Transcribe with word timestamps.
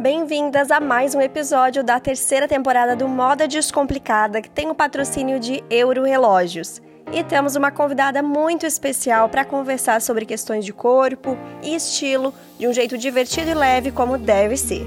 Bem-vindas 0.00 0.70
a 0.70 0.78
mais 0.78 1.12
um 1.16 1.20
episódio 1.20 1.82
da 1.82 1.98
terceira 1.98 2.46
temporada 2.46 2.94
do 2.94 3.08
Moda 3.08 3.48
Descomplicada, 3.48 4.40
que 4.40 4.48
tem 4.48 4.70
o 4.70 4.74
patrocínio 4.74 5.40
de 5.40 5.64
Euro 5.68 6.04
Relógios. 6.04 6.80
E 7.12 7.24
temos 7.24 7.56
uma 7.56 7.72
convidada 7.72 8.22
muito 8.22 8.64
especial 8.64 9.28
para 9.28 9.44
conversar 9.44 10.00
sobre 10.00 10.24
questões 10.24 10.64
de 10.64 10.72
corpo 10.72 11.36
e 11.64 11.74
estilo 11.74 12.32
de 12.56 12.68
um 12.68 12.72
jeito 12.72 12.96
divertido 12.96 13.50
e 13.50 13.54
leve, 13.54 13.90
como 13.90 14.16
deve 14.16 14.56
ser. 14.56 14.86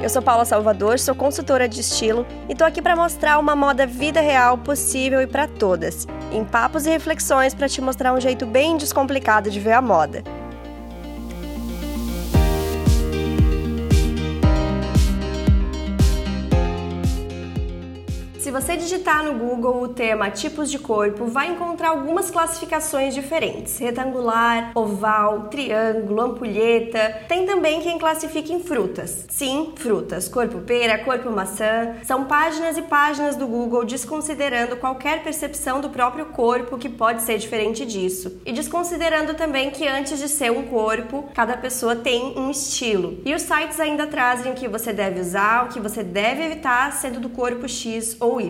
Eu 0.00 0.08
sou 0.08 0.22
Paula 0.22 0.44
Salvador, 0.44 1.00
sou 1.00 1.16
consultora 1.16 1.68
de 1.68 1.80
estilo 1.80 2.24
e 2.48 2.54
tô 2.54 2.62
aqui 2.62 2.80
para 2.80 2.94
mostrar 2.94 3.40
uma 3.40 3.56
moda 3.56 3.88
vida 3.88 4.20
real 4.20 4.56
possível 4.56 5.20
e 5.20 5.26
para 5.26 5.48
todas, 5.48 6.06
em 6.30 6.44
papos 6.44 6.86
e 6.86 6.90
reflexões 6.90 7.54
para 7.54 7.68
te 7.68 7.80
mostrar 7.80 8.14
um 8.14 8.20
jeito 8.20 8.46
bem 8.46 8.76
descomplicado 8.76 9.50
de 9.50 9.58
ver 9.58 9.72
a 9.72 9.82
moda. 9.82 10.22
Você 18.60 18.76
digitar 18.76 19.24
no 19.24 19.38
Google 19.38 19.82
o 19.82 19.88
tema 19.88 20.30
tipos 20.30 20.70
de 20.70 20.78
corpo, 20.78 21.24
vai 21.24 21.50
encontrar 21.50 21.88
algumas 21.88 22.30
classificações 22.30 23.14
diferentes: 23.14 23.78
retangular, 23.78 24.72
oval, 24.74 25.48
triângulo, 25.48 26.20
ampulheta. 26.20 27.22
Tem 27.26 27.46
também 27.46 27.80
quem 27.80 27.98
classifica 27.98 28.52
em 28.52 28.60
frutas. 28.60 29.24
Sim, 29.30 29.72
frutas, 29.76 30.28
corpo 30.28 30.58
pera, 30.58 30.98
corpo 30.98 31.30
maçã. 31.30 31.94
São 32.04 32.24
páginas 32.24 32.76
e 32.76 32.82
páginas 32.82 33.34
do 33.34 33.46
Google 33.46 33.84
desconsiderando 33.84 34.76
qualquer 34.76 35.22
percepção 35.22 35.80
do 35.80 35.88
próprio 35.88 36.26
corpo 36.26 36.76
que 36.76 36.88
pode 36.88 37.22
ser 37.22 37.38
diferente 37.38 37.86
disso. 37.86 38.40
E 38.44 38.52
desconsiderando 38.52 39.32
também 39.34 39.70
que 39.70 39.88
antes 39.88 40.18
de 40.18 40.28
ser 40.28 40.52
um 40.52 40.64
corpo, 40.64 41.30
cada 41.34 41.56
pessoa 41.56 41.96
tem 41.96 42.38
um 42.38 42.50
estilo. 42.50 43.20
E 43.24 43.34
os 43.34 43.42
sites 43.42 43.80
ainda 43.80 44.06
trazem 44.06 44.52
o 44.52 44.54
que 44.54 44.68
você 44.68 44.92
deve 44.92 45.18
usar, 45.20 45.64
o 45.64 45.68
que 45.68 45.80
você 45.80 46.02
deve 46.02 46.44
evitar 46.44 46.92
sendo 46.92 47.20
do 47.20 47.30
corpo 47.30 47.66
X 47.66 48.16
ou 48.20 48.38
Y. 48.38 48.49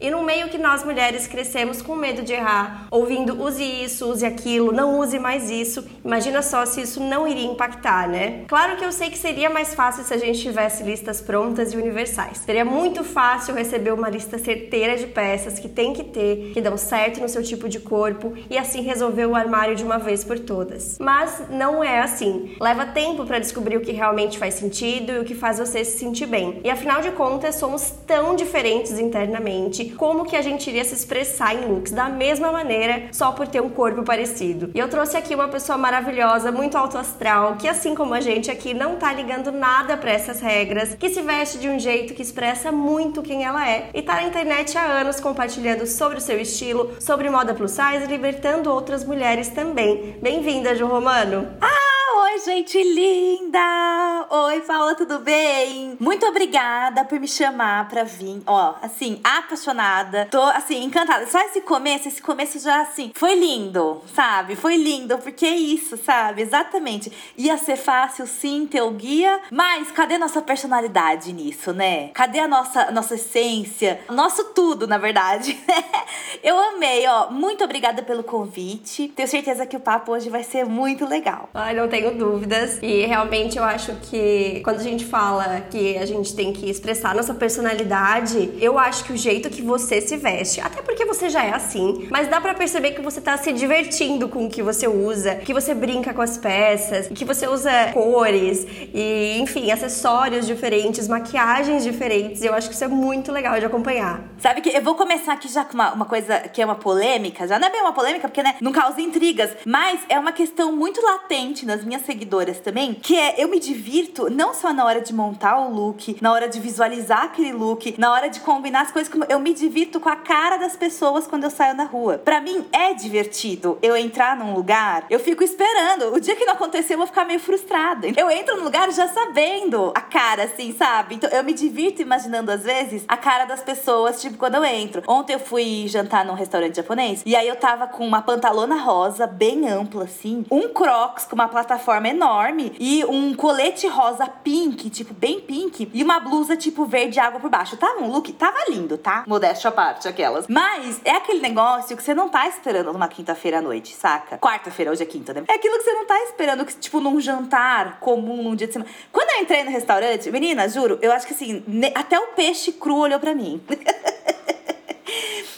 E 0.00 0.10
no 0.10 0.22
meio 0.22 0.48
que 0.48 0.58
nós 0.58 0.84
mulheres 0.84 1.26
crescemos 1.26 1.82
com 1.82 1.96
medo 1.96 2.22
de 2.22 2.32
errar, 2.32 2.86
ouvindo 2.90 3.42
use 3.42 3.62
isso, 3.62 4.10
use 4.10 4.24
aquilo, 4.24 4.72
não 4.72 4.98
use 4.98 5.18
mais 5.18 5.50
isso, 5.50 5.84
imagina 6.04 6.42
só 6.42 6.64
se 6.66 6.82
isso 6.82 7.02
não 7.02 7.26
iria 7.26 7.46
impactar, 7.46 8.08
né? 8.08 8.44
Claro 8.46 8.76
que 8.76 8.84
eu 8.84 8.92
sei 8.92 9.10
que 9.10 9.18
seria 9.18 9.50
mais 9.50 9.74
fácil 9.74 10.04
se 10.04 10.14
a 10.14 10.18
gente 10.18 10.40
tivesse 10.40 10.82
listas 10.82 11.20
prontas 11.20 11.72
e 11.72 11.76
universais. 11.76 12.38
Seria 12.38 12.64
muito 12.64 13.02
fácil 13.04 13.54
receber 13.54 13.92
uma 13.92 14.08
lista 14.08 14.38
certeira 14.38 14.96
de 14.96 15.06
peças 15.06 15.58
que 15.58 15.68
tem 15.68 15.92
que 15.92 16.04
ter, 16.04 16.52
que 16.52 16.60
dão 16.60 16.76
certo 16.76 17.20
no 17.20 17.28
seu 17.28 17.42
tipo 17.42 17.68
de 17.68 17.80
corpo 17.80 18.34
e 18.48 18.56
assim 18.56 18.82
resolver 18.82 19.26
o 19.26 19.34
armário 19.34 19.74
de 19.74 19.84
uma 19.84 19.98
vez 19.98 20.24
por 20.24 20.38
todas. 20.38 20.96
Mas 21.00 21.42
não 21.50 21.82
é 21.82 22.00
assim. 22.00 22.56
Leva 22.60 22.86
tempo 22.86 23.24
para 23.24 23.38
descobrir 23.38 23.76
o 23.76 23.80
que 23.80 23.92
realmente 23.92 24.38
faz 24.38 24.54
sentido 24.54 25.12
e 25.12 25.18
o 25.18 25.24
que 25.24 25.34
faz 25.34 25.58
você 25.58 25.84
se 25.84 25.98
sentir 25.98 26.26
bem. 26.26 26.60
E 26.62 26.70
afinal 26.70 27.00
de 27.00 27.10
contas, 27.12 27.56
somos 27.56 27.90
tão 28.06 28.36
diferentes 28.36 28.98
internamente 28.98 29.39
internamente, 29.40 29.86
como 29.96 30.24
que 30.24 30.36
a 30.36 30.42
gente 30.42 30.68
iria 30.68 30.84
se 30.84 30.94
expressar 30.94 31.54
em 31.54 31.66
looks 31.66 31.92
da 31.92 32.08
mesma 32.08 32.52
maneira 32.52 33.08
só 33.12 33.32
por 33.32 33.48
ter 33.48 33.60
um 33.60 33.70
corpo 33.70 34.02
parecido. 34.02 34.70
E 34.74 34.78
eu 34.78 34.88
trouxe 34.88 35.16
aqui 35.16 35.34
uma 35.34 35.48
pessoa 35.48 35.78
maravilhosa, 35.78 36.52
muito 36.52 36.76
alto 36.76 36.98
astral, 36.98 37.56
que 37.56 37.66
assim 37.66 37.94
como 37.94 38.14
a 38.14 38.20
gente 38.20 38.50
aqui 38.50 38.74
não 38.74 38.96
tá 38.96 39.12
ligando 39.12 39.50
nada 39.50 39.96
para 39.96 40.10
essas 40.10 40.40
regras, 40.40 40.94
que 40.94 41.08
se 41.08 41.22
veste 41.22 41.58
de 41.58 41.68
um 41.68 41.78
jeito 41.78 42.14
que 42.14 42.22
expressa 42.22 42.70
muito 42.70 43.22
quem 43.22 43.44
ela 43.44 43.68
é 43.68 43.90
e 43.94 44.02
tá 44.02 44.14
na 44.14 44.24
internet 44.24 44.76
há 44.76 44.82
anos 44.82 45.20
compartilhando 45.20 45.86
sobre 45.86 46.18
o 46.18 46.20
seu 46.20 46.40
estilo, 46.40 46.92
sobre 47.00 47.30
moda 47.30 47.54
plus 47.54 47.70
size 47.70 48.04
e 48.04 48.06
libertando 48.06 48.70
outras 48.70 49.04
mulheres 49.04 49.48
também. 49.48 50.16
Bem-vinda, 50.20 50.74
Ju 50.74 50.86
Romano! 50.86 51.48
Ah! 51.60 51.99
Oi, 52.12 52.38
gente 52.40 52.82
linda! 52.82 54.26
Oi, 54.28 54.60
Paula, 54.62 54.96
tudo 54.96 55.20
bem? 55.20 55.96
Muito 56.00 56.26
obrigada 56.26 57.04
por 57.04 57.20
me 57.20 57.28
chamar 57.28 57.88
pra 57.88 58.02
vir. 58.02 58.42
Ó, 58.46 58.74
assim, 58.82 59.20
apaixonada. 59.22 60.26
Tô, 60.28 60.42
assim, 60.42 60.82
encantada. 60.82 61.26
Só 61.28 61.40
esse 61.42 61.60
começo, 61.60 62.08
esse 62.08 62.20
começo 62.20 62.58
já, 62.58 62.80
assim, 62.80 63.12
foi 63.14 63.36
lindo, 63.36 64.02
sabe? 64.12 64.56
Foi 64.56 64.76
lindo, 64.76 65.18
porque 65.18 65.46
é 65.46 65.54
isso, 65.54 65.96
sabe? 65.96 66.42
Exatamente. 66.42 67.12
Ia 67.36 67.56
ser 67.56 67.76
fácil, 67.76 68.26
sim, 68.26 68.66
ter 68.66 68.82
o 68.82 68.90
guia, 68.90 69.40
mas 69.50 69.92
cadê 69.92 70.18
nossa 70.18 70.42
personalidade 70.42 71.32
nisso, 71.32 71.72
né? 71.72 72.08
Cadê 72.08 72.40
a 72.40 72.48
nossa, 72.48 72.90
nossa 72.90 73.14
essência? 73.14 74.00
Nosso 74.10 74.44
tudo, 74.52 74.86
na 74.88 74.98
verdade. 74.98 75.56
Eu 76.42 76.58
amei, 76.58 77.06
ó. 77.06 77.30
Muito 77.30 77.62
obrigada 77.62 78.02
pelo 78.02 78.24
convite. 78.24 79.08
Tenho 79.08 79.28
certeza 79.28 79.64
que 79.64 79.76
o 79.76 79.80
papo 79.80 80.12
hoje 80.12 80.28
vai 80.28 80.42
ser 80.42 80.64
muito 80.64 81.06
legal. 81.06 81.48
Ai, 81.54 81.74
não 81.74 81.88
tenho 82.00 82.14
dúvidas. 82.14 82.78
E 82.82 83.04
realmente 83.04 83.58
eu 83.58 83.64
acho 83.64 83.94
que 84.02 84.60
quando 84.64 84.80
a 84.80 84.82
gente 84.82 85.04
fala 85.04 85.60
que 85.70 85.98
a 85.98 86.06
gente 86.06 86.34
tem 86.34 86.52
que 86.52 86.68
expressar 86.68 87.14
nossa 87.14 87.34
personalidade, 87.34 88.52
eu 88.60 88.78
acho 88.78 89.04
que 89.04 89.12
o 89.12 89.16
jeito 89.16 89.50
que 89.50 89.62
você 89.62 90.00
se 90.00 90.16
veste, 90.16 90.60
até 90.60 90.80
porque 90.80 91.04
você 91.04 91.28
já 91.28 91.44
é 91.44 91.54
assim, 91.54 92.08
mas 92.10 92.28
dá 92.28 92.40
para 92.40 92.54
perceber 92.54 92.92
que 92.92 93.02
você 93.02 93.20
tá 93.20 93.36
se 93.36 93.52
divertindo 93.52 94.28
com 94.28 94.46
o 94.46 94.50
que 94.50 94.62
você 94.62 94.88
usa, 94.88 95.36
que 95.36 95.52
você 95.52 95.74
brinca 95.74 96.14
com 96.14 96.22
as 96.22 96.38
peças, 96.38 97.08
que 97.08 97.24
você 97.24 97.46
usa 97.46 97.70
cores 97.92 98.66
e, 98.94 99.38
enfim, 99.38 99.70
acessórios 99.70 100.46
diferentes, 100.46 101.06
maquiagens 101.06 101.84
diferentes. 101.84 102.42
Eu 102.42 102.54
acho 102.54 102.68
que 102.68 102.74
isso 102.74 102.84
é 102.84 102.88
muito 102.88 103.30
legal 103.30 103.58
de 103.58 103.66
acompanhar. 103.66 104.24
Sabe 104.40 104.62
que 104.62 104.70
eu 104.70 104.82
vou 104.82 104.94
começar 104.94 105.34
aqui 105.34 105.48
já 105.48 105.66
com 105.66 105.74
uma, 105.74 105.92
uma 105.92 106.06
coisa 106.06 106.40
que 106.40 106.62
é 106.62 106.64
uma 106.64 106.74
polêmica, 106.74 107.46
já 107.46 107.58
não 107.58 107.68
é 107.68 107.70
bem 107.70 107.82
uma 107.82 107.92
polêmica, 107.92 108.26
porque 108.26 108.42
né, 108.42 108.56
não 108.58 108.72
causa 108.72 108.98
intrigas, 108.98 109.54
mas 109.66 110.00
é 110.08 110.18
uma 110.18 110.32
questão 110.32 110.72
muito 110.72 110.98
latente 111.02 111.66
nas 111.66 111.84
minhas 111.84 112.06
seguidoras 112.06 112.58
também, 112.58 112.94
que 112.94 113.18
é 113.18 113.34
eu 113.36 113.48
me 113.48 113.60
divirto 113.60 114.30
não 114.30 114.54
só 114.54 114.72
na 114.72 114.86
hora 114.86 115.02
de 115.02 115.12
montar 115.12 115.58
o 115.58 115.70
look, 115.70 116.16
na 116.22 116.32
hora 116.32 116.48
de 116.48 116.58
visualizar 116.58 117.24
aquele 117.24 117.52
look, 117.52 117.94
na 117.98 118.10
hora 118.10 118.30
de 118.30 118.40
combinar 118.40 118.80
as 118.80 118.90
coisas, 118.90 119.12
como 119.12 119.26
eu 119.28 119.38
me 119.38 119.52
divirto 119.52 120.00
com 120.00 120.08
a 120.08 120.16
cara 120.16 120.56
das 120.56 120.74
pessoas 120.74 121.26
quando 121.26 121.44
eu 121.44 121.50
saio 121.50 121.76
na 121.76 121.84
rua. 121.84 122.16
Para 122.16 122.40
mim 122.40 122.64
é 122.72 122.94
divertido 122.94 123.78
eu 123.82 123.94
entrar 123.94 124.34
num 124.34 124.54
lugar, 124.54 125.04
eu 125.10 125.20
fico 125.20 125.44
esperando. 125.44 126.14
O 126.14 126.20
dia 126.20 126.34
que 126.34 126.46
não 126.46 126.54
acontecer, 126.54 126.94
eu 126.94 126.98
vou 126.98 127.06
ficar 127.06 127.26
meio 127.26 127.40
frustrada. 127.40 128.06
Eu 128.16 128.30
entro 128.30 128.56
no 128.56 128.64
lugar 128.64 128.90
já 128.90 129.06
sabendo 129.06 129.92
a 129.94 130.00
cara, 130.00 130.44
assim, 130.44 130.74
sabe? 130.74 131.16
Então 131.16 131.28
eu 131.28 131.44
me 131.44 131.52
divirto 131.52 132.00
imaginando 132.00 132.50
às 132.50 132.62
vezes 132.62 133.04
a 133.06 133.18
cara 133.18 133.44
das 133.44 133.62
pessoas, 133.62 134.18
tipo, 134.18 134.29
quando 134.36 134.56
eu 134.56 134.64
entro. 134.64 135.02
Ontem 135.06 135.34
eu 135.34 135.40
fui 135.40 135.86
jantar 135.86 136.24
num 136.24 136.34
restaurante 136.34 136.76
japonês 136.76 137.22
e 137.24 137.36
aí 137.36 137.46
eu 137.46 137.56
tava 137.56 137.86
com 137.86 138.06
uma 138.06 138.22
pantalona 138.22 138.76
rosa, 138.76 139.26
bem 139.26 139.68
ampla, 139.68 140.04
assim, 140.04 140.44
um 140.50 140.68
crocs 140.68 141.24
com 141.24 141.34
uma 141.34 141.48
plataforma 141.48 141.90
forma 141.90 142.08
enorme 142.08 142.72
e 142.78 143.04
um 143.04 143.34
colete 143.34 143.86
rosa 143.88 144.26
pink, 144.26 144.88
tipo 144.90 145.12
bem 145.12 145.40
pink, 145.40 145.90
e 145.92 146.02
uma 146.02 146.20
blusa 146.20 146.56
tipo 146.56 146.84
verde 146.84 147.18
água 147.18 147.40
por 147.40 147.50
baixo. 147.50 147.76
Tava 147.76 148.00
um 148.00 148.10
look, 148.10 148.32
tava 148.32 148.58
lindo, 148.68 148.96
tá? 148.96 149.24
Modéstia 149.26 149.68
à 149.68 149.72
parte, 149.72 150.06
aquelas. 150.06 150.46
Mas 150.48 151.00
é 151.04 151.12
aquele 151.12 151.40
negócio 151.40 151.96
que 151.96 152.02
você 152.02 152.14
não 152.14 152.28
tá 152.28 152.46
esperando 152.48 152.92
numa 152.92 153.08
quinta-feira 153.08 153.58
à 153.58 153.62
noite, 153.62 153.94
saca? 153.94 154.38
Quarta-feira, 154.38 154.92
hoje 154.92 155.02
é 155.02 155.06
quinta, 155.06 155.34
né? 155.34 155.42
É 155.48 155.54
aquilo 155.54 155.76
que 155.78 155.84
você 155.84 155.92
não 155.92 156.06
tá 156.06 156.22
esperando, 156.24 156.64
que, 156.64 156.74
tipo, 156.76 157.00
num 157.00 157.20
jantar 157.20 157.98
comum, 158.00 158.42
num 158.42 158.54
dia 158.54 158.66
de 158.66 158.72
semana. 158.72 158.90
Quando 159.10 159.30
eu 159.30 159.42
entrei 159.42 159.64
no 159.64 159.70
restaurante, 159.70 160.30
menina, 160.30 160.68
juro, 160.68 160.98
eu 161.02 161.12
acho 161.12 161.26
que 161.26 161.34
assim, 161.34 161.64
até 161.94 162.18
o 162.18 162.28
peixe 162.28 162.72
cru 162.72 162.96
olhou 162.98 163.18
pra 163.18 163.34
mim. 163.34 163.60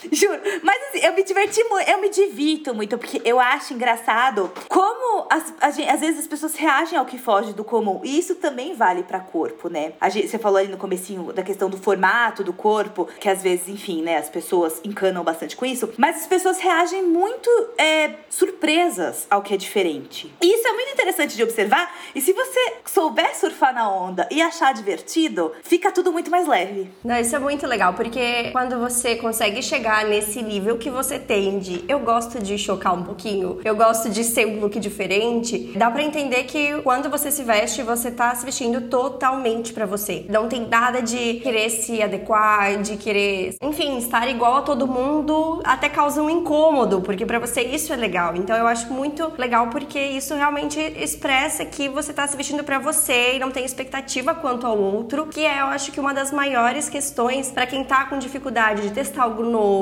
Juro. 0.10 0.40
Mas 0.62 0.82
assim, 0.88 1.06
eu 1.06 1.12
me 1.14 1.22
diverti 1.22 1.62
muito, 1.64 1.88
eu 1.88 2.00
me 2.00 2.08
divirto 2.08 2.74
muito, 2.74 2.98
porque 2.98 3.20
eu 3.24 3.38
acho 3.38 3.74
engraçado 3.74 4.50
como 4.68 5.26
as, 5.30 5.52
as, 5.60 5.78
às 5.78 6.00
vezes 6.00 6.20
as 6.20 6.26
pessoas 6.26 6.56
reagem 6.56 6.98
ao 6.98 7.04
que 7.04 7.18
foge 7.18 7.52
do 7.52 7.64
comum. 7.64 8.00
E 8.02 8.18
isso 8.18 8.34
também 8.36 8.74
vale 8.74 9.02
para 9.02 9.20
corpo, 9.20 9.68
né? 9.68 9.92
A 10.00 10.08
gente, 10.08 10.28
você 10.28 10.38
falou 10.38 10.58
ali 10.58 10.68
no 10.68 10.76
comecinho 10.76 11.32
da 11.32 11.42
questão 11.42 11.68
do 11.68 11.76
formato 11.76 12.42
do 12.42 12.52
corpo, 12.52 13.06
que 13.20 13.28
às 13.28 13.42
vezes, 13.42 13.68
enfim, 13.68 14.02
né, 14.02 14.16
as 14.16 14.28
pessoas 14.28 14.80
encanam 14.84 15.22
bastante 15.22 15.56
com 15.56 15.64
isso, 15.64 15.92
mas 15.96 16.16
as 16.16 16.26
pessoas 16.26 16.58
reagem 16.58 17.02
muito 17.02 17.48
é, 17.78 18.14
surpresas 18.28 19.26
ao 19.30 19.42
que 19.42 19.54
é 19.54 19.56
diferente. 19.56 20.32
E 20.40 20.54
isso 20.54 20.66
é 20.66 20.72
muito 20.72 20.92
interessante 20.92 21.36
de 21.36 21.42
observar, 21.42 21.94
e 22.14 22.20
se 22.20 22.32
você 22.32 22.74
souber 22.86 23.36
surfar 23.36 23.74
na 23.74 23.90
onda 23.90 24.28
e 24.30 24.40
achar 24.40 24.72
divertido, 24.72 25.52
fica 25.62 25.90
tudo 25.90 26.12
muito 26.12 26.30
mais 26.30 26.46
leve. 26.46 26.90
Não, 27.04 27.18
isso 27.18 27.34
é 27.34 27.38
muito 27.38 27.66
legal, 27.66 27.94
porque 27.94 28.50
quando 28.52 28.78
você 28.78 29.16
consegue 29.16 29.62
chegar 29.62 29.91
nesse 30.00 30.42
nível 30.42 30.78
que 30.78 30.88
você 30.88 31.18
tem 31.18 31.58
de 31.58 31.84
eu 31.86 32.00
gosto 32.00 32.42
de 32.42 32.56
chocar 32.56 32.94
um 32.94 33.02
pouquinho, 33.02 33.60
eu 33.64 33.76
gosto 33.76 34.08
de 34.08 34.24
ser 34.24 34.46
um 34.46 34.60
look 34.60 34.80
diferente, 34.80 35.72
dá 35.76 35.90
para 35.90 36.02
entender 36.02 36.44
que 36.44 36.80
quando 36.80 37.10
você 37.10 37.30
se 37.30 37.42
veste, 37.42 37.82
você 37.82 38.10
tá 38.10 38.34
se 38.34 38.44
vestindo 38.44 38.88
totalmente 38.88 39.72
para 39.72 39.84
você. 39.84 40.24
Não 40.28 40.48
tem 40.48 40.66
nada 40.66 41.02
de 41.02 41.34
querer 41.34 41.68
se 41.70 42.02
adequar, 42.02 42.80
de 42.80 42.96
querer, 42.96 43.54
enfim, 43.60 43.98
estar 43.98 44.28
igual 44.28 44.56
a 44.56 44.62
todo 44.62 44.86
mundo, 44.86 45.60
até 45.64 45.88
causa 45.88 46.22
um 46.22 46.30
incômodo, 46.30 47.00
porque 47.02 47.26
para 47.26 47.38
você 47.38 47.60
isso 47.60 47.92
é 47.92 47.96
legal. 47.96 48.34
Então 48.34 48.56
eu 48.56 48.66
acho 48.66 48.92
muito 48.92 49.32
legal 49.36 49.68
porque 49.68 49.98
isso 49.98 50.34
realmente 50.34 50.80
expressa 50.96 51.64
que 51.64 51.88
você 51.88 52.12
tá 52.12 52.26
se 52.26 52.36
vestindo 52.36 52.64
para 52.64 52.78
você 52.78 53.34
e 53.34 53.38
não 53.38 53.50
tem 53.50 53.64
expectativa 53.64 54.34
quanto 54.34 54.66
ao 54.66 54.78
outro, 54.78 55.26
que 55.26 55.44
é, 55.44 55.60
eu 55.60 55.66
acho 55.66 55.92
que 55.92 56.00
uma 56.00 56.14
das 56.14 56.32
maiores 56.32 56.88
questões 56.88 57.50
para 57.50 57.66
quem 57.66 57.84
tá 57.84 58.04
com 58.04 58.18
dificuldade 58.18 58.82
de 58.82 58.90
testar 58.90 59.24
algo 59.24 59.42
novo, 59.42 59.81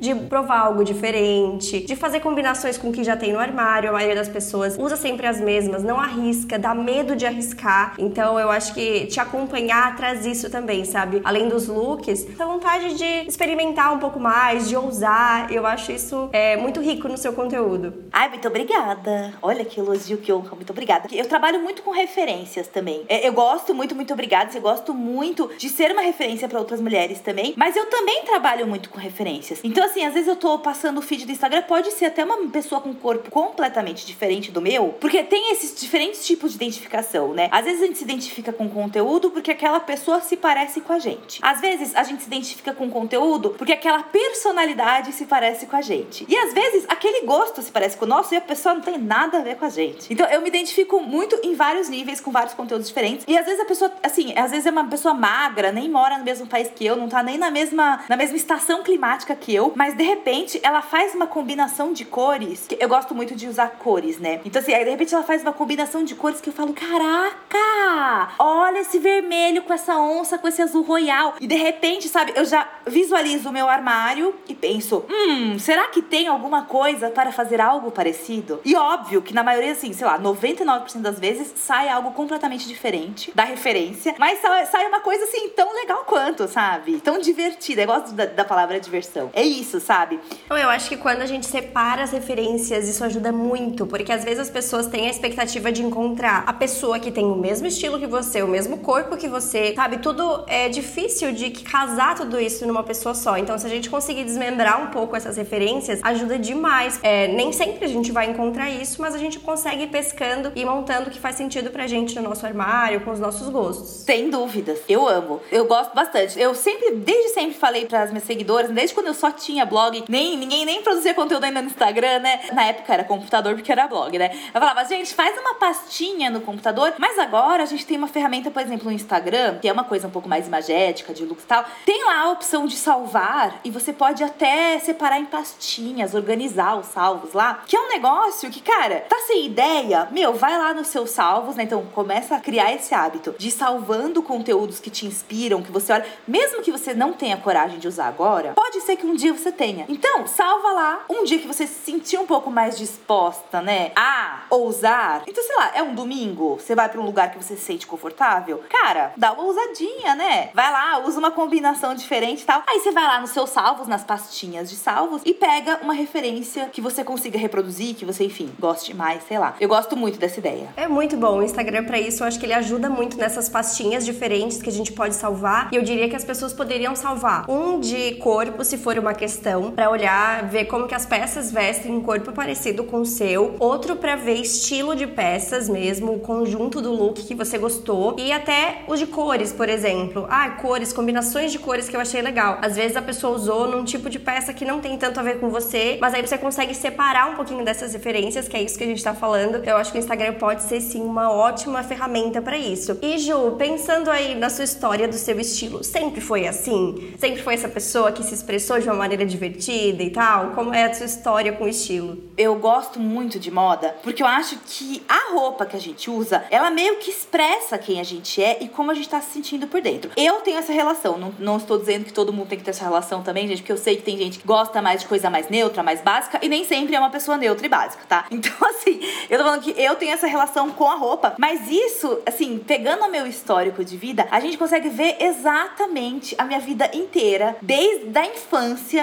de 0.00 0.14
provar 0.14 0.66
algo 0.66 0.84
diferente, 0.84 1.80
de 1.80 1.96
fazer 1.96 2.20
combinações 2.20 2.76
com 2.78 2.90
o 2.90 2.92
que 2.92 3.04
já 3.04 3.16
tem 3.16 3.32
no 3.32 3.38
armário. 3.38 3.90
A 3.90 3.92
maioria 3.92 4.16
das 4.16 4.28
pessoas 4.28 4.76
usa 4.78 4.96
sempre 4.96 5.26
as 5.26 5.40
mesmas, 5.40 5.82
não 5.82 5.98
arrisca, 5.98 6.58
dá 6.58 6.74
medo 6.74 7.16
de 7.16 7.26
arriscar. 7.26 7.94
Então 7.98 8.38
eu 8.38 8.50
acho 8.50 8.74
que 8.74 9.06
te 9.06 9.20
acompanhar 9.20 9.96
traz 9.96 10.24
isso 10.26 10.50
também, 10.50 10.84
sabe? 10.84 11.20
Além 11.24 11.48
dos 11.48 11.68
looks, 11.68 12.26
a 12.38 12.44
vontade 12.44 12.94
de 12.94 13.28
experimentar 13.28 13.92
um 13.92 13.98
pouco 13.98 14.18
mais, 14.18 14.68
de 14.68 14.76
ousar. 14.76 15.52
Eu 15.52 15.66
acho 15.66 15.92
isso 15.92 16.28
é, 16.32 16.56
muito 16.56 16.80
rico 16.80 17.08
no 17.08 17.16
seu 17.16 17.32
conteúdo. 17.32 17.94
Ai, 18.12 18.28
muito 18.28 18.46
obrigada. 18.48 19.32
Olha 19.40 19.64
que 19.64 19.80
elogio, 19.80 20.18
que 20.18 20.32
honra. 20.32 20.54
Muito 20.54 20.70
obrigada. 20.70 21.08
Eu 21.12 21.26
trabalho 21.26 21.60
muito 21.62 21.82
com 21.82 21.90
referências 21.90 22.68
também. 22.68 23.02
É, 23.08 23.26
eu 23.26 23.32
gosto 23.32 23.74
muito, 23.74 23.94
muito 23.94 24.12
obrigada. 24.12 24.50
Eu 24.54 24.62
gosto 24.62 24.92
muito 24.94 25.50
de 25.58 25.68
ser 25.68 25.90
uma 25.92 26.02
referência 26.02 26.48
para 26.48 26.58
outras 26.58 26.80
mulheres 26.80 27.20
também. 27.20 27.54
Mas 27.56 27.76
eu 27.76 27.86
também 27.86 28.22
trabalho 28.24 28.66
muito 28.66 28.90
com 28.90 28.98
referências. 28.98 29.31
Então, 29.64 29.84
assim, 29.84 30.04
às 30.04 30.14
vezes 30.14 30.28
eu 30.28 30.36
tô 30.36 30.58
passando 30.58 30.98
o 30.98 31.02
feed 31.02 31.26
do 31.26 31.32
Instagram, 31.32 31.62
pode 31.62 31.90
ser 31.92 32.06
até 32.06 32.24
uma 32.24 32.36
pessoa 32.48 32.80
com 32.80 32.90
um 32.90 32.94
corpo 32.94 33.30
completamente 33.30 34.06
diferente 34.06 34.50
do 34.50 34.60
meu, 34.60 34.94
porque 35.00 35.22
tem 35.22 35.52
esses 35.52 35.78
diferentes 35.78 36.24
tipos 36.26 36.50
de 36.52 36.56
identificação, 36.56 37.32
né? 37.32 37.48
Às 37.50 37.64
vezes 37.64 37.82
a 37.82 37.86
gente 37.86 37.98
se 37.98 38.04
identifica 38.04 38.52
com 38.52 38.68
conteúdo 38.68 39.30
porque 39.30 39.50
aquela 39.50 39.80
pessoa 39.80 40.20
se 40.20 40.36
parece 40.36 40.80
com 40.80 40.92
a 40.92 40.98
gente. 40.98 41.38
Às 41.42 41.60
vezes 41.60 41.94
a 41.94 42.02
gente 42.02 42.22
se 42.22 42.28
identifica 42.28 42.72
com 42.72 42.90
conteúdo 42.90 43.50
porque 43.50 43.72
aquela 43.72 44.02
personalidade 44.02 45.12
se 45.12 45.26
parece 45.26 45.66
com 45.66 45.76
a 45.76 45.80
gente. 45.80 46.24
E 46.28 46.36
às 46.36 46.52
vezes 46.52 46.84
aquele 46.88 47.24
gosto 47.26 47.62
se 47.62 47.70
parece 47.70 47.96
com 47.96 48.04
o 48.04 48.08
nosso 48.08 48.34
e 48.34 48.36
a 48.36 48.40
pessoa 48.40 48.74
não 48.74 48.82
tem 48.82 48.98
nada 48.98 49.38
a 49.38 49.42
ver 49.42 49.56
com 49.56 49.64
a 49.64 49.68
gente. 49.68 50.12
Então 50.12 50.26
eu 50.28 50.40
me 50.40 50.48
identifico 50.48 51.00
muito 51.00 51.38
em 51.42 51.54
vários 51.54 51.88
níveis, 51.88 52.20
com 52.20 52.30
vários 52.30 52.54
conteúdos 52.54 52.88
diferentes. 52.88 53.24
E 53.28 53.36
às 53.36 53.44
vezes 53.44 53.60
a 53.60 53.64
pessoa, 53.64 53.92
assim, 54.02 54.32
às 54.36 54.50
vezes 54.50 54.66
é 54.66 54.70
uma 54.70 54.84
pessoa 54.84 55.14
magra, 55.14 55.72
nem 55.72 55.88
mora 55.88 56.18
no 56.18 56.24
mesmo 56.24 56.46
país 56.46 56.68
que 56.74 56.84
eu, 56.84 56.96
não 56.96 57.08
tá 57.08 57.22
nem 57.22 57.38
na 57.38 57.50
mesma, 57.50 58.04
na 58.08 58.16
mesma 58.16 58.36
estação 58.36 58.82
climática 58.82 59.21
que 59.36 59.54
eu, 59.54 59.72
mas 59.74 59.94
de 59.96 60.02
repente 60.02 60.60
ela 60.62 60.82
faz 60.82 61.14
uma 61.14 61.26
combinação 61.26 61.92
de 61.92 62.04
cores. 62.04 62.66
Eu 62.78 62.88
gosto 62.88 63.14
muito 63.14 63.34
de 63.34 63.48
usar 63.48 63.70
cores, 63.78 64.18
né? 64.18 64.40
Então 64.44 64.60
assim, 64.60 64.74
aí 64.74 64.84
de 64.84 64.90
repente 64.90 65.14
ela 65.14 65.24
faz 65.24 65.42
uma 65.42 65.52
combinação 65.52 66.04
de 66.04 66.14
cores 66.14 66.40
que 66.40 66.48
eu 66.48 66.52
falo: 66.52 66.72
caraca! 66.72 68.34
Olha 68.38 68.80
esse 68.80 68.98
vermelho 68.98 69.62
com 69.62 69.72
essa 69.72 69.96
onça, 69.98 70.38
com 70.38 70.48
esse 70.48 70.60
azul 70.62 70.82
royal. 70.82 71.34
E 71.40 71.46
de 71.46 71.54
repente, 71.54 72.08
sabe, 72.08 72.32
eu 72.34 72.44
já 72.44 72.68
visualizo 72.86 73.48
o 73.48 73.52
meu 73.52 73.68
armário 73.68 74.34
e 74.48 74.54
penso: 74.54 75.04
hum, 75.08 75.58
será 75.58 75.88
que 75.88 76.02
tem 76.02 76.26
alguma 76.26 76.62
coisa 76.62 77.10
para 77.10 77.32
fazer 77.32 77.60
algo 77.60 77.90
parecido? 77.90 78.60
E 78.64 78.74
óbvio 78.74 79.22
que 79.22 79.34
na 79.34 79.42
maioria, 79.42 79.72
assim, 79.72 79.92
sei 79.92 80.06
lá, 80.06 80.18
99% 80.18 80.98
das 80.98 81.18
vezes 81.18 81.52
sai 81.56 81.88
algo 81.88 82.12
completamente 82.12 82.66
diferente 82.66 83.32
da 83.34 83.44
referência, 83.44 84.14
mas 84.18 84.40
sai 84.40 84.86
uma 84.86 85.00
coisa 85.00 85.24
assim 85.24 85.48
tão 85.50 85.74
legal 85.74 86.04
quanto, 86.04 86.48
sabe? 86.48 87.00
Tão 87.00 87.18
divertida. 87.18 87.82
Eu 87.82 87.86
gosto 87.86 88.12
da, 88.12 88.26
da 88.26 88.44
palavra 88.44 88.80
diversão. 88.80 89.11
É 89.32 89.42
isso, 89.42 89.80
sabe? 89.80 90.18
Então, 90.44 90.56
eu 90.56 90.68
acho 90.68 90.88
que 90.88 90.96
quando 90.96 91.22
a 91.22 91.26
gente 91.26 91.46
separa 91.46 92.02
as 92.02 92.10
referências, 92.10 92.88
isso 92.88 93.04
ajuda 93.04 93.32
muito, 93.32 93.86
porque 93.86 94.12
às 94.12 94.24
vezes 94.24 94.40
as 94.40 94.50
pessoas 94.50 94.86
têm 94.86 95.06
a 95.06 95.10
expectativa 95.10 95.70
de 95.70 95.82
encontrar 95.82 96.44
a 96.46 96.52
pessoa 96.52 96.98
que 96.98 97.10
tem 97.10 97.24
o 97.24 97.36
mesmo 97.36 97.66
estilo 97.66 97.98
que 97.98 98.06
você, 98.06 98.42
o 98.42 98.48
mesmo 98.48 98.78
corpo 98.78 99.16
que 99.16 99.28
você, 99.28 99.74
sabe? 99.74 99.98
Tudo 99.98 100.44
é 100.46 100.68
difícil 100.68 101.32
de 101.32 101.50
casar 101.50 102.14
tudo 102.14 102.40
isso 102.40 102.66
numa 102.66 102.82
pessoa 102.82 103.14
só. 103.14 103.36
Então, 103.36 103.58
se 103.58 103.66
a 103.66 103.70
gente 103.70 103.90
conseguir 103.90 104.24
desmembrar 104.24 104.82
um 104.82 104.86
pouco 104.88 105.16
essas 105.16 105.36
referências, 105.36 106.00
ajuda 106.02 106.38
demais. 106.38 106.98
É, 107.02 107.28
nem 107.28 107.52
sempre 107.52 107.84
a 107.84 107.88
gente 107.88 108.12
vai 108.12 108.30
encontrar 108.30 108.70
isso, 108.70 109.00
mas 109.00 109.14
a 109.14 109.18
gente 109.18 109.38
consegue 109.38 109.84
ir 109.84 109.88
pescando 109.88 110.52
e 110.54 110.64
montando 110.64 111.08
o 111.08 111.10
que 111.10 111.18
faz 111.18 111.36
sentido 111.36 111.70
pra 111.70 111.86
gente 111.86 112.14
no 112.16 112.22
nosso 112.22 112.46
armário, 112.46 113.00
com 113.00 113.10
os 113.10 113.20
nossos 113.20 113.48
gostos. 113.48 113.88
Sem 114.04 114.30
dúvidas. 114.30 114.80
Eu 114.88 115.08
amo. 115.08 115.40
Eu 115.50 115.66
gosto 115.66 115.94
bastante. 115.94 116.38
Eu 116.40 116.54
sempre, 116.54 116.92
desde 116.96 117.30
sempre 117.30 117.54
falei 117.54 117.86
para 117.86 118.02
as 118.02 118.10
minhas 118.10 118.24
seguidoras, 118.24 118.70
desde 118.70 118.91
quando 118.92 119.06
eu 119.06 119.14
só 119.14 119.30
tinha 119.30 119.64
blog, 119.64 120.04
nem 120.08 120.36
ninguém 120.36 120.64
nem 120.64 120.82
produzia 120.82 121.14
conteúdo 121.14 121.44
ainda 121.44 121.60
no 121.62 121.68
Instagram, 121.68 122.20
né? 122.20 122.40
Na 122.52 122.64
época 122.64 122.92
era 122.92 123.04
computador 123.04 123.54
porque 123.54 123.72
era 123.72 123.86
blog, 123.86 124.18
né? 124.18 124.30
Eu 124.54 124.60
falava, 124.60 124.84
gente, 124.84 125.14
faz 125.14 125.38
uma 125.38 125.54
pastinha 125.54 126.30
no 126.30 126.40
computador, 126.40 126.94
mas 126.98 127.18
agora 127.18 127.62
a 127.62 127.66
gente 127.66 127.86
tem 127.86 127.96
uma 127.96 128.08
ferramenta, 128.08 128.50
por 128.50 128.62
exemplo, 128.62 128.86
no 128.86 128.92
Instagram, 128.92 129.58
que 129.58 129.68
é 129.68 129.72
uma 129.72 129.84
coisa 129.84 130.08
um 130.08 130.10
pouco 130.10 130.28
mais 130.28 130.46
imagética, 130.46 131.12
de 131.12 131.24
looks 131.24 131.44
e 131.44 131.46
tal. 131.46 131.64
Tem 131.84 132.04
lá 132.04 132.20
a 132.20 132.30
opção 132.30 132.66
de 132.66 132.76
salvar 132.76 133.60
e 133.64 133.70
você 133.70 133.92
pode 133.92 134.22
até 134.22 134.78
separar 134.78 135.18
em 135.18 135.24
pastinhas, 135.24 136.14
organizar 136.14 136.78
os 136.78 136.86
salvos 136.86 137.32
lá, 137.32 137.62
que 137.66 137.76
é 137.76 137.80
um 137.80 137.88
negócio 137.88 138.50
que, 138.50 138.60
cara, 138.60 139.04
tá 139.08 139.16
sem 139.26 139.46
ideia? 139.46 140.08
Meu, 140.10 140.34
vai 140.34 140.56
lá 140.58 140.74
nos 140.74 140.88
seus 140.88 141.10
salvos, 141.10 141.56
né? 141.56 141.64
Então 141.64 141.84
começa 141.94 142.36
a 142.36 142.40
criar 142.40 142.72
esse 142.72 142.94
hábito 142.94 143.34
de 143.38 143.50
salvando 143.50 144.22
conteúdos 144.22 144.80
que 144.80 144.90
te 144.90 145.06
inspiram, 145.06 145.62
que 145.62 145.72
você 145.72 145.92
olha, 145.92 146.06
mesmo 146.26 146.62
que 146.62 146.70
você 146.70 146.94
não 146.94 147.12
tenha 147.12 147.36
coragem 147.36 147.78
de 147.78 147.88
usar 147.88 148.06
agora, 148.06 148.52
pode 148.54 148.80
ser 148.82 148.96
que 148.96 149.06
um 149.06 149.14
dia 149.14 149.32
você 149.32 149.50
tenha. 149.50 149.84
Então, 149.88 150.26
salva 150.26 150.72
lá 150.72 151.04
um 151.08 151.24
dia 151.24 151.38
que 151.38 151.46
você 151.46 151.66
se 151.66 151.84
sentir 151.84 152.18
um 152.18 152.26
pouco 152.26 152.50
mais 152.50 152.76
disposta, 152.78 153.60
né, 153.60 153.92
a 153.96 154.42
ousar. 154.50 155.22
Então, 155.26 155.42
sei 155.42 155.56
lá, 155.56 155.72
é 155.74 155.82
um 155.82 155.94
domingo, 155.94 156.56
você 156.56 156.74
vai 156.74 156.88
para 156.88 157.00
um 157.00 157.04
lugar 157.04 157.30
que 157.30 157.42
você 157.42 157.56
se 157.56 157.62
sente 157.62 157.86
confortável, 157.86 158.62
cara, 158.68 159.12
dá 159.16 159.32
uma 159.32 159.44
ousadinha, 159.44 160.14
né? 160.14 160.50
Vai 160.54 160.70
lá, 160.70 160.98
usa 161.06 161.18
uma 161.18 161.30
combinação 161.30 161.94
diferente 161.94 162.42
e 162.42 162.44
tal. 162.44 162.62
Aí 162.66 162.80
você 162.80 162.90
vai 162.90 163.04
lá 163.04 163.20
nos 163.20 163.30
seus 163.30 163.50
salvos, 163.50 163.86
nas 163.86 164.04
pastinhas 164.04 164.68
de 164.68 164.76
salvos 164.76 165.22
e 165.24 165.32
pega 165.34 165.80
uma 165.82 165.94
referência 165.94 166.68
que 166.72 166.80
você 166.80 167.04
consiga 167.04 167.38
reproduzir, 167.38 167.94
que 167.94 168.04
você, 168.04 168.24
enfim, 168.24 168.52
goste 168.58 168.94
mais, 168.94 169.22
sei 169.24 169.38
lá. 169.38 169.54
Eu 169.60 169.68
gosto 169.68 169.96
muito 169.96 170.18
dessa 170.18 170.38
ideia. 170.38 170.68
É 170.76 170.88
muito 170.88 171.16
bom. 171.16 171.38
O 171.38 171.42
Instagram 171.42 171.84
para 171.84 171.98
isso, 171.98 172.22
eu 172.22 172.26
acho 172.26 172.38
que 172.38 172.46
ele 172.46 172.54
ajuda 172.54 172.88
muito 172.88 173.16
nessas 173.16 173.48
pastinhas 173.48 174.04
diferentes 174.04 174.60
que 174.60 174.68
a 174.68 174.72
gente 174.72 174.92
pode 174.92 175.14
salvar. 175.14 175.68
E 175.72 175.76
eu 175.76 175.82
diria 175.82 176.08
que 176.08 176.16
as 176.16 176.24
pessoas 176.24 176.52
poderiam 176.52 176.94
salvar 176.96 177.48
um 177.48 177.80
de 177.80 178.16
corpo, 178.16 178.64
se 178.72 178.78
for 178.78 178.98
uma 178.98 179.12
questão, 179.12 179.70
para 179.70 179.90
olhar, 179.90 180.48
ver 180.48 180.64
como 180.64 180.88
que 180.88 180.94
as 180.94 181.04
peças 181.04 181.52
vestem 181.52 181.92
um 181.92 182.00
corpo 182.00 182.32
parecido 182.32 182.84
com 182.84 183.02
o 183.02 183.04
seu. 183.04 183.54
Outro 183.58 183.96
para 183.96 184.16
ver 184.16 184.36
estilo 184.36 184.96
de 184.96 185.06
peças 185.06 185.68
mesmo, 185.68 186.14
o 186.14 186.20
conjunto 186.20 186.80
do 186.80 186.90
look 186.90 187.22
que 187.22 187.34
você 187.34 187.58
gostou. 187.58 188.16
E 188.18 188.32
até 188.32 188.78
os 188.88 188.98
de 188.98 189.06
cores, 189.06 189.52
por 189.52 189.68
exemplo. 189.68 190.26
Ah, 190.30 190.48
cores, 190.52 190.90
combinações 190.90 191.52
de 191.52 191.58
cores 191.58 191.86
que 191.86 191.94
eu 191.94 192.00
achei 192.00 192.22
legal. 192.22 192.60
Às 192.62 192.74
vezes 192.74 192.96
a 192.96 193.02
pessoa 193.02 193.36
usou 193.36 193.68
num 193.68 193.84
tipo 193.84 194.08
de 194.08 194.18
peça 194.18 194.54
que 194.54 194.64
não 194.64 194.80
tem 194.80 194.96
tanto 194.96 195.20
a 195.20 195.22
ver 195.22 195.38
com 195.38 195.50
você, 195.50 195.98
mas 196.00 196.14
aí 196.14 196.26
você 196.26 196.38
consegue 196.38 196.74
separar 196.74 197.30
um 197.30 197.34
pouquinho 197.34 197.62
dessas 197.66 197.92
referências, 197.92 198.48
que 198.48 198.56
é 198.56 198.62
isso 198.62 198.78
que 198.78 198.84
a 198.84 198.86
gente 198.86 199.04
tá 199.04 199.12
falando. 199.12 199.62
Eu 199.66 199.76
acho 199.76 199.92
que 199.92 199.98
o 199.98 200.00
Instagram 200.00 200.32
pode 200.32 200.62
ser 200.62 200.80
sim 200.80 201.02
uma 201.02 201.30
ótima 201.30 201.82
ferramenta 201.82 202.40
para 202.40 202.56
isso. 202.56 202.98
E 203.02 203.18
Ju, 203.18 203.54
pensando 203.58 204.10
aí 204.10 204.34
na 204.34 204.48
sua 204.48 204.64
história 204.64 205.06
do 205.06 205.16
seu 205.16 205.38
estilo, 205.38 205.84
sempre 205.84 206.22
foi 206.22 206.46
assim? 206.46 207.12
Sempre 207.18 207.42
foi 207.42 207.52
essa 207.52 207.68
pessoa 207.68 208.10
que 208.10 208.22
se 208.22 208.32
expressou 208.32 208.61
de 208.62 208.88
uma 208.88 208.94
maneira 208.96 209.24
divertida 209.26 210.02
e 210.02 210.10
tal? 210.10 210.50
Como 210.50 210.72
é 210.72 210.84
a 210.84 210.94
sua 210.94 211.06
história 211.06 211.52
com 211.52 211.64
o 211.64 211.68
estilo? 211.68 212.18
Eu 212.36 212.54
gosto 212.56 212.98
muito 213.00 213.38
de 213.38 213.50
moda 213.50 213.94
porque 214.02 214.22
eu 214.22 214.26
acho 214.26 214.58
que 214.66 215.02
a 215.08 215.32
roupa 215.32 215.66
que 215.66 215.76
a 215.76 215.80
gente 215.80 216.10
usa, 216.10 216.44
ela 216.50 216.70
meio 216.70 216.96
que 216.96 217.10
expressa 217.10 217.76
quem 217.78 218.00
a 218.00 218.04
gente 218.04 218.42
é 218.42 218.58
e 218.60 218.68
como 218.68 218.90
a 218.90 218.94
gente 218.94 219.08
tá 219.08 219.20
se 219.20 219.32
sentindo 219.32 219.66
por 219.66 219.80
dentro. 219.80 220.10
Eu 220.16 220.40
tenho 220.40 220.58
essa 220.58 220.72
relação, 220.72 221.18
não, 221.18 221.34
não 221.38 221.56
estou 221.56 221.78
dizendo 221.78 222.04
que 222.04 222.12
todo 222.12 222.32
mundo 222.32 222.48
tem 222.48 222.58
que 222.58 222.64
ter 222.64 222.70
essa 222.70 222.84
relação 222.84 223.22
também, 223.22 223.46
gente, 223.48 223.58
porque 223.58 223.72
eu 223.72 223.76
sei 223.76 223.96
que 223.96 224.02
tem 224.02 224.16
gente 224.16 224.38
que 224.38 224.46
gosta 224.46 224.80
mais 224.80 225.00
de 225.00 225.06
coisa 225.06 225.28
mais 225.28 225.48
neutra, 225.48 225.82
mais 225.82 226.00
básica 226.00 226.38
e 226.42 226.48
nem 226.48 226.64
sempre 226.64 226.94
é 226.94 226.98
uma 226.98 227.10
pessoa 227.10 227.36
neutra 227.36 227.66
e 227.66 227.68
básica, 227.68 228.04
tá? 228.08 228.26
Então, 228.42 228.68
assim, 228.68 229.00
eu 229.30 229.38
tô 229.38 229.44
falando 229.44 229.62
que 229.62 229.80
eu 229.80 229.94
tenho 229.94 230.12
essa 230.12 230.26
relação 230.26 230.70
com 230.70 230.90
a 230.90 230.96
roupa, 230.96 231.34
mas 231.38 231.70
isso, 231.70 232.20
assim, 232.26 232.58
pegando 232.58 233.04
o 233.04 233.10
meu 233.10 233.24
histórico 233.24 233.84
de 233.84 233.96
vida, 233.96 234.26
a 234.30 234.40
gente 234.40 234.58
consegue 234.58 234.88
ver 234.88 235.16
exatamente 235.20 236.34
a 236.36 236.44
minha 236.44 236.58
vida 236.58 236.90
inteira, 236.92 237.56
desde 237.62 238.18
a 238.18 238.26
infância 238.26 238.51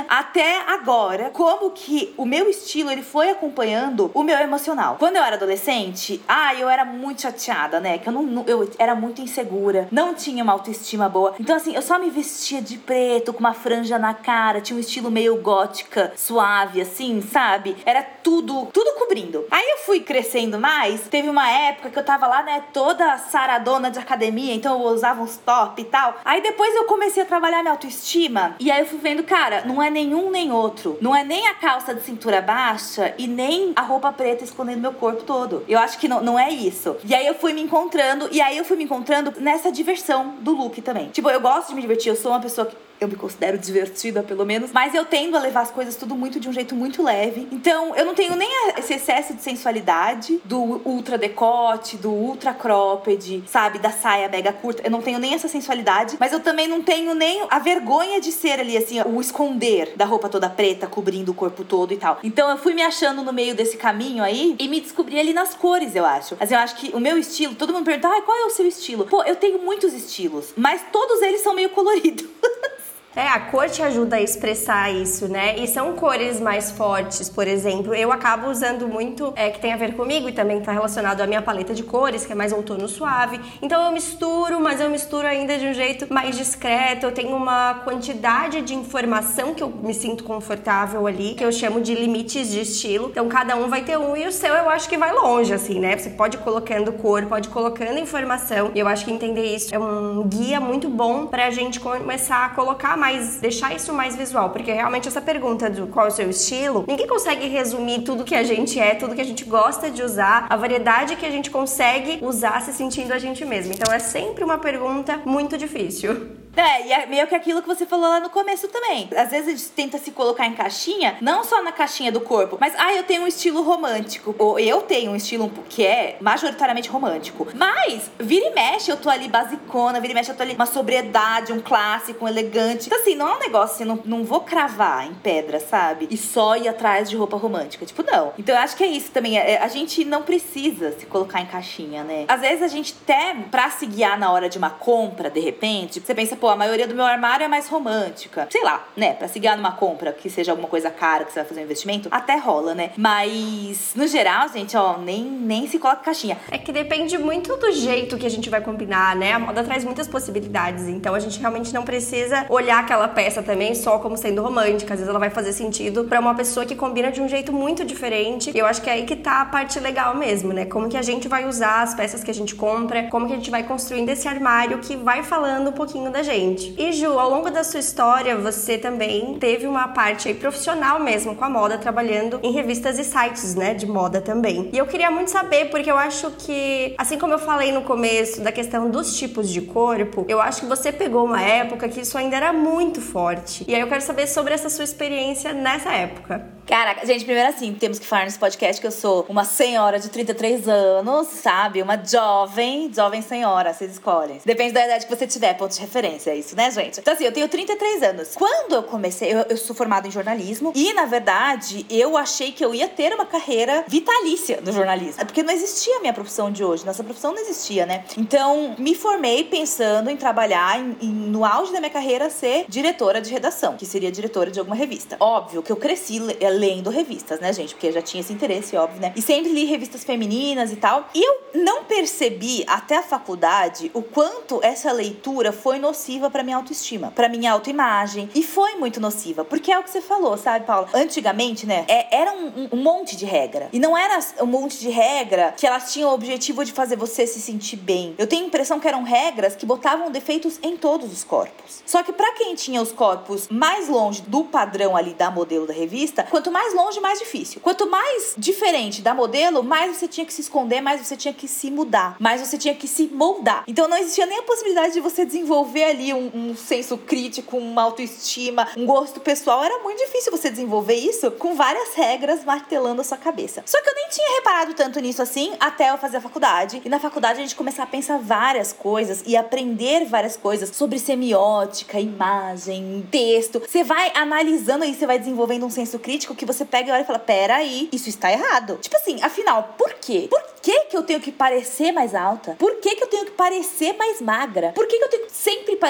até 0.08 0.62
agora, 0.68 1.32
como 1.32 1.72
que 1.72 2.14
o 2.16 2.26
meu 2.26 2.48
estilo 2.50 2.92
ele 2.92 3.02
foi 3.02 3.32
acompanhando 3.32 4.12
o 4.14 4.22
meu 4.22 4.38
emocional. 4.38 4.98
Quando 5.00 5.16
eu 5.16 5.24
era 5.24 5.36
adolescente, 5.36 6.22
ah, 6.28 6.54
eu 6.54 6.70
era 6.70 6.86
muito 6.86 7.24
chateada, 7.24 7.80
né? 7.80 7.98
Que 7.98 8.08
eu 8.08 8.14
não 8.14 8.44
eu 8.46 8.70
era 8.78 8.94
muito 8.94 9.22
insegura, 9.22 9.88
não 9.92 10.14
tinha 10.14 10.44
uma 10.44 10.54
autoestima 10.54 11.10
boa. 11.10 11.34
Então 11.40 11.56
assim, 11.56 11.74
eu 11.74 11.82
só 11.82 11.98
me 11.98 12.10
vestia 12.10 12.62
de 12.62 12.78
preto 12.78 13.34
com 13.34 13.40
uma 13.40 13.54
franja 13.54 13.98
na 13.98 14.14
cara, 14.14 14.62
tinha 14.62 14.78
um 14.78 14.80
estilo 14.80 15.10
meio 15.10 15.36
gótica, 15.38 16.14
suave 16.16 16.82
assim, 16.82 17.22
sabe? 17.22 17.76
Era 17.86 18.04
tudo, 18.04 18.68
tudo 18.68 19.00
cobrindo. 19.00 19.46
Aí 19.50 19.68
eu 19.72 19.78
fui 19.80 20.02
crescendo 20.02 20.60
mais, 20.60 21.02
teve 21.08 21.28
uma 21.28 21.50
época 21.50 21.90
que 21.90 21.98
eu 21.98 22.06
tava 22.06 22.28
lá, 22.28 22.44
né, 22.44 22.64
toda 22.72 23.18
saradona 23.18 23.90
de 23.90 23.98
academia, 23.98 24.54
então 24.54 24.80
eu 24.80 24.90
usava 24.90 25.22
uns 25.22 25.38
top 25.38 25.82
e 25.82 25.86
tal. 25.86 26.16
Aí 26.24 26.42
depois 26.42 26.76
eu 26.76 26.86
comecei 26.86 27.24
a 27.24 27.26
trabalhar 27.26 27.62
minha 27.62 27.74
autoestima 27.74 28.56
e 28.60 28.72
aí 28.72 28.82
eu 28.82 28.86
fui 28.86 29.00
vendo, 29.00 29.24
cara, 29.24 29.39
não 29.66 29.82
é 29.82 29.90
nenhum 29.90 30.30
nem 30.30 30.52
outro. 30.52 30.98
Não 31.02 31.16
é 31.16 31.24
nem 31.24 31.48
a 31.48 31.54
calça 31.54 31.94
de 31.94 32.02
cintura 32.02 32.42
baixa 32.42 33.14
e 33.18 33.28
nem 33.28 33.72
a 33.76 33.82
roupa 33.82 34.12
preta 34.12 34.44
escondendo 34.44 34.82
meu 34.82 34.94
corpo 34.94 35.24
todo. 35.24 35.64
Eu 35.68 35.80
acho 35.80 35.98
que 35.98 36.08
não, 36.08 36.22
não 36.22 36.38
é 36.38 36.50
isso. 36.50 36.98
E 37.06 37.16
aí 37.16 37.26
eu 37.26 37.36
fui 37.36 37.54
me 37.54 37.62
encontrando 37.62 38.28
e 38.32 38.42
aí 38.42 38.58
eu 38.58 38.66
fui 38.66 38.76
me 38.76 38.84
encontrando 38.84 39.34
nessa 39.40 39.72
diversão 39.72 40.36
do 40.42 40.52
look 40.52 40.82
também. 40.82 41.08
Tipo, 41.10 41.30
eu 41.30 41.40
gosto 41.40 41.70
de 41.70 41.76
me 41.76 41.82
divertir, 41.82 42.10
eu 42.10 42.16
sou 42.16 42.32
uma 42.32 42.42
pessoa 42.42 42.68
que 42.68 42.76
Eu 43.00 43.08
me 43.08 43.16
considero 43.16 43.58
divertida, 43.58 44.22
pelo 44.22 44.46
menos. 44.46 44.72
Mas 44.72 44.94
eu 44.94 45.06
tendo 45.06 45.38
a 45.38 45.40
levar 45.40 45.62
as 45.62 45.72
coisas 45.72 45.96
tudo 45.96 46.16
muito 46.16 46.40
de 46.40 46.50
um 46.50 46.54
jeito 46.54 46.76
muito 46.76 47.02
leve. 47.02 47.48
Então, 47.52 47.96
eu 47.96 48.06
não 48.06 48.14
tenho 48.14 48.36
nem 48.36 48.50
esse 48.78 48.94
excesso 48.94 49.34
de 49.34 49.42
sensualidade 49.42 50.42
do 50.44 50.82
ultra 50.86 51.18
decote, 51.18 51.96
do 51.96 52.12
ultra 52.12 52.54
cropped, 52.54 53.44
sabe? 53.48 53.80
Da 53.80 53.92
saia 53.92 54.28
mega 54.28 54.52
curta. 54.52 54.82
Eu 54.84 54.92
não 54.92 55.02
tenho 55.02 55.18
nem 55.18 55.34
essa 55.34 55.48
sensualidade. 55.48 56.18
Mas 56.20 56.34
eu 56.34 56.42
também 56.42 56.68
não 56.68 56.82
tenho 56.82 57.16
nem 57.16 57.46
a 57.50 57.60
vergonha 57.60 58.20
de 58.20 58.32
ser 58.32 58.60
ali, 58.60 58.78
assim, 58.78 59.02
o 59.02 59.22
esconder 59.22 59.94
da 59.96 60.04
roupa 60.04 60.28
toda 60.28 60.50
preta, 60.50 60.86
cobrindo 60.86 61.32
o 61.32 61.36
corpo 61.36 61.64
todo 61.64 61.94
e 61.94 61.98
tal. 61.98 62.20
Então, 62.22 62.50
eu 62.50 62.58
fui 62.58 62.74
me 62.74 62.82
achando 62.82 63.24
no 63.24 63.32
meio 63.32 63.56
desse 63.56 63.78
caminho 63.78 64.22
aí 64.22 64.56
e 64.60 64.68
me 64.68 64.82
descobri 64.82 65.18
ali 65.18 65.32
nas 65.32 65.54
cores, 65.54 65.96
eu 65.96 66.06
acho. 66.06 66.36
Mas 66.38 66.52
eu 66.52 66.58
acho 66.58 66.76
que 66.76 66.94
o 66.94 67.00
meu 67.00 67.18
estilo, 67.18 67.56
todo 67.56 67.72
mundo 67.72 67.86
pergunta, 67.86 68.10
ah, 68.10 68.22
qual 68.24 68.38
é 68.38 68.46
o 68.46 68.50
seu 68.50 68.68
estilo? 68.68 69.06
Pô, 69.06 69.24
eu 69.24 69.38
tenho 69.38 69.60
muitos 69.60 69.94
estilos, 69.94 70.54
mas 70.58 70.82
todos 70.92 71.22
eles 71.22 71.42
são 71.42 71.54
meio 71.54 71.70
coloridos. 71.70 72.26
É, 73.20 73.28
a 73.28 73.38
cor 73.38 73.70
te 73.70 73.82
ajuda 73.82 74.16
a 74.16 74.22
expressar 74.22 74.90
isso, 74.94 75.28
né? 75.28 75.58
E 75.58 75.68
são 75.68 75.92
cores 75.92 76.40
mais 76.40 76.72
fortes, 76.72 77.28
por 77.28 77.50
exemplo. 77.50 77.94
Eu 77.94 78.14
acabo 78.14 78.50
usando 78.50 78.88
muito, 78.88 79.34
é, 79.36 79.50
que 79.50 79.60
tem 79.60 79.74
a 79.74 79.76
ver 79.76 79.94
comigo 79.94 80.30
e 80.30 80.32
também 80.32 80.62
tá 80.62 80.72
relacionado 80.72 81.20
à 81.20 81.28
minha 81.28 81.42
paleta 81.42 81.74
de 81.74 81.84
cores, 81.84 82.26
que 82.26 82.32
é 82.32 82.36
mais 82.36 82.54
outono 82.54 82.88
suave. 82.88 83.38
Então 83.62 83.86
eu 83.86 83.92
misturo, 83.92 84.62
mas 84.62 84.80
eu 84.80 84.90
misturo 84.90 85.28
ainda 85.28 85.58
de 85.58 85.68
um 85.68 85.74
jeito 85.74 86.08
mais 86.10 86.38
discreto. 86.38 87.08
Eu 87.08 87.12
tenho 87.12 87.36
uma 87.36 87.82
quantidade 87.84 88.62
de 88.62 88.74
informação 88.74 89.54
que 89.54 89.62
eu 89.62 89.68
me 89.68 89.94
sinto 89.94 90.24
confortável 90.24 91.06
ali, 91.06 91.34
que 91.34 91.44
eu 91.44 91.52
chamo 91.52 91.82
de 91.82 91.94
limites 91.94 92.50
de 92.50 92.62
estilo. 92.62 93.10
Então 93.10 93.28
cada 93.28 93.58
um 93.58 93.68
vai 93.68 93.82
ter 93.82 93.98
um 93.98 94.16
e 94.16 94.26
o 94.28 94.32
seu 94.32 94.56
eu 94.56 94.70
acho 94.70 94.88
que 94.88 94.98
vai 94.98 95.12
longe, 95.12 95.54
assim, 95.54 95.78
né? 95.78 95.98
Você 95.98 96.12
pode 96.12 96.38
ir 96.38 96.40
colocando 96.40 96.94
cor, 96.94 97.26
pode 97.26 97.50
ir 97.50 97.52
colocando 97.52 98.00
informação. 98.00 98.72
E 98.74 98.80
eu 98.80 98.88
acho 98.88 99.04
que 99.04 99.12
entender 99.12 99.54
isso 99.54 99.76
é 99.76 99.78
um 99.78 100.24
guia 100.26 100.62
muito 100.62 100.88
bom 100.88 101.26
pra 101.26 101.50
gente 101.50 101.82
começar 101.82 102.46
a 102.46 102.50
colocar 102.52 102.96
mais, 102.96 103.09
deixar 103.42 103.76
isso 103.76 103.94
mais 103.94 104.16
visual, 104.16 104.50
porque 104.50 104.72
realmente 104.72 105.08
essa 105.08 105.22
pergunta 105.22 105.70
do 105.70 105.88
qual 105.88 106.08
é 106.08 106.10
o 106.10 106.12
seu 106.12 106.30
estilo, 106.30 106.86
ninguém 106.88 107.08
consegue 107.08 107.48
resumir 107.48 108.02
tudo 108.02 108.24
que 108.24 108.36
a 108.36 108.44
gente 108.44 108.80
é, 108.80 108.96
tudo 108.96 109.16
que 109.16 109.22
a 109.22 109.26
gente 109.26 109.46
gosta 109.46 109.90
de 109.90 110.04
usar, 110.04 110.48
a 110.50 110.56
variedade 110.56 111.16
que 111.16 111.26
a 111.26 111.32
gente 111.32 111.50
consegue 111.50 112.20
usar 112.22 112.62
se 112.62 112.74
sentindo 112.74 113.14
a 113.14 113.20
gente 113.20 113.44
mesmo. 113.46 113.74
Então 113.74 113.94
é 113.94 114.00
sempre 114.00 114.44
uma 114.44 114.58
pergunta 114.58 115.20
muito 115.26 115.58
difícil. 115.58 116.39
É, 116.56 116.88
e 116.88 116.92
é 116.92 117.06
meio 117.06 117.28
que 117.28 117.36
aquilo 117.36 117.62
que 117.62 117.68
você 117.68 117.86
falou 117.86 118.10
lá 118.10 118.20
no 118.20 118.30
começo 118.30 118.68
também. 118.68 119.10
Às 119.16 119.30
vezes 119.30 119.48
a 119.48 119.52
gente 119.52 119.70
tenta 119.70 119.98
se 119.98 120.12
colocar 120.12 120.46
em 120.46 120.54
caixinha, 120.54 121.18
não 121.22 121.44
só 121.44 121.62
na 121.62 121.72
caixinha 121.72 122.12
do 122.12 122.20
corpo, 122.22 122.58
mas, 122.60 122.74
ah, 122.78 122.94
eu 122.94 123.04
tenho 123.04 123.24
um 123.24 123.28
estilo 123.28 123.62
romântico. 123.62 124.36
Ou 124.38 124.60
eu 124.60 124.82
tenho 124.82 125.12
um 125.12 125.16
estilo 125.16 125.50
que 125.70 125.86
é 125.86 126.18
majoritariamente 126.20 126.90
romântico. 126.90 127.48
Mas, 127.56 128.12
vira 128.20 128.48
e 128.48 128.54
mexe, 128.54 128.92
eu 128.92 128.98
tô 128.98 129.10
ali 129.10 129.28
basicona, 129.28 130.00
vira 130.00 130.14
e 130.14 130.16
mexe, 130.16 130.32
eu 130.32 130.36
tô 130.36 130.44
ali 130.44 130.54
uma 130.54 130.66
sobriedade, 130.66 131.54
um 131.54 131.60
clássico, 131.60 132.26
um 132.26 132.28
elegante. 132.28 132.88
Então, 132.88 133.00
assim, 133.00 133.16
não 133.16 133.30
é 133.30 133.36
um 133.36 133.40
negócio 133.40 133.76
assim, 133.76 133.86
não, 133.86 134.00
não 134.04 134.24
vou 134.24 134.42
cravar 134.42 135.08
em 135.08 135.14
pedra, 135.14 135.60
sabe? 135.60 136.08
E 136.10 136.18
só 136.18 136.56
ir 136.56 136.68
atrás 136.68 137.10
de 137.10 137.16
roupa 137.16 137.38
romântica. 137.38 137.86
Tipo, 137.86 138.04
não. 138.04 138.34
Então, 138.38 138.56
eu 138.56 138.62
acho 138.62 138.76
que 138.76 138.84
é 138.84 138.88
isso 138.88 139.12
também. 139.12 139.38
É, 139.38 139.62
a 139.62 139.68
gente 139.68 140.04
não 140.04 140.24
precisa 140.24 140.92
se 140.98 141.06
colocar 141.06 141.42
em 141.42 141.46
caixinha, 141.46 142.04
né? 142.04 142.26
Às 142.28 142.42
vezes 142.42 142.64
a 142.64 142.68
gente 142.68 142.96
até, 143.04 143.36
pra 143.50 143.70
se 143.70 143.86
guiar 143.86 144.20
na 144.20 144.32
hora 144.32 144.50
de 144.50 144.58
uma 144.58 144.70
compra, 144.70 145.30
de 145.30 145.40
repente, 145.40 146.00
você 146.00 146.16
pensa, 146.16 146.36
pô, 146.40 146.50
a 146.50 146.56
maioria 146.56 146.88
do 146.88 146.96
meu 146.96 147.06
armário 147.06 147.44
é 147.44 147.48
mais 147.48 147.68
romântica. 147.68 148.48
Sei 148.50 148.64
lá, 148.64 148.88
né? 148.96 149.14
Pra 149.14 149.28
se 149.28 149.40
guiar 149.40 149.58
numa 149.58 149.74
compra 149.74 150.12
que 150.14 150.30
seja 150.30 150.52
alguma 150.52 150.68
coisa 150.68 150.90
cara, 150.90 151.26
que 151.26 151.34
você 151.34 151.40
vai 151.40 151.48
fazer 151.48 151.62
um 151.62 151.64
investimento, 151.64 152.08
até 152.12 152.38
rola, 152.38 152.74
né? 152.74 152.92
Mas, 152.98 153.92
no 153.96 154.08
geral, 154.08 154.48
gente, 154.50 154.76
ó, 154.76 154.98
nem, 154.98 155.24
nem 155.24 155.68
se 155.68 155.78
coloca 155.78 156.04
caixinha. 156.04 156.38
É 156.50 156.58
que 156.58 156.72
depende 156.72 157.18
muito 157.18 157.56
do 157.58 157.72
jeito 157.72 158.18
que 158.18 158.26
a 158.26 158.30
gente 158.30 158.50
vai 158.50 158.62
combinar, 158.62 159.16
né? 159.16 159.34
A 159.34 159.40
moda 159.40 159.64
traz 159.64 159.84
muitas 159.84 160.08
possibilidades, 160.08 160.88
então 160.88 161.14
a 161.14 161.20
gente 161.20 161.40
realmente 161.40 161.74
não 161.74 161.84
precisa 161.84 162.46
olhar 162.50 162.80
aquela 162.80 163.08
peça 163.08 163.44
também 163.44 163.76
só 163.76 164.00
como 164.00 164.18
sendo 164.18 164.42
romântica. 164.42 164.94
Às 164.94 165.00
vezes 165.00 165.10
ela 165.10 165.20
vai 165.20 165.30
fazer 165.30 165.54
sentido 165.54 166.06
para 166.06 166.20
uma 166.20 166.36
pessoa 166.36 166.66
que 166.66 166.76
combina 166.76 167.12
de 167.12 167.22
um 167.22 167.28
jeito 167.28 167.52
muito 167.52 167.84
diferente. 167.84 168.52
E 168.54 168.58
eu 168.58 168.66
acho 168.66 168.82
que 168.82 168.90
é 168.90 168.94
aí 168.94 169.06
que 169.06 169.16
tá 169.16 169.42
a 169.42 169.46
parte 169.46 169.80
legal 169.80 170.16
mesmo, 170.16 170.54
né? 170.54 170.66
Como 170.66 170.90
que 170.90 170.98
a 170.98 171.02
gente 171.02 171.28
vai 171.28 171.48
usar 171.48 171.82
as 171.82 171.94
peças 171.94 172.24
que 172.24 172.32
a 172.32 172.34
gente 172.34 172.56
compra, 172.56 173.04
como 173.10 173.28
que 173.28 173.34
a 173.34 173.36
gente 173.36 173.52
vai 173.52 173.64
construindo 173.64 174.10
esse 174.10 174.28
armário 174.28 174.80
que 174.80 174.96
vai 174.96 175.24
falando 175.24 175.70
um 175.70 175.74
pouquinho 175.74 176.12
da 176.12 176.24
gente. 176.24 176.29
E 176.78 176.92
Ju, 176.92 177.18
ao 177.18 177.30
longo 177.30 177.50
da 177.50 177.64
sua 177.64 177.80
história, 177.80 178.38
você 178.38 178.78
também 178.78 179.38
teve 179.40 179.66
uma 179.66 179.88
parte 179.88 180.28
aí 180.28 180.34
profissional 180.34 181.00
mesmo 181.00 181.36
com 181.36 181.44
a 181.44 181.50
moda, 181.50 181.78
trabalhando 181.78 182.40
em 182.44 182.52
revistas 182.52 183.00
e 183.00 183.04
sites, 183.04 183.56
né, 183.56 183.74
de 183.74 183.88
moda 183.88 184.22
também. 184.22 184.70
E 184.72 184.78
eu 184.78 184.86
queria 184.86 185.10
muito 185.10 185.32
saber, 185.32 185.70
porque 185.70 185.90
eu 185.90 185.98
acho 185.98 186.30
que, 186.32 186.94
assim 186.98 187.18
como 187.18 187.34
eu 187.34 187.40
falei 187.40 187.72
no 187.72 187.82
começo 187.82 188.42
da 188.42 188.52
questão 188.52 188.90
dos 188.90 189.18
tipos 189.18 189.50
de 189.50 189.62
corpo, 189.62 190.26
eu 190.28 190.40
acho 190.40 190.62
que 190.62 190.68
você 190.68 190.92
pegou 190.92 191.26
uma 191.26 191.42
época 191.42 191.90
que 191.90 192.02
isso 192.02 192.18
ainda 192.18 192.36
era 192.36 192.54
muito 192.54 193.02
forte. 193.02 193.66
E 193.68 193.74
aí 193.74 193.82
eu 193.82 193.88
quero 193.88 194.02
saber 194.02 194.28
sobre 194.28 194.54
essa 194.54 194.70
sua 194.70 194.84
experiência 194.84 195.54
nessa 195.54 195.92
época. 195.92 196.60
Caraca, 196.70 197.04
gente, 197.04 197.26
primeiro 197.26 197.50
assim, 197.50 197.74
temos 197.74 197.98
que 197.98 198.06
falar 198.06 198.26
nesse 198.26 198.38
podcast 198.38 198.80
que 198.80 198.86
eu 198.86 198.92
sou 198.92 199.26
uma 199.28 199.44
senhora 199.44 199.98
de 199.98 200.08
33 200.08 200.68
anos, 200.68 201.28
sabe? 201.30 201.82
Uma 201.82 201.98
jovem, 201.98 202.94
jovem 202.94 203.24
senhora, 203.24 203.74
vocês 203.74 203.94
escolhem. 203.94 204.40
Depende 204.46 204.74
da 204.74 204.86
idade 204.86 205.08
que 205.08 205.16
você 205.16 205.26
tiver, 205.26 205.56
ponto 205.56 205.74
de 205.74 205.82
referência, 205.82 206.19
é 206.28 206.36
isso, 206.36 206.56
né, 206.56 206.72
gente? 206.72 207.00
Então, 207.00 207.14
assim, 207.14 207.24
eu 207.24 207.32
tenho 207.32 207.48
33 207.48 208.04
anos. 208.04 208.30
Quando 208.36 208.74
eu 208.74 208.84
comecei, 208.84 209.32
eu, 209.32 209.46
eu 209.50 209.58
sou 209.58 209.76
formada 209.76 210.08
em 210.08 210.12
jornalismo 210.12 210.72
e, 210.76 210.94
na 210.94 211.06
verdade, 211.06 211.86
eu 211.90 212.18
achei 212.18 212.52
que 212.52 212.66
eu 212.66 212.74
ia 212.74 212.88
ter 212.88 213.14
uma 213.14 213.26
carreira 213.26 213.84
vitalícia 213.88 214.60
no 214.62 214.72
jornalismo. 214.72 215.22
É 215.22 215.26
porque 215.26 215.44
não 215.44 215.54
existia 215.54 215.98
a 215.98 216.00
minha 216.00 216.14
profissão 216.14 216.52
de 216.52 216.64
hoje, 216.64 216.86
nossa 216.86 217.04
profissão 217.04 217.32
não 217.32 217.40
existia, 217.40 217.86
né? 217.86 218.06
Então, 218.18 218.76
me 218.78 218.96
formei 218.96 219.44
pensando 219.44 220.10
em 220.10 220.18
trabalhar, 220.18 220.80
em, 220.80 220.98
em, 221.02 221.12
no 221.12 221.46
auge 221.46 221.72
da 221.72 221.80
minha 221.80 221.92
carreira, 221.92 222.30
ser 222.30 222.66
diretora 222.68 223.22
de 223.22 223.32
redação, 223.32 223.78
que 223.78 223.86
seria 223.86 224.12
diretora 224.12 224.50
de 224.50 224.60
alguma 224.60 224.76
revista. 224.76 225.18
Óbvio 225.20 225.62
que 225.62 225.72
eu 225.72 225.78
cresci 225.78 226.20
lendo 226.20 226.90
revistas, 226.90 227.40
né, 227.40 227.54
gente? 227.54 227.74
Porque 227.74 227.88
eu 227.88 227.94
já 227.94 228.02
tinha 228.02 228.22
esse 228.22 228.34
interesse, 228.34 228.76
óbvio, 228.76 229.00
né? 229.00 229.14
E 229.16 229.22
sempre 229.22 229.52
li 229.52 229.66
revistas 229.66 230.04
femininas 230.04 230.72
e 230.72 230.76
tal. 230.76 231.08
E 231.14 231.24
eu 231.24 231.64
não 231.64 231.84
percebi 231.84 232.64
até 232.68 232.98
a 232.98 233.04
faculdade 233.04 233.92
o 233.94 234.02
quanto 234.02 234.60
essa 234.64 234.92
leitura 234.92 235.52
foi 235.52 235.80
nociva 235.80 236.09
para 236.32 236.44
minha 236.44 236.56
autoestima, 236.56 237.12
para 237.12 237.28
minha 237.28 237.52
autoimagem. 237.52 238.30
E 238.34 238.42
foi 238.42 238.76
muito 238.76 239.00
nociva, 239.00 239.44
porque 239.44 239.72
é 239.72 239.78
o 239.78 239.84
que 239.84 239.90
você 239.90 240.02
falou, 240.02 240.38
sabe, 240.38 240.66
Paula? 240.66 240.90
Antigamente, 240.94 241.66
né, 241.66 241.86
é, 241.88 242.18
era 242.22 242.32
um, 242.32 242.70
um, 242.72 242.82
monte 242.82 243.16
de 243.18 243.26
regra. 243.26 243.70
E 243.74 243.80
não 243.80 243.98
era 243.98 244.20
um 244.42 244.46
monte 244.46 244.80
de 244.80 244.90
regra 244.90 245.54
que 245.58 245.68
elas 245.68 245.92
tinham 245.92 246.10
o 246.10 246.14
objetivo 246.14 246.64
de 246.64 246.72
fazer 246.72 246.96
você 246.96 247.28
se 247.28 247.42
sentir 247.42 247.76
bem. 247.76 248.16
Eu 248.18 248.28
tenho 248.28 248.44
a 248.44 248.48
impressão 248.48 248.80
que 248.80 248.88
eram 248.88 249.04
regras 249.04 249.56
que 249.56 249.66
botavam 249.66 250.10
defeitos 250.10 250.58
em 250.64 250.78
todos 250.78 251.12
os 251.12 251.24
corpos. 251.24 251.84
Só 251.86 252.02
que 252.02 252.14
para 252.14 252.34
quem 252.34 252.56
tinha 252.56 252.82
os 252.82 252.92
corpos 252.92 253.48
mais 253.50 253.90
longe 253.90 254.22
do 254.22 254.46
padrão 254.46 254.96
ali 254.96 255.14
da 255.14 255.30
modelo 255.30 255.68
da 255.68 255.74
revista, 255.74 256.24
Quanto 256.30 256.52
mais 256.52 256.74
longe, 256.74 257.00
mais 257.00 257.20
difícil. 257.20 257.60
Quanto 257.60 257.90
mais 257.90 258.36
diferente 258.38 259.02
da 259.02 259.14
modelo, 259.14 259.64
mais 259.64 259.98
você 259.98 260.08
tinha 260.08 260.26
que 260.26 260.34
se 260.34 260.42
esconder, 260.42 260.80
mais 260.80 261.06
você 261.06 261.18
tinha 261.18 261.34
que 261.34 261.48
se 261.48 261.72
mudar, 261.72 262.16
mais 262.20 262.40
você 262.40 262.58
tinha 262.58 262.76
que 262.76 262.88
se 262.88 263.08
moldar. 263.08 263.64
Então 263.68 263.88
não 263.88 263.98
existia 263.98 264.26
nem 264.26 264.40
a 264.40 264.44
possibilidade 264.44 264.94
de 264.94 265.02
você 265.02 265.26
desenvolver 265.26 265.84
ali 265.84 265.99
um, 266.14 266.32
um 266.34 266.56
senso 266.56 266.98
crítico, 266.98 267.58
uma 267.58 267.84
autoestima, 267.84 268.68
um 268.78 268.86
gosto 268.86 269.20
pessoal. 269.20 269.64
Era 269.64 269.80
muito 269.80 270.00
difícil 270.00 270.32
você 270.32 270.50
desenvolver 270.50 270.96
isso 270.96 271.32
com 271.32 271.56
várias 271.56 271.94
regras 271.96 272.44
martelando 272.44 273.02
a 273.02 273.04
sua 273.04 273.18
cabeça. 273.18 273.64
Só 273.66 273.82
que 273.82 273.90
eu 273.90 273.96
nem 273.96 274.10
tinha 274.10 274.36
reparado 274.36 274.74
tanto 274.74 275.00
nisso 275.00 275.22
assim 275.22 275.54
até 275.60 275.90
eu 275.92 275.98
fazer 275.98 276.18
a 276.18 276.22
faculdade. 276.22 276.82
E 276.84 276.90
na 276.90 277.00
faculdade 277.00 277.40
a 277.40 277.42
gente 277.42 277.56
começar 277.56 277.84
a 277.84 277.88
pensar 277.88 278.18
várias 278.18 278.72
coisas 278.72 279.24
e 279.26 279.36
aprender 279.36 280.06
várias 280.06 280.38
coisas 280.38 280.76
sobre 280.76 281.00
semiótica, 281.00 282.00
imagem, 282.00 283.08
texto. 283.12 283.60
Você 283.60 283.84
vai 283.84 284.12
analisando 284.16 284.86
e 284.86 284.94
você 284.94 285.06
vai 285.06 285.20
desenvolvendo 285.20 285.66
um 285.66 285.70
senso 285.70 286.00
crítico 286.00 286.36
que 286.36 286.46
você 286.46 286.66
pega 286.66 286.90
e 286.90 286.92
olha 286.92 287.02
e 287.02 287.06
fala: 287.06 287.20
peraí, 287.20 287.90
isso 287.92 288.10
está 288.10 288.32
errado. 288.32 288.78
Tipo 288.82 288.96
assim, 288.96 289.22
afinal, 289.22 289.76
por 289.78 289.94
quê? 289.96 290.28
Por 290.30 290.44
que, 290.62 290.86
que 290.86 290.98
eu 290.98 291.04
tenho 291.04 291.20
que 291.20 291.32
parecer 291.32 291.92
mais 291.92 292.14
alta? 292.14 292.56
Por 292.60 292.76
que, 292.76 292.96
que 292.96 293.04
eu 293.04 293.08
tenho 293.08 293.26
que 293.26 293.32
parecer 293.32 293.94
mais 293.98 294.22
magra? 294.22 294.72
Por 294.74 294.88
que, 294.88 294.98
que 294.98 295.04
eu 295.04 295.10
tenho 295.10 295.26
que 295.26 295.32
sempre 295.32 295.76
parecer 295.76 295.89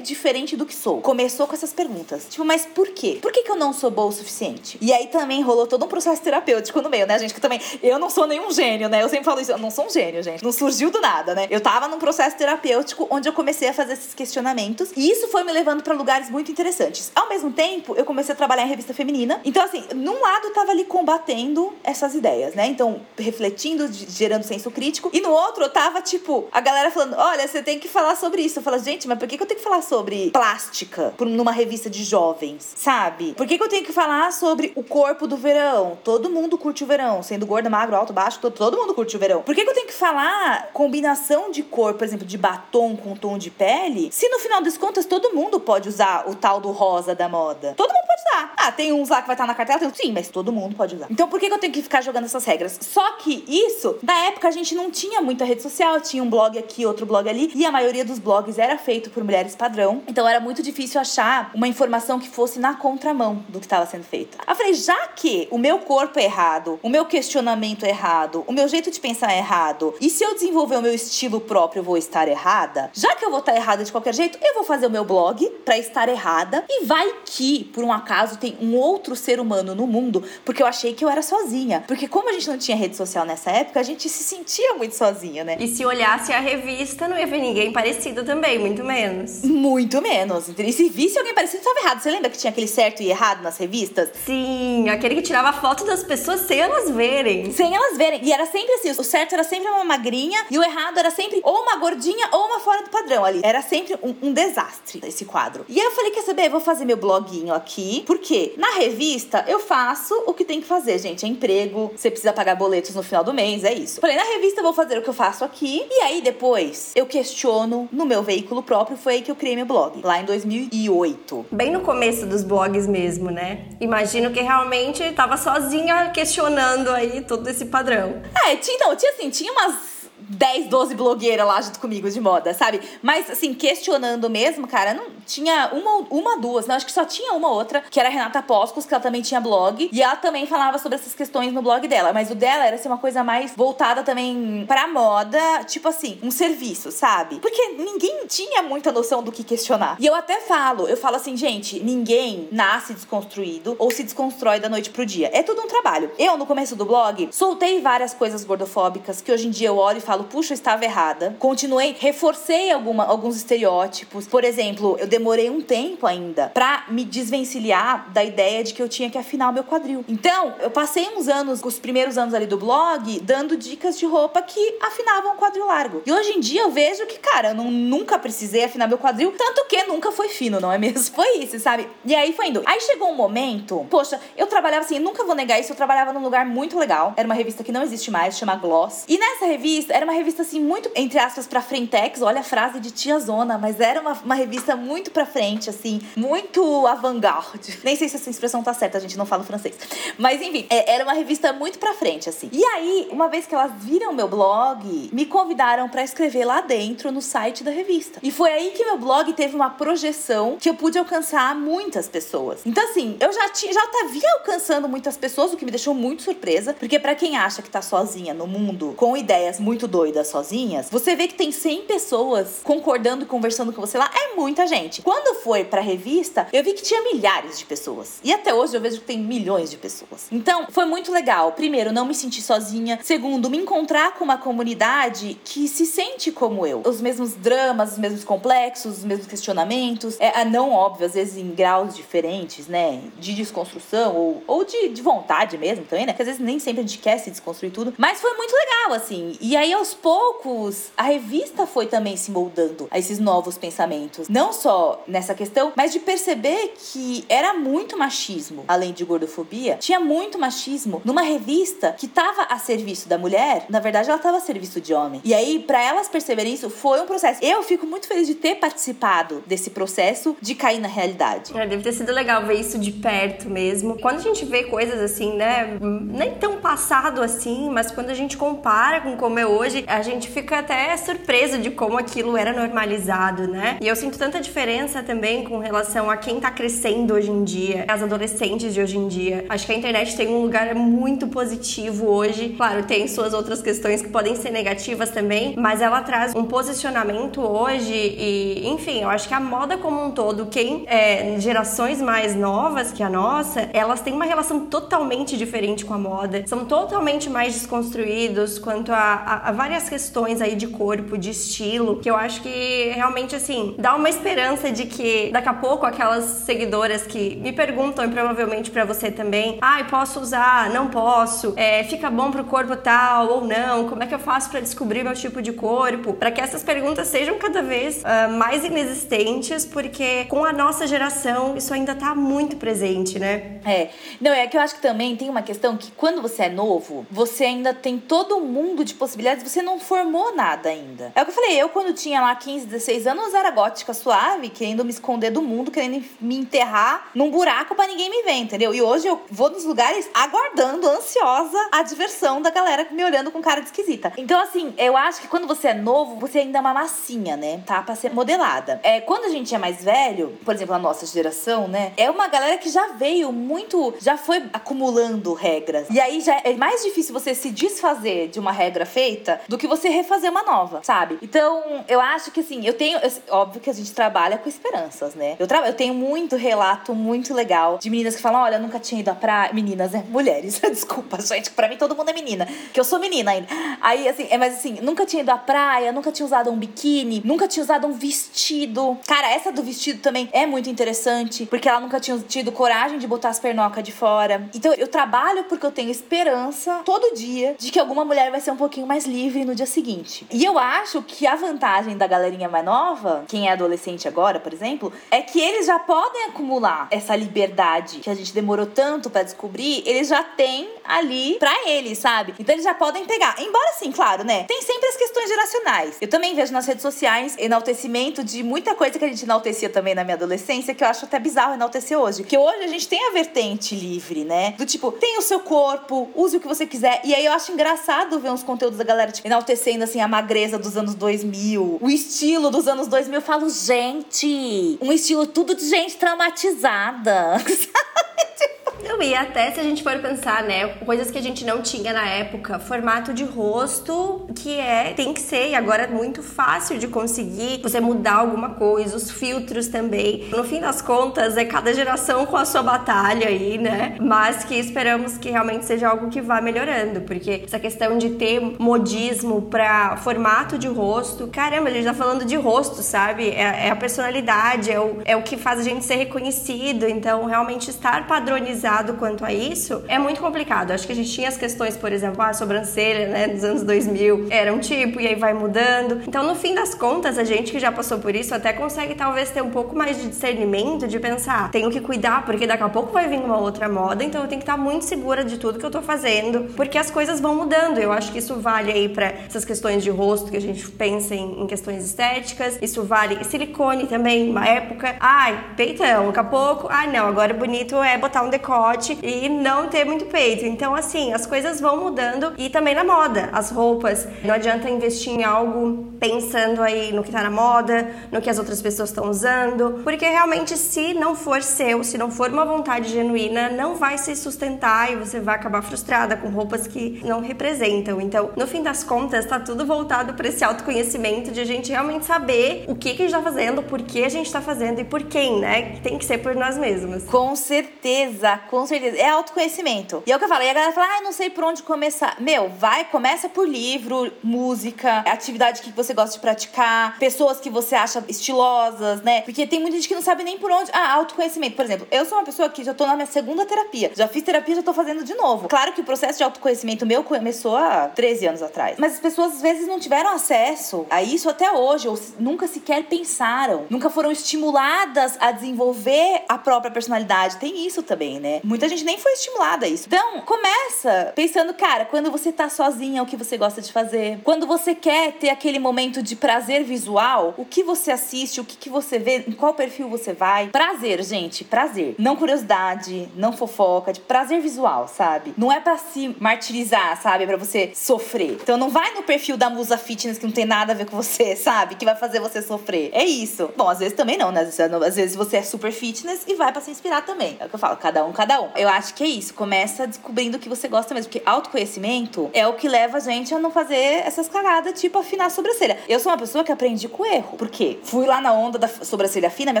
diferente 0.00 0.56
do 0.56 0.66
que 0.66 0.74
sou? 0.74 1.00
Começou 1.00 1.46
com 1.46 1.54
essas 1.54 1.72
perguntas. 1.72 2.26
Tipo, 2.28 2.44
mas 2.44 2.66
por 2.66 2.88
quê? 2.88 3.18
Por 3.20 3.32
que, 3.32 3.42
que 3.42 3.50
eu 3.50 3.56
não 3.56 3.72
sou 3.72 3.90
boa 3.90 4.08
o 4.08 4.12
suficiente? 4.12 4.78
E 4.80 4.92
aí 4.92 5.06
também 5.06 5.42
rolou 5.42 5.66
todo 5.66 5.84
um 5.84 5.88
processo 5.88 6.22
terapêutico 6.22 6.80
no 6.82 6.90
meio, 6.90 7.06
né, 7.06 7.18
gente? 7.18 7.34
Que 7.34 7.40
também, 7.40 7.60
eu 7.82 7.98
não 7.98 8.10
sou 8.10 8.26
nenhum 8.26 8.50
gênio, 8.52 8.88
né? 8.88 9.02
Eu 9.02 9.08
sempre 9.08 9.24
falo 9.24 9.40
isso, 9.40 9.52
eu 9.52 9.58
não 9.58 9.70
sou 9.70 9.86
um 9.86 9.90
gênio, 9.90 10.22
gente. 10.22 10.42
Não 10.42 10.52
surgiu 10.52 10.90
do 10.90 11.00
nada, 11.00 11.34
né? 11.34 11.46
Eu 11.50 11.60
tava 11.60 11.88
num 11.88 11.98
processo 11.98 12.36
terapêutico 12.36 13.06
onde 13.10 13.28
eu 13.28 13.32
comecei 13.32 13.68
a 13.68 13.72
fazer 13.72 13.94
esses 13.94 14.14
questionamentos 14.14 14.90
e 14.96 15.10
isso 15.10 15.28
foi 15.28 15.44
me 15.44 15.52
levando 15.52 15.82
para 15.82 15.94
lugares 15.94 16.30
muito 16.30 16.50
interessantes. 16.50 17.10
Ao 17.14 17.28
mesmo 17.28 17.52
tempo, 17.52 17.94
eu 17.96 18.04
comecei 18.04 18.32
a 18.32 18.36
trabalhar 18.36 18.64
em 18.64 18.68
revista 18.68 18.92
feminina. 18.92 19.40
Então, 19.44 19.62
assim, 19.62 19.84
num 19.94 20.20
lado 20.20 20.48
eu 20.48 20.52
tava 20.52 20.72
ali 20.72 20.84
combatendo 20.84 21.72
essas 21.82 22.14
ideias, 22.14 22.54
né? 22.54 22.66
Então, 22.66 23.00
refletindo, 23.18 23.88
gerando 23.92 24.42
senso 24.42 24.70
crítico. 24.70 25.10
E 25.12 25.20
no 25.20 25.30
outro, 25.30 25.64
eu 25.64 25.70
tava, 25.70 26.00
tipo, 26.02 26.48
a 26.52 26.60
galera 26.60 26.90
falando: 26.90 27.14
olha, 27.16 27.46
você 27.46 27.62
tem 27.62 27.78
que 27.78 27.88
falar 27.88 28.16
sobre 28.16 28.42
isso. 28.42 28.58
Eu 28.58 28.62
falo, 28.62 28.78
gente, 28.78 29.06
mas 29.06 29.18
por 29.18 29.28
que, 29.30 29.36
que 29.36 29.42
eu 29.42 29.46
tenho 29.46 29.58
que 29.58 29.64
falar 29.64 29.82
sobre 29.82 30.30
plástica 30.30 31.14
numa 31.20 31.52
revista 31.52 31.88
de 31.88 32.02
jovens? 32.02 32.72
Sabe? 32.76 33.34
Por 33.34 33.46
que, 33.46 33.56
que 33.56 33.62
eu 33.62 33.68
tenho 33.68 33.84
que 33.84 33.92
falar 33.92 34.32
sobre 34.32 34.72
o 34.74 34.82
corpo 34.82 35.26
do 35.26 35.36
verão? 35.36 35.96
Todo 36.02 36.28
mundo 36.28 36.58
curte 36.58 36.82
o 36.82 36.86
verão, 36.86 37.22
sendo 37.22 37.46
gordo, 37.46 37.70
magro, 37.70 37.96
alto, 37.96 38.12
baixo, 38.12 38.40
todo, 38.40 38.54
todo 38.54 38.76
mundo 38.76 38.92
curte 38.92 39.16
o 39.16 39.18
verão. 39.18 39.42
Por 39.42 39.54
que, 39.54 39.64
que 39.64 39.70
eu 39.70 39.74
tenho 39.74 39.86
que 39.86 39.92
falar 39.92 40.70
combinação 40.72 41.50
de 41.50 41.62
cor, 41.62 41.94
por 41.94 42.04
exemplo, 42.04 42.26
de 42.26 42.36
batom 42.36 42.96
com 42.96 43.14
tom 43.14 43.38
de 43.38 43.50
pele, 43.50 44.10
se 44.10 44.28
no 44.28 44.38
final 44.38 44.60
das 44.62 44.76
contas 44.76 45.06
todo 45.06 45.32
mundo 45.32 45.60
pode 45.60 45.88
usar 45.88 46.28
o 46.28 46.34
tal 46.34 46.60
do 46.60 46.72
rosa 46.72 47.14
da 47.14 47.28
moda? 47.28 47.74
Todo 47.76 47.92
mundo 47.92 48.06
pode 48.06 48.20
usar. 48.28 48.54
Ah, 48.56 48.72
tem 48.72 48.92
uns 48.92 49.08
lá 49.08 49.20
que 49.20 49.28
vai 49.28 49.34
estar 49.34 49.46
na 49.46 49.54
cartela? 49.54 49.78
Tem... 49.78 49.90
Sim, 49.94 50.12
mas 50.12 50.28
todo 50.28 50.52
mundo 50.52 50.74
pode 50.74 50.96
usar. 50.96 51.06
Então 51.10 51.28
por 51.28 51.38
que, 51.38 51.48
que 51.48 51.54
eu 51.54 51.58
tenho 51.58 51.72
que 51.72 51.82
ficar 51.82 52.02
jogando 52.02 52.24
essas 52.24 52.44
regras? 52.44 52.78
Só 52.80 53.12
que 53.12 53.44
isso, 53.46 53.98
na 54.02 54.26
época 54.26 54.48
a 54.48 54.50
gente 54.50 54.74
não 54.74 54.90
tinha 54.90 55.20
muita 55.20 55.44
rede 55.44 55.62
social, 55.62 56.00
tinha 56.00 56.22
um 56.22 56.28
blog 56.28 56.58
aqui, 56.58 56.84
outro 56.84 57.06
blog 57.06 57.28
ali, 57.28 57.52
e 57.54 57.64
a 57.64 57.70
maioria 57.70 58.04
dos 58.04 58.18
blogs 58.18 58.58
era 58.58 58.76
feito 58.76 59.10
por 59.10 59.19
mulheres 59.24 59.54
padrão. 59.54 60.02
Então 60.06 60.26
era 60.26 60.40
muito 60.40 60.62
difícil 60.62 61.00
achar 61.00 61.50
uma 61.54 61.68
informação 61.68 62.18
que 62.18 62.28
fosse 62.28 62.58
na 62.58 62.74
contramão 62.74 63.44
do 63.48 63.58
que 63.58 63.66
estava 63.66 63.86
sendo 63.86 64.04
feito. 64.04 64.38
Eu 64.46 64.54
falei, 64.54 64.74
já 64.74 65.06
que 65.08 65.48
o 65.50 65.58
meu 65.58 65.78
corpo 65.78 66.18
é 66.18 66.24
errado, 66.24 66.78
o 66.82 66.88
meu 66.88 67.04
questionamento 67.04 67.84
é 67.84 67.90
errado, 67.90 68.44
o 68.46 68.52
meu 68.52 68.68
jeito 68.68 68.90
de 68.90 69.00
pensar 69.00 69.32
é 69.32 69.38
errado, 69.38 69.94
e 70.00 70.08
se 70.08 70.24
eu 70.24 70.34
desenvolver 70.34 70.76
o 70.76 70.82
meu 70.82 70.94
estilo 70.94 71.40
próprio, 71.40 71.80
eu 71.80 71.84
vou 71.84 71.96
estar 71.96 72.28
errada? 72.28 72.90
Já 72.92 73.14
que 73.14 73.24
eu 73.24 73.30
vou 73.30 73.40
estar 73.40 73.54
errada 73.54 73.84
de 73.84 73.92
qualquer 73.92 74.14
jeito, 74.14 74.38
eu 74.42 74.54
vou 74.54 74.64
fazer 74.64 74.86
o 74.86 74.90
meu 74.90 75.04
blog 75.04 75.48
para 75.64 75.78
estar 75.78 76.08
errada, 76.08 76.64
e 76.68 76.84
vai 76.84 77.12
que, 77.24 77.64
por 77.64 77.84
um 77.84 77.92
acaso, 77.92 78.38
tem 78.38 78.56
um 78.60 78.74
outro 78.76 79.14
ser 79.16 79.40
humano 79.40 79.74
no 79.74 79.86
mundo, 79.86 80.22
porque 80.44 80.62
eu 80.62 80.66
achei 80.66 80.94
que 80.94 81.04
eu 81.04 81.08
era 81.08 81.22
sozinha. 81.22 81.84
Porque 81.86 82.08
como 82.08 82.28
a 82.28 82.32
gente 82.32 82.48
não 82.48 82.58
tinha 82.58 82.76
rede 82.76 82.96
social 82.96 83.24
nessa 83.24 83.50
época, 83.50 83.80
a 83.80 83.82
gente 83.82 84.08
se 84.08 84.22
sentia 84.22 84.74
muito 84.74 84.94
sozinha, 84.94 85.44
né? 85.44 85.56
E 85.58 85.68
se 85.68 85.84
olhasse 85.84 86.32
a 86.32 86.40
revista, 86.40 87.08
não 87.08 87.18
ia 87.18 87.26
ver 87.26 87.40
ninguém 87.40 87.72
parecido 87.72 88.24
também, 88.24 88.58
muito 88.58 88.84
menos. 88.84 88.99
Muito 89.44 90.02
menos. 90.02 90.48
E 90.48 90.72
se 90.72 90.88
visse 90.88 91.18
alguém 91.18 91.34
parecido, 91.34 91.58
estava 91.58 91.80
errado. 91.80 92.00
Você 92.00 92.10
lembra 92.10 92.30
que 92.30 92.38
tinha 92.38 92.50
aquele 92.50 92.66
certo 92.66 93.02
e 93.02 93.10
errado 93.10 93.42
nas 93.42 93.56
revistas? 93.56 94.10
Sim, 94.24 94.88
aquele 94.88 95.14
que 95.16 95.22
tirava 95.22 95.52
foto 95.52 95.84
das 95.84 96.02
pessoas 96.02 96.40
sem 96.42 96.58
elas 96.58 96.90
verem. 96.90 97.52
Sem 97.52 97.74
elas 97.74 97.96
verem. 97.96 98.20
E 98.22 98.32
era 98.32 98.46
sempre 98.46 98.72
assim: 98.74 98.90
o 98.90 99.04
certo 99.04 99.34
era 99.34 99.44
sempre 99.44 99.68
uma 99.68 99.84
magrinha 99.84 100.44
e 100.50 100.58
o 100.58 100.62
errado 100.62 100.98
era 100.98 101.10
sempre 101.10 101.40
ou 101.42 101.62
uma 101.62 101.76
gordinha 101.76 102.28
ou 102.32 102.46
uma 102.46 102.60
fora 102.60 102.82
do 102.82 102.90
padrão 102.90 103.24
ali. 103.24 103.40
Era 103.42 103.62
sempre 103.62 103.96
um, 104.02 104.14
um 104.22 104.32
desastre 104.32 105.00
esse 105.06 105.24
quadro. 105.24 105.64
E 105.68 105.80
aí 105.80 105.86
eu 105.86 105.92
falei: 105.92 106.10
quer 106.10 106.22
saber? 106.22 106.46
Eu 106.46 106.50
vou 106.50 106.60
fazer 106.60 106.84
meu 106.84 106.96
bloguinho 106.96 107.54
aqui. 107.54 108.02
Porque 108.06 108.54
na 108.56 108.70
revista 108.74 109.44
eu 109.48 109.60
faço 109.60 110.14
o 110.26 110.34
que 110.34 110.44
tem 110.44 110.60
que 110.60 110.66
fazer, 110.66 110.98
gente. 110.98 111.24
É 111.24 111.28
emprego, 111.28 111.92
você 111.96 112.10
precisa 112.10 112.32
pagar 112.32 112.54
boletos 112.54 112.94
no 112.94 113.02
final 113.02 113.24
do 113.24 113.32
mês, 113.32 113.64
é 113.64 113.72
isso. 113.72 114.00
Falei: 114.00 114.16
na 114.16 114.24
revista 114.24 114.60
eu 114.60 114.64
vou 114.64 114.72
fazer 114.72 114.98
o 114.98 115.02
que 115.02 115.08
eu 115.08 115.14
faço 115.14 115.44
aqui. 115.44 115.86
E 115.90 116.02
aí 116.02 116.20
depois 116.20 116.92
eu 116.94 117.06
questiono 117.06 117.88
no 117.92 118.04
meu 118.04 118.22
veículo 118.22 118.62
próprio. 118.62 118.89
Foi 118.96 119.14
aí 119.14 119.22
que 119.22 119.30
eu 119.30 119.36
criei 119.36 119.56
meu 119.56 119.66
blog, 119.66 120.00
lá 120.02 120.20
em 120.20 120.24
2008. 120.24 121.46
Bem 121.50 121.70
no 121.70 121.80
começo 121.80 122.26
dos 122.26 122.42
blogs 122.42 122.86
mesmo, 122.86 123.30
né? 123.30 123.66
Imagino 123.80 124.30
que 124.30 124.40
realmente 124.40 125.02
tava 125.12 125.36
sozinha 125.36 126.10
questionando 126.10 126.90
aí 126.90 127.20
todo 127.22 127.48
esse 127.48 127.66
padrão. 127.66 128.22
É, 128.46 128.56
tinha, 128.56 128.78
não, 128.78 128.96
tinha 128.96 129.12
assim, 129.12 129.30
tinha 129.30 129.52
umas 129.52 129.99
10, 130.30 130.68
12 130.68 130.94
blogueiras 130.94 131.46
lá 131.46 131.60
junto 131.60 131.80
comigo 131.80 132.08
de 132.08 132.20
moda, 132.20 132.54
sabe? 132.54 132.80
Mas, 133.02 133.28
assim, 133.28 133.52
questionando 133.52 134.30
mesmo, 134.30 134.66
cara, 134.66 134.94
não 134.94 135.06
tinha 135.26 135.70
uma, 135.72 136.06
uma 136.10 136.38
duas, 136.38 136.66
não, 136.66 136.76
acho 136.76 136.86
que 136.86 136.92
só 136.92 137.04
tinha 137.04 137.32
uma 137.32 137.48
outra, 137.48 137.82
que 137.90 137.98
era 137.98 138.08
a 138.08 138.12
Renata 138.12 138.42
Poscos, 138.42 138.86
que 138.86 138.94
ela 138.94 139.02
também 139.02 139.22
tinha 139.22 139.40
blog, 139.40 139.90
e 139.92 140.02
ela 140.02 140.16
também 140.16 140.46
falava 140.46 140.78
sobre 140.78 140.96
essas 140.96 141.14
questões 141.14 141.52
no 141.52 141.62
blog 141.62 141.86
dela, 141.88 142.12
mas 142.12 142.30
o 142.30 142.34
dela 142.34 142.66
era, 142.66 142.76
assim, 142.76 142.88
uma 142.88 142.98
coisa 142.98 143.24
mais 143.24 143.52
voltada 143.56 144.02
também 144.02 144.64
pra 144.66 144.86
moda, 144.86 145.64
tipo 145.64 145.88
assim, 145.88 146.18
um 146.22 146.30
serviço, 146.30 146.92
sabe? 146.92 147.40
Porque 147.40 147.68
ninguém 147.78 148.26
tinha 148.26 148.62
muita 148.62 148.92
noção 148.92 149.22
do 149.22 149.32
que 149.32 149.42
questionar. 149.42 149.96
E 149.98 150.06
eu 150.06 150.14
até 150.14 150.40
falo, 150.40 150.88
eu 150.88 150.96
falo 150.96 151.16
assim, 151.16 151.36
gente, 151.36 151.80
ninguém 151.80 152.48
nasce 152.52 152.94
desconstruído 152.94 153.74
ou 153.78 153.90
se 153.90 154.02
desconstrói 154.02 154.60
da 154.60 154.68
noite 154.68 154.90
pro 154.90 155.04
dia. 155.04 155.30
É 155.32 155.42
tudo 155.42 155.62
um 155.62 155.66
trabalho. 155.66 156.10
Eu, 156.18 156.36
no 156.36 156.46
começo 156.46 156.76
do 156.76 156.84
blog, 156.84 157.28
soltei 157.32 157.80
várias 157.80 158.14
coisas 158.14 158.44
gordofóbicas 158.44 159.20
que 159.20 159.32
hoje 159.32 159.48
em 159.48 159.50
dia 159.50 159.68
eu 159.68 159.76
olho 159.76 159.98
e 159.98 160.00
falo, 160.00 160.19
falo, 160.20 160.24
puxa, 160.24 160.52
eu 160.52 160.56
estava 160.56 160.84
errada. 160.84 161.36
Continuei, 161.38 161.96
reforcei 161.98 162.70
alguma, 162.70 163.04
alguns 163.04 163.36
estereótipos. 163.36 164.26
Por 164.26 164.44
exemplo, 164.44 164.96
eu 165.00 165.06
demorei 165.06 165.50
um 165.50 165.60
tempo 165.60 166.06
ainda 166.06 166.50
para 166.52 166.84
me 166.88 167.04
desvencilhar 167.04 168.10
da 168.10 168.22
ideia 168.22 168.62
de 168.62 168.74
que 168.74 168.82
eu 168.82 168.88
tinha 168.88 169.10
que 169.10 169.18
afinar 169.18 169.50
o 169.50 169.52
meu 169.52 169.64
quadril. 169.64 170.04
Então, 170.08 170.54
eu 170.60 170.70
passei 170.70 171.08
uns 171.16 171.28
anos, 171.28 171.60
os 171.64 171.78
primeiros 171.78 172.18
anos 172.18 172.34
ali 172.34 172.46
do 172.46 172.56
blog, 172.56 173.20
dando 173.20 173.56
dicas 173.56 173.98
de 173.98 174.06
roupa 174.06 174.42
que 174.42 174.78
afinavam 174.80 175.34
o 175.34 175.36
quadril 175.36 175.66
largo. 175.66 176.02
E 176.04 176.12
hoje 176.12 176.32
em 176.32 176.40
dia 176.40 176.62
eu 176.62 176.70
vejo 176.70 177.06
que, 177.06 177.18
cara, 177.18 177.50
eu 177.50 177.54
não, 177.54 177.70
nunca 177.70 178.18
precisei 178.18 178.64
afinar 178.64 178.88
meu 178.88 178.98
quadril, 178.98 179.32
tanto 179.36 179.66
que 179.66 179.84
nunca 179.84 180.12
foi 180.12 180.28
fino, 180.28 180.60
não 180.60 180.72
é 180.72 180.78
mesmo? 180.78 181.00
Foi 181.20 181.38
isso, 181.38 181.58
sabe? 181.58 181.88
E 182.04 182.14
aí 182.14 182.32
foi 182.32 182.48
indo. 182.48 182.62
Aí 182.64 182.80
chegou 182.80 183.10
um 183.10 183.14
momento, 183.14 183.86
poxa, 183.90 184.20
eu 184.36 184.46
trabalhava 184.46 184.84
assim, 184.84 184.98
nunca 184.98 185.24
vou 185.24 185.34
negar 185.34 185.58
isso, 185.58 185.72
eu 185.72 185.76
trabalhava 185.76 186.12
num 186.12 186.22
lugar 186.22 186.46
muito 186.46 186.78
legal. 186.78 187.12
Era 187.16 187.26
uma 187.26 187.34
revista 187.34 187.64
que 187.64 187.72
não 187.72 187.82
existe 187.82 188.10
mais, 188.10 188.38
chama 188.38 188.54
Gloss. 188.56 189.04
E 189.08 189.18
nessa 189.18 189.46
revista 189.46 189.92
era 189.92 190.04
uma 190.04 190.09
revista 190.12 190.42
assim 190.42 190.60
muito, 190.60 190.90
entre 190.94 191.18
aspas, 191.18 191.46
pra 191.46 191.62
frentex. 191.62 192.22
Olha 192.22 192.40
a 192.40 192.42
frase 192.42 192.80
de 192.80 192.90
tia 192.90 193.18
Zona, 193.18 193.56
mas 193.56 193.80
era 193.80 194.00
uma, 194.00 194.12
uma 194.12 194.34
revista 194.34 194.76
muito 194.76 195.10
pra 195.10 195.24
frente, 195.24 195.70
assim, 195.70 196.00
muito 196.16 196.86
avant-garde. 196.86 197.78
Nem 197.84 197.96
sei 197.96 198.08
se 198.08 198.16
essa 198.16 198.28
expressão 198.28 198.62
tá 198.62 198.74
certa, 198.74 198.98
a 198.98 199.00
gente 199.00 199.16
não 199.16 199.26
fala 199.26 199.44
francês. 199.44 199.76
Mas 200.18 200.42
enfim, 200.42 200.66
é, 200.68 200.94
era 200.94 201.04
uma 201.04 201.12
revista 201.12 201.52
muito 201.52 201.78
pra 201.78 201.94
frente, 201.94 202.28
assim. 202.28 202.48
E 202.52 202.64
aí, 202.64 203.08
uma 203.10 203.28
vez 203.28 203.46
que 203.46 203.54
elas 203.54 203.72
viram 203.78 204.12
meu 204.12 204.28
blog, 204.28 205.10
me 205.12 205.26
convidaram 205.26 205.88
para 205.88 206.02
escrever 206.02 206.44
lá 206.44 206.60
dentro 206.60 207.12
no 207.12 207.22
site 207.22 207.62
da 207.62 207.70
revista. 207.70 208.18
E 208.22 208.30
foi 208.30 208.50
aí 208.50 208.72
que 208.72 208.84
meu 208.84 208.98
blog 208.98 209.32
teve 209.32 209.54
uma 209.54 209.70
projeção 209.70 210.56
que 210.60 210.68
eu 210.68 210.74
pude 210.74 210.98
alcançar 210.98 211.54
muitas 211.54 212.08
pessoas. 212.08 212.60
Então, 212.66 212.82
assim, 212.90 213.16
eu 213.20 213.32
já 213.32 213.48
tinha, 213.50 213.72
já 213.72 213.86
tava 213.86 214.10
alcançando 214.38 214.88
muitas 214.88 215.16
pessoas, 215.16 215.52
o 215.52 215.56
que 215.56 215.64
me 215.64 215.70
deixou 215.70 215.94
muito 215.94 216.22
surpresa, 216.22 216.74
porque 216.74 216.98
para 216.98 217.14
quem 217.14 217.36
acha 217.36 217.62
que 217.62 217.70
tá 217.70 217.80
sozinha 217.80 218.34
no 218.34 218.46
mundo 218.46 218.94
com 218.96 219.16
ideias 219.16 219.60
muito 219.60 219.86
doidas 219.86 219.99
sozinhas, 220.24 220.88
você 220.90 221.14
vê 221.14 221.28
que 221.28 221.34
tem 221.34 221.52
100 221.52 221.82
pessoas 221.82 222.60
concordando 222.62 223.24
e 223.24 223.26
conversando 223.26 223.72
com 223.72 223.80
você 223.80 223.98
lá. 223.98 224.10
É 224.14 224.34
muita 224.34 224.66
gente. 224.66 225.02
Quando 225.02 225.40
foi 225.40 225.64
pra 225.64 225.80
revista, 225.80 226.46
eu 226.52 226.62
vi 226.62 226.72
que 226.72 226.82
tinha 226.82 227.02
milhares 227.02 227.58
de 227.58 227.64
pessoas. 227.64 228.20
E 228.22 228.32
até 228.32 228.54
hoje 228.54 228.76
eu 228.76 228.80
vejo 228.80 229.00
que 229.00 229.06
tem 229.06 229.18
milhões 229.18 229.70
de 229.70 229.76
pessoas. 229.76 230.26
Então, 230.30 230.66
foi 230.70 230.84
muito 230.84 231.12
legal. 231.12 231.52
Primeiro, 231.52 231.92
não 231.92 232.04
me 232.04 232.14
sentir 232.14 232.42
sozinha. 232.42 232.98
Segundo, 233.02 233.50
me 233.50 233.58
encontrar 233.58 234.14
com 234.14 234.24
uma 234.24 234.38
comunidade 234.38 235.38
que 235.44 235.68
se 235.68 235.86
sente 235.86 236.32
como 236.32 236.66
eu. 236.66 236.82
Os 236.84 237.00
mesmos 237.00 237.34
dramas, 237.34 237.92
os 237.92 237.98
mesmos 237.98 238.24
complexos, 238.24 238.98
os 238.98 239.04
mesmos 239.04 239.26
questionamentos. 239.26 240.16
É, 240.18 240.44
não 240.44 240.72
óbvio, 240.72 241.06
às 241.06 241.14
vezes 241.14 241.36
em 241.36 241.50
graus 241.50 241.94
diferentes, 241.94 242.66
né? 242.66 243.02
De 243.18 243.34
desconstrução 243.34 244.16
ou, 244.16 244.42
ou 244.46 244.64
de, 244.64 244.88
de 244.88 245.02
vontade 245.02 245.56
mesmo 245.58 245.84
também, 245.84 246.06
né? 246.06 246.12
Porque 246.12 246.22
às 246.22 246.28
vezes 246.28 246.40
nem 246.40 246.58
sempre 246.58 246.80
a 246.80 246.86
gente 246.86 246.98
quer 246.98 247.18
se 247.18 247.30
desconstruir 247.30 247.70
tudo. 247.70 247.94
Mas 247.96 248.20
foi 248.20 248.34
muito 248.34 248.52
legal, 248.52 248.94
assim. 248.94 249.36
E 249.40 249.56
aí, 249.56 249.74
aos 249.80 249.94
poucos, 249.94 250.90
a 250.94 251.04
revista 251.04 251.66
foi 251.66 251.86
também 251.86 252.14
se 252.14 252.30
moldando 252.30 252.86
a 252.90 252.98
esses 252.98 253.18
novos 253.18 253.56
pensamentos. 253.56 254.28
Não 254.28 254.52
só 254.52 255.02
nessa 255.08 255.34
questão, 255.34 255.72
mas 255.74 255.90
de 255.90 255.98
perceber 255.98 256.74
que 256.76 257.24
era 257.28 257.54
muito 257.54 257.96
machismo, 257.96 258.64
além 258.68 258.92
de 258.92 259.04
gordofobia, 259.04 259.76
tinha 259.80 259.98
muito 259.98 260.38
machismo 260.38 261.00
numa 261.02 261.22
revista 261.22 261.94
que 261.98 262.04
estava 262.04 262.42
a 262.42 262.58
serviço 262.58 263.08
da 263.08 263.16
mulher, 263.16 263.64
na 263.70 263.80
verdade 263.80 264.10
ela 264.10 264.18
estava 264.18 264.36
a 264.36 264.40
serviço 264.40 264.82
de 264.82 264.92
homem. 264.92 265.22
E 265.24 265.32
aí, 265.32 265.58
para 265.60 265.82
elas 265.82 266.08
perceberem 266.08 266.52
isso, 266.52 266.68
foi 266.68 267.00
um 267.00 267.06
processo. 267.06 267.42
Eu 267.42 267.62
fico 267.62 267.86
muito 267.86 268.06
feliz 268.06 268.26
de 268.26 268.34
ter 268.34 268.56
participado 268.56 269.42
desse 269.46 269.70
processo 269.70 270.36
de 270.42 270.54
cair 270.54 270.78
na 270.78 270.88
realidade. 270.88 271.56
É, 271.56 271.66
deve 271.66 271.82
ter 271.82 271.92
sido 271.92 272.12
legal 272.12 272.44
ver 272.44 272.60
isso 272.60 272.78
de 272.78 272.92
perto 272.92 273.48
mesmo. 273.48 273.98
Quando 273.98 274.16
a 274.16 274.22
gente 274.22 274.44
vê 274.44 274.64
coisas 274.64 275.00
assim, 275.00 275.36
né, 275.36 275.78
nem 275.80 276.34
tão 276.34 276.58
passado 276.60 277.22
assim, 277.22 277.70
mas 277.70 277.90
quando 277.90 278.10
a 278.10 278.14
gente 278.14 278.36
compara 278.36 279.00
com 279.00 279.16
como 279.16 279.38
é 279.38 279.46
hoje, 279.46 279.69
a 279.86 280.02
gente 280.02 280.20
gente 280.20 280.28
fica 280.28 280.58
até 280.58 280.94
surpreso 280.98 281.58
de 281.58 281.70
como 281.70 281.96
aquilo 281.96 282.36
era 282.36 282.52
normalizado, 282.52 283.48
né? 283.48 283.78
E 283.80 283.88
eu 283.88 283.96
sinto 283.96 284.18
tanta 284.18 284.38
diferença 284.40 285.02
também 285.02 285.44
com 285.44 285.58
relação 285.58 286.10
a 286.10 286.16
quem 286.16 286.38
tá 286.38 286.50
crescendo 286.50 287.14
hoje 287.14 287.30
em 287.30 287.42
dia, 287.42 287.86
as 287.88 288.02
adolescentes 288.02 288.74
de 288.74 288.80
hoje 288.80 288.98
em 288.98 289.08
dia. 289.08 289.46
Acho 289.48 289.64
que 289.66 289.72
a 289.72 289.76
internet 289.76 290.14
tem 290.14 290.28
um 290.28 290.42
lugar 290.42 290.74
muito 290.74 291.26
positivo 291.26 292.06
hoje. 292.06 292.50
Claro, 292.50 292.82
tem 292.84 293.08
suas 293.08 293.32
outras 293.32 293.62
questões 293.62 294.02
que 294.02 294.08
podem 294.08 294.36
ser 294.36 294.50
negativas 294.50 295.10
também, 295.10 295.54
mas 295.56 295.80
ela 295.80 296.02
traz 296.02 296.34
um 296.34 296.44
posicionamento 296.44 297.40
hoje 297.40 297.94
e, 297.94 298.68
enfim, 298.68 299.02
eu 299.02 299.08
acho 299.08 299.26
que 299.26 299.34
a 299.34 299.40
moda 299.40 299.78
como 299.78 300.04
um 300.04 300.10
todo, 300.10 300.46
quem 300.46 300.84
é 300.86 301.36
gerações 301.38 302.02
mais 302.02 302.36
novas 302.36 302.92
que 302.92 303.02
a 303.02 303.08
nossa, 303.08 303.70
elas 303.72 304.00
têm 304.02 304.12
uma 304.12 304.26
relação 304.26 304.66
totalmente 304.66 305.36
diferente 305.36 305.84
com 305.84 305.94
a 305.94 305.98
moda, 305.98 306.42
são 306.46 306.66
totalmente 306.66 307.30
mais 307.30 307.54
desconstruídos 307.54 308.58
quanto 308.58 308.92
a, 308.92 308.98
a, 308.98 309.48
a 309.48 309.52
várias 309.60 309.90
questões 309.90 310.40
aí 310.40 310.56
de 310.56 310.68
corpo, 310.68 311.18
de 311.18 311.28
estilo, 311.28 311.96
que 312.00 312.08
eu 312.08 312.16
acho 312.16 312.40
que 312.40 312.92
realmente, 312.94 313.36
assim, 313.36 313.74
dá 313.78 313.94
uma 313.94 314.08
esperança 314.08 314.72
de 314.72 314.86
que 314.86 315.28
daqui 315.30 315.50
a 315.50 315.52
pouco 315.52 315.84
aquelas 315.84 316.24
seguidoras 316.46 317.02
que 317.02 317.36
me 317.36 317.52
perguntam, 317.52 318.06
e 318.06 318.08
provavelmente 318.08 318.70
para 318.70 318.86
você 318.86 319.10
também, 319.10 319.58
ai, 319.60 319.82
ah, 319.82 319.84
posso 319.84 320.18
usar, 320.18 320.70
não 320.70 320.88
posso, 320.88 321.52
é, 321.58 321.84
fica 321.84 322.08
bom 322.08 322.30
pro 322.30 322.42
corpo 322.44 322.74
tal 322.74 323.28
ou 323.28 323.44
não, 323.46 323.86
como 323.86 324.02
é 324.02 324.06
que 324.06 324.14
eu 324.14 324.18
faço 324.18 324.48
para 324.48 324.60
descobrir 324.60 325.04
meu 325.04 325.12
tipo 325.12 325.42
de 325.42 325.52
corpo? 325.52 326.14
Para 326.14 326.30
que 326.30 326.40
essas 326.40 326.62
perguntas 326.62 327.08
sejam 327.08 327.36
cada 327.36 327.60
vez 327.60 328.02
uh, 328.02 328.32
mais 328.38 328.64
inexistentes, 328.64 329.66
porque 329.66 330.24
com 330.30 330.42
a 330.42 330.54
nossa 330.54 330.86
geração 330.86 331.54
isso 331.54 331.74
ainda 331.74 331.94
tá 331.94 332.14
muito 332.14 332.56
presente, 332.56 333.18
né? 333.18 333.60
É. 333.66 333.90
Não, 334.22 334.32
é 334.32 334.46
que 334.46 334.56
eu 334.56 334.60
acho 334.62 334.76
que 334.76 334.80
também 334.80 335.16
tem 335.16 335.28
uma 335.28 335.42
questão 335.42 335.76
que 335.76 335.90
quando 335.90 336.22
você 336.22 336.44
é 336.44 336.48
novo, 336.48 337.06
você 337.10 337.44
ainda 337.44 337.74
tem 337.74 337.98
todo 337.98 338.40
mundo 338.40 338.86
de 338.86 338.94
possibilidades, 338.94 339.49
você 339.50 339.62
não 339.62 339.78
formou 339.78 340.34
nada 340.34 340.68
ainda. 340.68 341.12
É 341.14 341.22
o 341.22 341.24
que 341.24 341.30
eu 341.30 341.34
falei, 341.34 341.60
eu 341.60 341.68
quando 341.68 341.92
tinha 341.92 342.20
lá 342.20 342.34
15, 342.34 342.66
16 342.66 343.06
anos 343.06 343.34
era 343.34 343.50
gótica 343.50 343.92
suave, 343.92 344.48
querendo 344.48 344.84
me 344.84 344.90
esconder 344.90 345.30
do 345.30 345.42
mundo, 345.42 345.70
querendo 345.70 346.04
me 346.20 346.36
enterrar 346.36 347.10
num 347.14 347.30
buraco 347.30 347.74
para 347.74 347.88
ninguém 347.88 348.08
me 348.08 348.22
ver, 348.22 348.34
entendeu? 348.34 348.72
E 348.72 348.80
hoje 348.80 349.08
eu 349.08 349.20
vou 349.30 349.50
nos 349.50 349.64
lugares 349.64 350.08
aguardando, 350.14 350.88
ansiosa, 350.88 351.58
a 351.72 351.82
diversão 351.82 352.40
da 352.40 352.50
galera 352.50 352.86
me 352.90 353.04
olhando 353.04 353.30
com 353.30 353.40
cara 353.40 353.60
de 353.60 353.66
esquisita. 353.66 354.12
Então, 354.16 354.40
assim, 354.40 354.72
eu 354.78 354.96
acho 354.96 355.20
que 355.20 355.28
quando 355.28 355.46
você 355.46 355.68
é 355.68 355.74
novo, 355.74 356.16
você 356.16 356.40
ainda 356.40 356.58
é 356.58 356.60
uma 356.60 356.74
massinha, 356.74 357.36
né? 357.36 357.62
Tá? 357.66 357.82
Pra 357.82 357.94
ser 357.94 358.12
modelada. 358.12 358.80
É, 358.82 359.00
quando 359.00 359.24
a 359.24 359.28
gente 359.28 359.54
é 359.54 359.58
mais 359.58 359.82
velho, 359.82 360.38
por 360.44 360.54
exemplo, 360.54 360.74
a 360.74 360.78
nossa 360.78 361.06
geração, 361.06 361.66
né? 361.66 361.92
É 361.96 362.10
uma 362.10 362.28
galera 362.28 362.56
que 362.58 362.68
já 362.68 362.88
veio 362.92 363.32
muito, 363.32 363.94
já 364.00 364.16
foi 364.16 364.44
acumulando 364.52 365.34
regras. 365.34 365.88
E 365.90 366.00
aí 366.00 366.20
já 366.20 366.40
é 366.44 366.54
mais 366.54 366.82
difícil 366.82 367.12
você 367.12 367.34
se 367.34 367.50
desfazer 367.50 368.28
de 368.28 368.38
uma 368.38 368.52
regra 368.52 368.86
feita 368.86 369.39
do 369.48 369.58
que 369.58 369.66
você 369.66 369.88
refazer 369.88 370.30
uma 370.30 370.42
nova, 370.42 370.80
sabe? 370.82 371.18
Então, 371.22 371.84
eu 371.88 372.00
acho 372.00 372.30
que 372.30 372.40
assim, 372.40 372.66
eu 372.66 372.74
tenho. 372.74 372.98
Eu, 372.98 373.10
óbvio 373.30 373.60
que 373.60 373.70
a 373.70 373.72
gente 373.72 373.92
trabalha 373.92 374.38
com 374.38 374.48
esperanças, 374.48 375.14
né? 375.14 375.36
Eu, 375.38 375.46
eu 375.66 375.74
tenho 375.74 375.94
muito 375.94 376.36
relato 376.36 376.94
muito 376.94 377.34
legal 377.34 377.78
de 377.78 377.90
meninas 377.90 378.16
que 378.16 378.22
falam: 378.22 378.42
olha, 378.42 378.56
eu 378.56 378.60
nunca 378.60 378.78
tinha 378.78 379.00
ido 379.00 379.10
à 379.10 379.14
praia. 379.14 379.52
Meninas, 379.52 379.92
né? 379.92 380.04
Mulheres. 380.08 380.60
Desculpa, 380.70 381.20
gente. 381.20 381.50
Pra 381.50 381.68
mim 381.68 381.76
todo 381.76 381.94
mundo 381.94 382.10
é 382.10 382.12
menina. 382.12 382.46
Que 382.72 382.80
eu 382.80 382.84
sou 382.84 382.98
menina 382.98 383.30
ainda. 383.32 383.48
Aí, 383.80 384.08
assim, 384.08 384.26
é, 384.30 384.38
mas 384.38 384.54
assim, 384.54 384.78
nunca 384.82 385.06
tinha 385.06 385.22
ido 385.22 385.30
à 385.30 385.38
praia, 385.38 385.92
nunca 385.92 386.12
tinha 386.12 386.26
usado 386.26 386.50
um 386.50 386.56
biquíni, 386.56 387.22
nunca 387.24 387.46
tinha 387.48 387.62
usado 387.62 387.86
um 387.86 387.92
vestido. 387.92 388.98
Cara, 389.06 389.30
essa 389.32 389.52
do 389.52 389.62
vestido 389.62 390.00
também 390.00 390.28
é 390.32 390.46
muito 390.46 390.68
interessante, 390.68 391.46
porque 391.46 391.68
ela 391.68 391.80
nunca 391.80 392.00
tinha 392.00 392.18
tido 392.18 392.52
coragem 392.52 392.98
de 392.98 393.06
botar 393.06 393.28
as 393.28 393.38
pernocas 393.38 393.82
de 393.82 393.92
fora. 393.92 394.48
Então, 394.54 394.72
eu 394.74 394.88
trabalho 394.88 395.44
porque 395.44 395.64
eu 395.64 395.70
tenho 395.70 395.90
esperança 395.90 396.80
todo 396.84 397.14
dia 397.14 397.54
de 397.58 397.70
que 397.70 397.78
alguma 397.78 398.04
mulher 398.04 398.30
vai 398.30 398.40
ser 398.40 398.50
um 398.50 398.56
pouquinho 398.56 398.86
mais 398.86 399.06
livre 399.06 399.29
no 399.44 399.54
dia 399.54 399.66
seguinte. 399.66 400.26
E 400.30 400.44
eu 400.44 400.58
acho 400.58 401.02
que 401.02 401.26
a 401.26 401.36
vantagem 401.36 401.96
da 401.96 402.06
galerinha 402.06 402.48
mais 402.48 402.64
nova, 402.64 403.24
quem 403.28 403.48
é 403.48 403.52
adolescente 403.52 404.06
agora, 404.06 404.40
por 404.40 404.52
exemplo, 404.52 404.92
é 405.10 405.22
que 405.22 405.40
eles 405.40 405.66
já 405.66 405.78
podem 405.78 406.24
acumular 406.24 406.88
essa 406.90 407.14
liberdade 407.16 408.00
que 408.00 408.10
a 408.10 408.14
gente 408.14 408.32
demorou 408.32 408.66
tanto 408.66 409.08
para 409.08 409.22
descobrir, 409.22 409.82
eles 409.86 410.08
já 410.08 410.22
têm 410.22 410.68
ali 410.84 411.36
para 411.38 411.68
eles, 411.68 411.98
sabe? 411.98 412.34
Então 412.38 412.54
eles 412.54 412.64
já 412.64 412.74
podem 412.74 413.04
pegar. 413.04 413.36
Embora 413.38 413.70
assim, 413.70 413.92
claro, 413.92 414.24
né? 414.24 414.44
Tem 414.44 414.62
sempre 414.62 414.88
as 414.88 414.96
questões 414.96 415.28
geracionais. 415.28 415.96
Eu 416.00 416.08
também 416.08 416.34
vejo 416.34 416.52
nas 416.52 416.66
redes 416.66 416.82
sociais 416.82 417.36
enaltecimento 417.38 418.24
de 418.24 418.42
muita 418.42 418.74
coisa 418.74 418.98
que 418.98 419.04
a 419.04 419.08
gente 419.08 419.24
enaltecia 419.24 419.68
também 419.68 419.94
na 419.94 420.04
minha 420.04 420.16
adolescência, 420.16 420.74
que 420.74 420.82
eu 420.82 420.88
acho 420.88 421.04
até 421.04 421.18
bizarro 421.18 421.54
enaltecer 421.54 421.98
hoje. 421.98 422.24
Que 422.24 422.36
hoje 422.36 422.64
a 422.64 422.68
gente 422.68 422.88
tem 422.88 423.06
a 423.08 423.10
vertente 423.10 423.74
livre, 423.74 424.24
né? 424.24 424.54
Do 424.56 424.66
tipo, 424.66 424.92
tem 424.92 425.18
o 425.18 425.22
seu 425.22 425.40
corpo, 425.40 426.10
use 426.14 426.36
o 426.36 426.40
que 426.40 426.48
você 426.48 426.66
quiser. 426.66 427.00
E 427.04 427.14
aí 427.14 427.24
eu 427.24 427.32
acho 427.32 427.52
engraçado 427.52 428.18
ver 428.18 428.30
uns 428.30 428.42
conteúdos 428.42 428.78
da 428.78 428.84
galera 428.84 429.12
tipo, 429.12 429.19
enaltecendo 429.24 429.84
assim 429.84 430.00
a 430.00 430.08
magreza 430.08 430.58
dos 430.58 430.76
anos 430.76 430.94
2000, 430.94 431.78
o 431.80 431.90
estilo 431.90 432.50
dos 432.50 432.66
anos 432.68 432.88
2000. 432.88 433.14
Eu 433.14 433.22
falo, 433.22 433.48
gente, 433.50 434.78
um 434.80 434.92
estilo 434.92 435.26
tudo 435.26 435.54
de 435.54 435.68
gente 435.68 435.96
traumatizada. 435.96 437.38
Sabe? 437.44 438.59
Não, 438.82 439.02
e 439.02 439.14
até 439.14 439.50
se 439.50 439.60
a 439.60 439.62
gente 439.62 439.82
for 439.82 439.96
pensar, 439.98 440.42
né, 440.42 440.68
coisas 440.84 441.10
que 441.10 441.18
a 441.18 441.22
gente 441.22 441.44
não 441.44 441.62
tinha 441.62 441.92
na 441.92 442.06
época, 442.06 442.58
formato 442.58 443.12
de 443.12 443.24
rosto 443.24 444.26
que 444.34 444.58
é, 444.58 444.92
tem 444.94 445.12
que 445.12 445.20
ser, 445.20 445.50
e 445.50 445.54
agora 445.54 445.84
é 445.84 445.86
muito 445.86 446.22
fácil 446.22 446.78
de 446.78 446.88
conseguir 446.88 447.60
você 447.62 447.80
mudar 447.80 448.16
alguma 448.16 448.50
coisa, 448.50 448.96
os 448.96 449.10
filtros 449.10 449.68
também. 449.68 450.28
No 450.30 450.44
fim 450.44 450.60
das 450.60 450.80
contas, 450.80 451.36
é 451.36 451.44
cada 451.44 451.72
geração 451.74 452.26
com 452.26 452.36
a 452.36 452.44
sua 452.44 452.62
batalha 452.62 453.28
aí, 453.28 453.58
né? 453.58 453.96
Mas 454.00 454.44
que 454.44 454.54
esperamos 454.54 455.18
que 455.18 455.30
realmente 455.30 455.64
seja 455.64 455.88
algo 455.88 456.08
que 456.08 456.20
vá 456.20 456.40
melhorando, 456.40 457.02
porque 457.02 457.42
essa 457.44 457.58
questão 457.58 457.98
de 457.98 458.10
ter 458.10 458.40
modismo 458.58 459.42
para 459.42 459.96
formato 459.98 460.58
de 460.58 460.68
rosto, 460.68 461.26
caramba, 461.28 461.68
a 461.68 461.72
gente 461.72 461.84
tá 461.84 461.94
falando 461.94 462.24
de 462.24 462.36
rosto, 462.36 462.82
sabe? 462.82 463.28
É, 463.28 463.66
é 463.66 463.70
a 463.70 463.76
personalidade, 463.76 464.70
é 464.70 464.80
o, 464.80 464.98
é 465.04 465.16
o 465.16 465.22
que 465.22 465.36
faz 465.36 465.60
a 465.60 465.62
gente 465.62 465.84
ser 465.84 465.96
reconhecido, 465.96 466.86
então 466.86 467.24
realmente 467.26 467.70
estar 467.70 468.06
padronizado 468.06 468.69
quanto 468.98 469.24
a 469.24 469.32
isso, 469.32 469.82
é 469.88 469.98
muito 469.98 470.20
complicado. 470.20 470.70
Acho 470.70 470.86
que 470.86 470.92
a 470.92 470.96
gente 470.96 471.10
tinha 471.10 471.28
as 471.28 471.36
questões, 471.36 471.76
por 471.76 471.92
exemplo, 471.92 472.22
a 472.22 472.32
sobrancelha, 472.32 473.08
né, 473.08 473.28
dos 473.28 473.42
anos 473.42 473.62
2000 473.62 474.28
era 474.30 474.52
um 474.52 474.58
tipo 474.58 475.00
e 475.00 475.06
aí 475.06 475.14
vai 475.14 475.34
mudando. 475.34 476.00
Então, 476.06 476.22
no 476.22 476.34
fim 476.34 476.54
das 476.54 476.74
contas, 476.74 477.18
a 477.18 477.24
gente 477.24 477.50
que 477.50 477.58
já 477.58 477.72
passou 477.72 477.98
por 477.98 478.14
isso 478.14 478.34
até 478.34 478.52
consegue 478.52 478.94
talvez 478.94 479.30
ter 479.30 479.42
um 479.42 479.50
pouco 479.50 479.76
mais 479.76 480.00
de 480.00 480.08
discernimento 480.08 480.86
de 480.86 481.00
pensar, 481.00 481.50
tenho 481.50 481.70
que 481.70 481.80
cuidar 481.80 482.24
porque 482.24 482.46
daqui 482.46 482.62
a 482.62 482.68
pouco 482.68 482.92
vai 482.92 483.08
vir 483.08 483.18
uma 483.18 483.38
outra 483.38 483.68
moda, 483.68 484.04
então 484.04 484.22
eu 484.22 484.28
tenho 484.28 484.40
que 484.40 484.48
estar 484.48 484.56
muito 484.56 484.84
segura 484.84 485.24
de 485.24 485.36
tudo 485.36 485.58
que 485.58 485.66
eu 485.66 485.70
tô 485.70 485.82
fazendo, 485.82 486.52
porque 486.54 486.78
as 486.78 486.90
coisas 486.90 487.20
vão 487.20 487.34
mudando. 487.34 487.78
Eu 487.78 487.90
acho 487.92 488.12
que 488.12 488.18
isso 488.18 488.36
vale 488.36 488.70
aí 488.70 488.88
para 488.88 489.06
essas 489.06 489.44
questões 489.44 489.82
de 489.82 489.90
rosto 489.90 490.30
que 490.30 490.36
a 490.36 490.40
gente 490.40 490.68
pensa 490.70 491.14
em, 491.14 491.42
em 491.42 491.46
questões 491.46 491.84
estéticas, 491.84 492.58
isso 492.62 492.84
vale 492.84 493.22
silicone 493.24 493.86
também, 493.86 494.30
uma 494.30 494.46
época, 494.46 494.94
ai, 495.00 495.38
peitão, 495.56 496.06
daqui 496.06 496.20
a 496.20 496.24
pouco, 496.24 496.68
ai 496.70 496.86
não, 496.90 497.08
agora 497.08 497.34
bonito 497.34 497.76
é 497.82 497.98
botar 497.98 498.22
um 498.22 498.30
decote 498.30 498.59
decote 498.60 498.98
e 499.02 499.28
não 499.28 499.68
ter 499.68 499.84
muito 499.84 500.04
peito. 500.06 500.44
Então, 500.44 500.74
assim, 500.74 501.12
as 501.12 501.26
coisas 501.26 501.60
vão 501.60 501.78
mudando 501.78 502.34
e 502.36 502.50
também 502.50 502.74
na 502.74 502.84
moda, 502.84 503.30
as 503.32 503.50
roupas. 503.50 504.06
Não 504.22 504.34
adianta 504.34 504.68
investir 504.68 505.12
em 505.12 505.24
algo 505.24 505.94
pensando 505.98 506.62
aí 506.62 506.92
no 506.92 507.02
que 507.02 507.10
tá 507.10 507.22
na 507.22 507.30
moda, 507.30 507.88
no 508.10 508.20
que 508.20 508.28
as 508.28 508.38
outras 508.38 508.60
pessoas 508.60 508.90
estão 508.90 509.08
usando, 509.08 509.80
porque 509.84 510.06
realmente, 510.06 510.56
se 510.56 510.94
não 510.94 511.14
for 511.14 511.42
seu, 511.42 511.84
se 511.84 511.96
não 511.96 512.10
for 512.10 512.30
uma 512.30 512.44
vontade 512.44 512.88
genuína, 512.88 513.50
não 513.50 513.76
vai 513.76 513.98
se 513.98 514.14
sustentar 514.16 514.92
e 514.92 514.96
você 514.96 515.20
vai 515.20 515.34
acabar 515.34 515.62
frustrada 515.62 516.16
com 516.16 516.28
roupas 516.28 516.66
que 516.66 517.00
não 517.04 517.20
representam. 517.20 518.00
Então, 518.00 518.30
no 518.36 518.46
fim 518.46 518.62
das 518.62 518.82
contas, 518.82 519.26
tá 519.26 519.38
tudo 519.38 519.66
voltado 519.66 520.14
para 520.14 520.28
esse 520.28 520.42
autoconhecimento 520.42 521.30
de 521.30 521.40
a 521.40 521.44
gente 521.44 521.70
realmente 521.70 522.04
saber 522.06 522.64
o 522.66 522.74
que, 522.74 522.94
que 522.94 523.02
a 523.02 523.06
gente 523.06 523.14
tá 523.14 523.22
fazendo, 523.22 523.62
por 523.62 523.82
que 523.82 524.04
a 524.04 524.08
gente 524.08 524.30
tá 524.30 524.40
fazendo 524.40 524.80
e 524.80 524.84
por 524.84 525.02
quem, 525.02 525.38
né? 525.38 525.78
Tem 525.82 525.98
que 525.98 526.04
ser 526.04 526.18
por 526.18 526.34
nós 526.34 526.56
mesmos. 526.56 527.04
Com 527.04 527.36
certeza, 527.36 528.39
com 528.48 528.66
certeza. 528.66 528.96
É 528.96 529.08
autoconhecimento. 529.08 530.02
E 530.06 530.12
é 530.12 530.16
o 530.16 530.18
que 530.18 530.24
eu 530.24 530.28
falo. 530.28 530.42
E 530.42 530.50
a 530.50 530.52
galera 530.52 530.72
fala, 530.72 530.86
ah, 530.98 531.00
não 531.02 531.12
sei 531.12 531.30
por 531.30 531.44
onde 531.44 531.62
começar. 531.62 532.16
Meu, 532.20 532.48
vai, 532.48 532.84
começa 532.84 533.28
por 533.28 533.48
livro, 533.48 534.12
música, 534.22 534.98
atividade 535.06 535.62
que 535.62 535.72
você 535.72 535.94
gosta 535.94 536.14
de 536.14 536.20
praticar, 536.20 536.98
pessoas 536.98 537.40
que 537.40 537.50
você 537.50 537.74
acha 537.74 538.04
estilosas, 538.08 539.02
né? 539.02 539.22
Porque 539.22 539.46
tem 539.46 539.60
muita 539.60 539.76
gente 539.76 539.88
que 539.88 539.94
não 539.94 540.02
sabe 540.02 540.24
nem 540.24 540.38
por 540.38 540.50
onde. 540.50 540.70
Ah, 540.72 540.94
autoconhecimento. 540.94 541.56
Por 541.56 541.64
exemplo, 541.64 541.86
eu 541.90 542.04
sou 542.04 542.18
uma 542.18 542.24
pessoa 542.24 542.48
que 542.48 542.64
já 542.64 542.74
tô 542.74 542.86
na 542.86 542.94
minha 542.94 543.06
segunda 543.06 543.44
terapia. 543.44 543.92
Já 543.94 544.08
fiz 544.08 544.22
terapia, 544.22 544.56
já 544.56 544.62
tô 544.62 544.72
fazendo 544.72 545.04
de 545.04 545.14
novo. 545.14 545.48
Claro 545.48 545.72
que 545.72 545.80
o 545.80 545.84
processo 545.84 546.18
de 546.18 546.24
autoconhecimento 546.24 546.86
meu 546.86 547.02
começou 547.04 547.56
há 547.56 547.88
13 547.88 548.26
anos 548.26 548.42
atrás. 548.42 548.76
Mas 548.78 548.94
as 548.94 549.00
pessoas 549.00 549.34
às 549.34 549.42
vezes 549.42 549.66
não 549.66 549.78
tiveram 549.78 550.10
acesso 550.10 550.86
a 550.90 551.02
isso 551.02 551.28
até 551.28 551.50
hoje, 551.52 551.88
ou 551.88 551.98
nunca 552.18 552.46
sequer 552.46 552.84
pensaram, 552.84 553.66
nunca 553.68 553.90
foram 553.90 554.10
estimuladas 554.10 555.16
a 555.20 555.32
desenvolver 555.32 556.24
a 556.28 556.38
própria 556.38 556.70
personalidade. 556.70 557.36
Tem 557.36 557.66
isso 557.66 557.82
também, 557.82 558.20
né? 558.20 558.29
Muita 558.44 558.68
gente 558.68 558.84
nem 558.84 558.98
foi 558.98 559.12
estimulada 559.12 559.66
a 559.66 559.68
isso. 559.68 559.84
Então, 559.86 560.20
começa 560.20 561.12
pensando, 561.14 561.52
cara, 561.54 561.84
quando 561.84 562.10
você 562.10 562.30
tá 562.30 562.48
sozinha, 562.48 563.02
o 563.02 563.06
que 563.06 563.16
você 563.16 563.36
gosta 563.36 563.60
de 563.60 563.72
fazer? 563.72 564.20
Quando 564.22 564.46
você 564.46 564.74
quer 564.74 565.12
ter 565.12 565.30
aquele 565.30 565.58
momento 565.58 566.02
de 566.02 566.14
prazer 566.14 566.62
visual, 566.64 567.34
o 567.36 567.44
que 567.44 567.62
você 567.62 567.90
assiste, 567.90 568.40
o 568.40 568.44
que, 568.44 568.56
que 568.56 568.70
você 568.70 568.98
vê, 568.98 569.24
em 569.26 569.32
qual 569.32 569.54
perfil 569.54 569.88
você 569.88 570.12
vai? 570.12 570.48
Prazer, 570.48 571.02
gente, 571.02 571.44
prazer. 571.44 571.94
Não 571.98 572.16
curiosidade, 572.16 573.08
não 573.16 573.32
fofoca, 573.32 573.92
de 573.92 574.00
prazer 574.00 574.40
visual, 574.40 574.86
sabe? 574.88 575.34
Não 575.36 575.50
é 575.50 575.60
para 575.60 575.76
se 575.78 576.14
martirizar, 576.20 577.00
sabe? 577.00 577.24
É 577.24 577.26
pra 577.26 577.36
você 577.36 577.72
sofrer. 577.74 578.38
Então 578.42 578.56
não 578.56 578.70
vai 578.70 578.94
no 578.94 579.02
perfil 579.02 579.36
da 579.36 579.50
musa 579.50 579.76
fitness 579.78 580.18
que 580.18 580.26
não 580.26 580.32
tem 580.32 580.44
nada 580.44 580.72
a 580.72 580.76
ver 580.76 580.86
com 580.86 580.96
você, 580.96 581.34
sabe? 581.36 581.74
Que 581.74 581.84
vai 581.84 581.96
fazer 581.96 582.20
você 582.20 582.42
sofrer. 582.42 582.90
É 582.92 583.04
isso. 583.04 583.50
Bom, 583.56 583.68
às 583.68 583.78
vezes 583.78 583.94
também 583.94 584.16
não, 584.16 584.30
né? 584.30 584.42
Às 584.42 584.96
vezes 584.96 585.16
você 585.16 585.38
é 585.38 585.42
super 585.42 585.72
fitness 585.72 586.22
e 586.26 586.34
vai 586.34 586.52
para 586.52 586.60
se 586.60 586.70
inspirar 586.70 587.02
também. 587.02 587.36
É 587.40 587.46
o 587.46 587.48
que 587.48 587.54
eu 587.54 587.58
falo, 587.58 587.76
cada 587.76 588.04
um, 588.04 588.12
cada 588.20 588.40
Então, 588.40 588.52
eu 588.56 588.70
acho 588.70 588.94
que 588.94 589.04
é 589.04 589.06
isso. 589.06 589.34
Começa 589.34 589.86
descobrindo 589.86 590.38
o 590.38 590.40
que 590.40 590.48
você 590.48 590.66
gosta 590.66 590.94
mesmo. 590.94 591.10
Porque 591.10 591.22
autoconhecimento 591.28 592.30
é 592.32 592.46
o 592.46 592.54
que 592.54 592.66
leva 592.66 592.96
a 592.96 593.00
gente 593.00 593.34
a 593.34 593.38
não 593.38 593.50
fazer 593.50 593.76
essas 594.06 594.30
cagadas, 594.30 594.80
tipo 594.80 594.98
afinar 594.98 595.26
a 595.26 595.30
sobrancelha. 595.30 595.76
Eu 595.86 596.00
sou 596.00 596.10
uma 596.10 596.16
pessoa 596.16 596.42
que 596.42 596.50
aprendi 596.50 596.88
com 596.88 597.04
erro. 597.04 597.36
Por 597.36 597.50
quê? 597.50 597.78
Fui 597.82 598.06
lá 598.06 598.18
na 598.18 598.32
onda 598.32 598.58
da 598.58 598.66
sobrancelha 598.66 599.28
fina, 599.28 599.52
minha 599.52 599.60